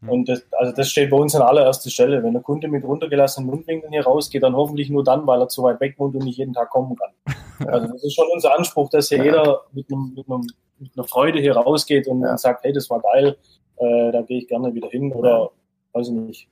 Und 0.07 0.29
das, 0.29 0.43
also 0.51 0.71
das 0.71 0.89
steht 0.89 1.09
bei 1.09 1.17
uns 1.17 1.35
an 1.35 1.41
allererster 1.41 1.89
Stelle. 1.89 2.23
Wenn 2.23 2.33
der 2.33 2.41
Kunde 2.41 2.69
mit 2.69 2.85
runtergelassenen 2.85 3.49
Mundwinkeln 3.49 3.91
hier 3.91 4.03
rausgeht, 4.03 4.43
dann 4.43 4.55
hoffentlich 4.55 4.89
nur 4.89 5.03
dann, 5.03 5.27
weil 5.27 5.41
er 5.41 5.49
zu 5.49 5.63
weit 5.63 5.79
weg 5.81 5.95
wohnt 5.97 6.15
und 6.15 6.23
nicht 6.23 6.37
jeden 6.37 6.53
Tag 6.53 6.69
kommen 6.69 6.95
kann. 6.95 7.11
Also 7.67 7.87
das 7.87 8.05
ist 8.05 8.15
schon 8.15 8.27
unser 8.31 8.57
Anspruch, 8.57 8.89
dass 8.89 9.09
hier 9.09 9.17
ja. 9.17 9.23
jeder 9.25 9.61
mit, 9.73 9.91
einem, 9.91 10.13
mit, 10.15 10.29
einem, 10.29 10.47
mit, 10.77 10.91
einer 10.95 11.05
Freude 11.05 11.41
hier 11.41 11.57
rausgeht 11.57 12.07
und, 12.07 12.21
ja. 12.21 12.37
sagt, 12.37 12.63
hey, 12.63 12.71
das 12.71 12.89
war 12.89 13.01
geil, 13.01 13.35
äh, 13.75 14.11
da 14.13 14.21
gehe 14.21 14.37
ich 14.37 14.47
gerne 14.47 14.73
wieder 14.73 14.87
hin 14.87 15.11
oder 15.11 15.51
weiß 15.91 16.07
ich 16.07 16.13
nicht. 16.13 16.47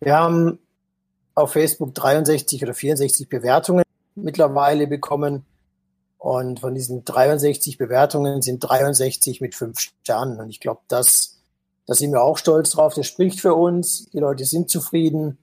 Wir 0.00 0.16
haben 0.16 0.58
auf 1.34 1.52
Facebook 1.52 1.94
63 1.94 2.62
oder 2.62 2.72
64 2.72 3.28
Bewertungen 3.28 3.84
mittlerweile 4.14 4.86
bekommen. 4.86 5.44
Und 6.18 6.60
von 6.60 6.74
diesen 6.74 7.04
63 7.04 7.78
Bewertungen 7.78 8.42
sind 8.42 8.60
63 8.60 9.40
mit 9.40 9.54
fünf 9.54 9.78
Sternen. 9.78 10.40
Und 10.40 10.50
ich 10.50 10.60
glaube, 10.60 10.80
das 10.88 11.37
da 11.88 11.94
sind 11.94 12.12
wir 12.12 12.22
auch 12.22 12.36
stolz 12.36 12.72
drauf. 12.72 12.92
Das 12.92 13.06
spricht 13.06 13.40
für 13.40 13.54
uns. 13.54 14.10
Die 14.10 14.18
Leute 14.18 14.44
sind 14.44 14.68
zufrieden. 14.68 15.38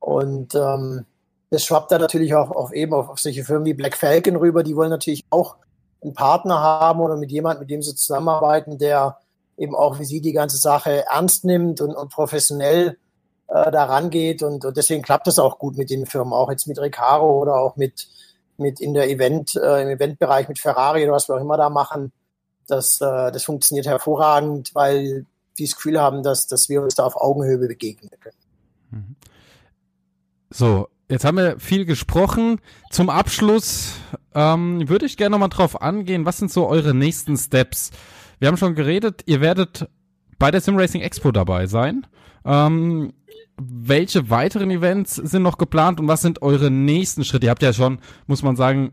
Und 0.00 0.52
ähm, 0.56 1.06
das 1.50 1.64
schwappt 1.64 1.92
da 1.92 2.00
natürlich 2.00 2.34
auch 2.34 2.50
auf 2.50 2.72
eben 2.72 2.92
auf, 2.92 3.08
auf 3.08 3.20
solche 3.20 3.44
Firmen 3.44 3.64
wie 3.64 3.74
Black 3.74 3.96
Falcon 3.96 4.34
rüber. 4.34 4.64
Die 4.64 4.74
wollen 4.74 4.90
natürlich 4.90 5.24
auch 5.30 5.54
einen 6.02 6.12
Partner 6.12 6.58
haben 6.58 6.98
oder 6.98 7.16
mit 7.16 7.30
jemandem, 7.30 7.60
mit 7.60 7.70
dem 7.70 7.80
sie 7.80 7.94
zusammenarbeiten, 7.94 8.76
der 8.76 9.18
eben 9.56 9.76
auch 9.76 10.00
wie 10.00 10.04
sie 10.04 10.20
die 10.20 10.32
ganze 10.32 10.56
Sache 10.56 11.04
ernst 11.06 11.44
nimmt 11.44 11.80
und, 11.80 11.94
und 11.94 12.10
professionell 12.10 12.98
äh, 13.46 13.70
da 13.70 13.84
rangeht. 13.84 14.42
Und, 14.42 14.64
und 14.64 14.76
deswegen 14.76 15.02
klappt 15.02 15.28
das 15.28 15.38
auch 15.38 15.60
gut 15.60 15.78
mit 15.78 15.90
den 15.90 16.06
Firmen, 16.06 16.32
auch 16.32 16.50
jetzt 16.50 16.66
mit 16.66 16.80
Recaro 16.80 17.40
oder 17.40 17.54
auch 17.54 17.76
mit, 17.76 18.08
mit 18.56 18.80
in 18.80 18.94
der 18.94 19.08
Event, 19.08 19.54
äh, 19.54 19.82
im 19.82 19.90
Eventbereich 19.90 20.48
mit 20.48 20.58
Ferrari 20.58 21.04
oder 21.04 21.12
was 21.12 21.28
wir 21.28 21.36
auch 21.36 21.40
immer 21.40 21.56
da 21.56 21.70
machen. 21.70 22.10
Das, 22.66 23.00
äh, 23.00 23.30
das 23.30 23.44
funktioniert 23.44 23.86
hervorragend, 23.86 24.74
weil 24.74 25.26
die 25.58 25.64
das 25.64 25.76
Gefühl 25.76 26.00
haben, 26.00 26.22
dass, 26.22 26.46
dass 26.46 26.68
wir 26.68 26.82
uns 26.82 26.94
da 26.94 27.04
auf 27.04 27.16
Augenhöhe 27.16 27.58
begegnen 27.58 28.10
können. 28.20 28.36
Mhm. 28.90 29.16
So, 30.50 30.88
jetzt 31.08 31.24
haben 31.24 31.36
wir 31.36 31.58
viel 31.58 31.84
gesprochen. 31.84 32.60
Zum 32.90 33.10
Abschluss 33.10 33.94
ähm, 34.34 34.88
würde 34.88 35.06
ich 35.06 35.16
gerne 35.16 35.32
nochmal 35.32 35.48
drauf 35.48 35.82
angehen, 35.82 36.26
was 36.26 36.38
sind 36.38 36.52
so 36.52 36.66
eure 36.68 36.94
nächsten 36.94 37.36
Steps? 37.36 37.90
Wir 38.38 38.48
haben 38.48 38.56
schon 38.56 38.74
geredet, 38.74 39.22
ihr 39.26 39.40
werdet 39.40 39.88
bei 40.38 40.50
der 40.50 40.60
Sim 40.60 40.76
Racing 40.76 41.00
Expo 41.00 41.32
dabei 41.32 41.66
sein. 41.66 42.06
Ähm, 42.44 43.12
welche 43.56 44.30
weiteren 44.30 44.70
Events 44.70 45.14
sind 45.14 45.42
noch 45.42 45.58
geplant 45.58 46.00
und 46.00 46.08
was 46.08 46.22
sind 46.22 46.42
eure 46.42 46.70
nächsten 46.70 47.24
Schritte? 47.24 47.46
Ihr 47.46 47.50
habt 47.50 47.62
ja 47.62 47.72
schon, 47.72 48.00
muss 48.26 48.42
man 48.42 48.56
sagen, 48.56 48.92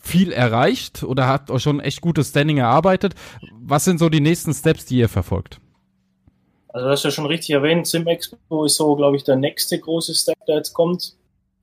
viel 0.00 0.32
erreicht 0.32 1.02
oder 1.02 1.26
habt 1.26 1.50
euch 1.50 1.62
schon 1.62 1.80
echt 1.80 2.00
gutes 2.00 2.30
Standing 2.30 2.58
erarbeitet. 2.58 3.14
Was 3.60 3.84
sind 3.84 3.98
so 3.98 4.08
die 4.08 4.20
nächsten 4.20 4.52
Steps, 4.52 4.86
die 4.86 4.98
ihr 4.98 5.08
verfolgt? 5.08 5.60
Also 6.72 6.88
das 6.88 7.00
ist 7.00 7.04
ja 7.04 7.10
schon 7.10 7.26
richtig 7.26 7.50
erwähnt, 7.50 7.86
Sim 7.86 8.06
Expo 8.06 8.64
ist 8.64 8.76
so, 8.76 8.94
glaube 8.94 9.16
ich, 9.16 9.24
der 9.24 9.36
nächste 9.36 9.78
große 9.78 10.14
Step, 10.14 10.38
der 10.46 10.56
jetzt 10.56 10.72
kommt. 10.72 11.16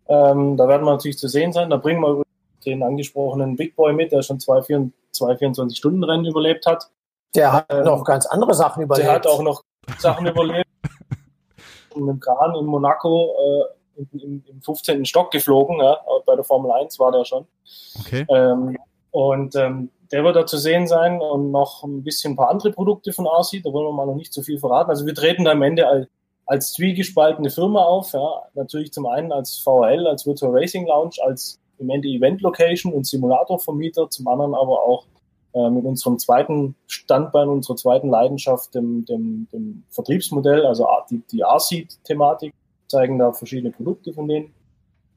Ähm, 0.10 0.58
da 0.58 0.68
werden 0.68 0.86
wir 0.86 0.92
natürlich 0.92 1.18
zu 1.18 1.28
sehen 1.28 1.54
sein. 1.54 1.70
Da 1.70 1.78
bringen 1.78 2.02
wir 2.02 2.24
den 2.66 2.84
angesprochenen 2.84 3.56
Big 3.56 3.76
Boy 3.76 3.94
mit, 3.94 4.12
der 4.12 4.22
schon 4.22 4.40
zwei, 4.40 4.60
24-Stunden-Rennen 4.60 6.26
überlebt 6.26 6.66
hat. 6.66 6.90
Der 7.36 7.54
hat 7.54 7.66
ähm, 7.70 7.86
noch 7.86 8.04
ganz 8.04 8.26
andere 8.26 8.54
Sachen 8.54 8.84
überlebt. 8.84 9.08
Der 9.08 9.16
hat 9.16 9.28
auch 9.28 9.42
noch 9.42 9.64
Sachen 9.98 10.28
überlebt. 10.28 10.68
Mit 11.96 12.08
dem 12.08 12.20
Kran 12.20 12.56
in 12.56 12.66
Monaco 12.66 13.34
äh, 13.98 14.04
im, 14.12 14.44
im, 14.48 14.62
15. 14.62 15.06
Stock 15.06 15.32
geflogen, 15.32 15.80
ja, 15.80 15.98
bei 16.26 16.36
der 16.36 16.44
Formel 16.44 16.72
1 16.72 17.00
war 17.00 17.12
der 17.12 17.26
schon. 17.26 17.48
Okay. 18.00 18.26
Ähm, 18.30 18.78
und 19.12 19.56
ähm, 19.56 19.90
der 20.12 20.24
wird 20.24 20.36
da 20.36 20.46
zu 20.46 20.58
sehen 20.58 20.88
sein 20.88 21.22
und 21.22 21.52
noch 21.52 21.84
ein 21.84 22.04
bisschen 22.04 22.34
ein 22.34 22.36
paar 22.36 22.50
andere 22.50 22.72
Produkte 22.72 23.12
von 23.14 23.26
RC, 23.26 23.62
da 23.64 23.74
wollen 23.74 23.88
wir 23.88 23.94
mal 23.94 24.06
noch 24.06 24.16
nicht 24.16 24.34
so 24.34 24.42
viel 24.42 24.60
verraten. 24.60 24.90
Also 24.90 25.06
wir 25.06 25.14
treten 25.14 25.46
da 25.46 25.52
am 25.52 25.62
Ende 25.62 25.88
als, 25.88 26.08
als 26.46 26.74
zwiegespaltene 26.74 27.50
Firma 27.50 27.84
auf, 27.84 28.14
ja. 28.14 28.44
Natürlich 28.54 28.94
zum 28.94 29.06
einen 29.06 29.32
als 29.32 29.58
VRL, 29.58 30.08
als 30.08 30.26
Virtual 30.26 30.52
Racing 30.54 30.88
Lounge, 30.88 31.16
als 31.26 31.60
im 31.80 31.90
Ende 31.90 32.08
Event 32.08 32.42
Location 32.42 32.94
und 32.94 33.06
Simulatorvermieter, 33.06 34.10
zum 34.10 34.28
anderen 34.28 34.56
aber 34.56 34.82
auch 34.84 35.06
äh, 35.54 35.70
mit 35.70 35.86
unserem 35.86 36.18
zweiten 36.20 36.76
Standbein, 36.88 37.50
unserer 37.50 37.76
zweiten 37.76 38.10
Leidenschaft, 38.10 38.74
dem, 38.76 39.06
dem, 39.06 39.48
dem 39.52 39.84
Vertriebsmodell, 39.90 40.66
also 40.66 40.88
die, 41.10 41.22
die 41.32 41.42
RC-Thematik, 41.42 42.54
zeigen 42.88 43.20
da 43.20 43.34
verschiedene 43.34 43.72
Produkte 43.72 44.14
von 44.14 44.28
denen. 44.28 44.54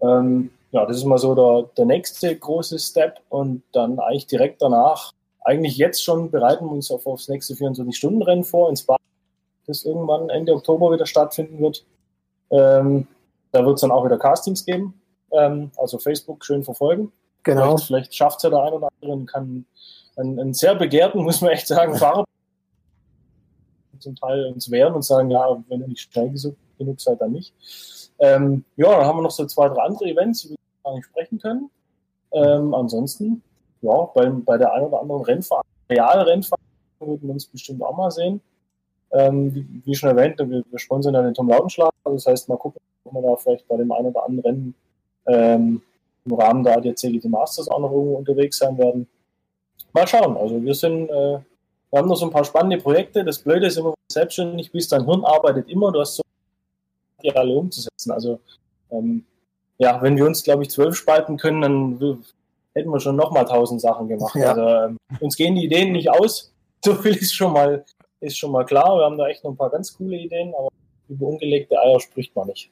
Ähm, 0.02 0.50
ja, 0.72 0.86
das 0.86 0.98
ist 0.98 1.04
mal 1.04 1.18
so 1.18 1.34
der, 1.34 1.70
der 1.76 1.84
nächste 1.84 2.34
große 2.36 2.78
Step 2.78 3.20
und 3.28 3.62
dann 3.72 3.98
eigentlich 3.98 4.26
direkt 4.26 4.62
danach, 4.62 5.12
eigentlich 5.42 5.76
jetzt 5.76 6.02
schon 6.02 6.30
bereiten 6.30 6.66
wir 6.66 6.72
uns 6.72 6.90
auf 6.90 7.06
aufs 7.06 7.28
nächste 7.28 7.54
24-Stunden-Rennen 7.54 8.44
vor 8.44 8.68
ins 8.68 8.80
Spa, 8.80 8.96
das 9.66 9.84
irgendwann 9.84 10.28
Ende 10.28 10.54
Oktober 10.54 10.92
wieder 10.92 11.06
stattfinden 11.06 11.60
wird. 11.60 11.84
Ähm, 12.50 13.06
da 13.52 13.64
wird 13.64 13.76
es 13.76 13.80
dann 13.80 13.90
auch 13.90 14.04
wieder 14.04 14.18
Castings 14.18 14.64
geben, 14.64 15.00
ähm, 15.32 15.70
also 15.76 15.98
Facebook 15.98 16.44
schön 16.44 16.62
verfolgen. 16.62 17.12
Genau. 17.42 17.76
Vielleicht, 17.76 17.86
vielleicht 17.86 18.14
schafft 18.14 18.38
es 18.38 18.42
ja 18.44 18.50
der 18.50 18.62
ein 18.62 18.72
oder 18.72 18.88
andere 18.94 19.12
und 19.12 19.26
kann 19.26 19.64
einen, 20.16 20.38
einen 20.38 20.54
sehr 20.54 20.74
begehrten, 20.74 21.22
muss 21.22 21.40
man 21.40 21.50
echt 21.50 21.66
sagen, 21.66 21.96
Fahrer 21.96 22.24
zum 23.98 24.16
Teil 24.16 24.46
uns 24.46 24.70
wehren 24.70 24.94
und 24.94 25.02
sagen, 25.02 25.30
ja, 25.30 25.62
wenn 25.68 25.80
ihr 25.80 25.88
nicht 25.88 26.10
schnell 26.10 26.32
genug 26.78 27.00
seid, 27.00 27.20
dann 27.20 27.32
nicht. 27.32 27.54
Ähm, 28.20 28.64
ja, 28.76 28.90
dann 28.90 29.06
haben 29.06 29.18
wir 29.18 29.22
noch 29.22 29.30
so 29.30 29.46
zwei, 29.46 29.68
drei 29.68 29.82
andere 29.82 30.10
Events, 30.10 30.44
über 30.44 30.54
die 30.54 30.60
wir 30.60 30.90
gar 30.90 30.96
nicht 30.96 31.06
sprechen 31.06 31.38
können. 31.38 31.70
Ähm, 32.32 32.74
ansonsten, 32.74 33.42
ja, 33.80 34.02
bei, 34.14 34.28
bei 34.28 34.58
der 34.58 34.72
einen 34.72 34.86
oder 34.86 35.00
anderen 35.00 35.22
Rennfahrt, 35.22 35.64
reale 35.88 36.26
Rennfahrt, 36.26 36.60
würden 37.00 37.28
wir 37.28 37.32
uns 37.32 37.46
bestimmt 37.46 37.82
auch 37.82 37.96
mal 37.96 38.10
sehen. 38.10 38.40
Ähm, 39.12 39.54
wie, 39.54 39.66
wie, 39.84 39.94
schon 39.94 40.10
erwähnt, 40.10 40.38
wir, 40.38 40.62
wir 40.70 40.78
sponsern 40.78 41.14
ja 41.14 41.22
den 41.22 41.34
Tom 41.34 41.48
Lautenschlag. 41.48 41.90
Das 42.04 42.26
heißt, 42.26 42.48
mal 42.48 42.58
gucken, 42.58 42.80
ob 43.04 43.14
wir 43.14 43.22
da 43.22 43.36
vielleicht 43.36 43.66
bei 43.66 43.76
dem 43.76 43.90
einen 43.90 44.08
oder 44.08 44.24
anderen 44.24 44.44
Rennen 44.44 44.74
ähm, 45.26 45.82
im 46.26 46.34
Rahmen 46.34 46.62
der 46.62 46.76
ADAC 46.76 46.96
GT 46.96 47.24
Masters 47.24 47.68
auch 47.68 47.80
noch 47.80 47.90
irgendwo 47.90 48.16
unterwegs 48.16 48.58
sein 48.58 48.76
werden. 48.78 49.08
Mal 49.92 50.06
schauen. 50.06 50.36
Also 50.36 50.62
wir 50.62 50.74
sind, 50.74 51.08
äh, 51.08 51.38
wir 51.90 51.98
haben 51.98 52.08
noch 52.08 52.16
so 52.16 52.26
ein 52.26 52.30
paar 52.30 52.44
spannende 52.44 52.78
Projekte. 52.78 53.24
Das 53.24 53.38
Blöde 53.38 53.66
ist 53.66 53.78
immer 53.78 53.94
selbstständig 54.12 54.70
bist, 54.70 54.92
dein 54.92 55.06
Hirn 55.06 55.24
arbeitet 55.24 55.68
immer. 55.68 55.90
Du 55.90 56.00
hast 56.00 56.16
so 56.16 56.22
die 57.22 57.34
alle 57.34 57.54
umzusetzen. 57.54 58.10
Also 58.10 58.40
ähm, 58.90 59.24
ja, 59.78 60.00
wenn 60.02 60.16
wir 60.16 60.26
uns, 60.26 60.42
glaube 60.42 60.62
ich, 60.62 60.70
zwölf 60.70 60.94
spalten 60.94 61.36
können, 61.36 61.62
dann 61.62 62.22
hätten 62.74 62.90
wir 62.90 63.00
schon 63.00 63.16
nochmal 63.16 63.46
tausend 63.46 63.80
Sachen 63.80 64.08
gemacht. 64.08 64.36
Ja. 64.36 64.50
Also 64.52 64.62
ähm, 64.62 64.96
uns 65.20 65.36
gehen 65.36 65.54
die 65.54 65.64
Ideen 65.64 65.92
nicht 65.92 66.10
aus. 66.10 66.52
So 66.82 66.94
viel 66.94 67.14
ist 67.14 67.34
schon 67.34 67.52
mal, 67.52 67.84
ist 68.20 68.38
schon 68.38 68.52
mal 68.52 68.64
klar. 68.64 68.96
Wir 68.96 69.04
haben 69.04 69.18
da 69.18 69.28
echt 69.28 69.44
noch 69.44 69.50
ein 69.50 69.56
paar 69.58 69.68
ganz 69.68 69.94
coole 69.94 70.16
Ideen, 70.16 70.54
aber 70.54 70.68
über 71.10 71.26
ungelegte 71.26 71.78
Eier 71.78 72.00
spricht 72.00 72.34
man 72.34 72.46
nicht. 72.46 72.70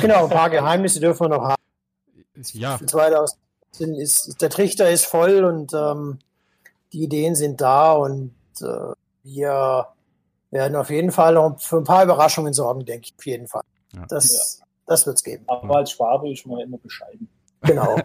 Genau, 0.00 0.24
ein 0.24 0.30
paar 0.30 0.48
Geheimnisse 0.48 1.00
dürfen 1.00 1.24
wir 1.26 1.36
noch 1.36 1.42
haben. 1.42 1.62
Ja. 2.54 2.80
2000 2.82 3.38
ist, 3.98 4.40
der 4.40 4.48
Trichter 4.48 4.88
ist 4.88 5.04
voll 5.04 5.44
und 5.44 5.74
ähm, 5.74 6.18
die 6.94 7.02
Ideen 7.02 7.34
sind 7.34 7.60
da 7.60 7.92
und 7.92 8.32
äh, 8.62 8.94
wir 9.22 9.88
werden 10.50 10.76
auf 10.76 10.90
jeden 10.90 11.12
Fall 11.12 11.34
noch 11.34 11.60
für 11.60 11.78
ein 11.78 11.84
paar 11.84 12.04
Überraschungen 12.04 12.52
sorgen, 12.52 12.84
denke 12.84 13.06
ich, 13.06 13.14
auf 13.16 13.26
jeden 13.26 13.46
Fall. 13.46 13.62
Ja. 13.94 14.04
Das, 14.08 14.32
ja. 14.32 14.40
das 14.86 15.06
wird 15.06 15.16
es 15.16 15.24
geben. 15.24 15.44
Aber 15.46 15.76
als 15.76 15.92
Schwabe 15.92 16.30
ist 16.30 16.46
man 16.46 16.60
immer 16.60 16.78
bescheiden. 16.78 17.28
Genau. 17.62 17.96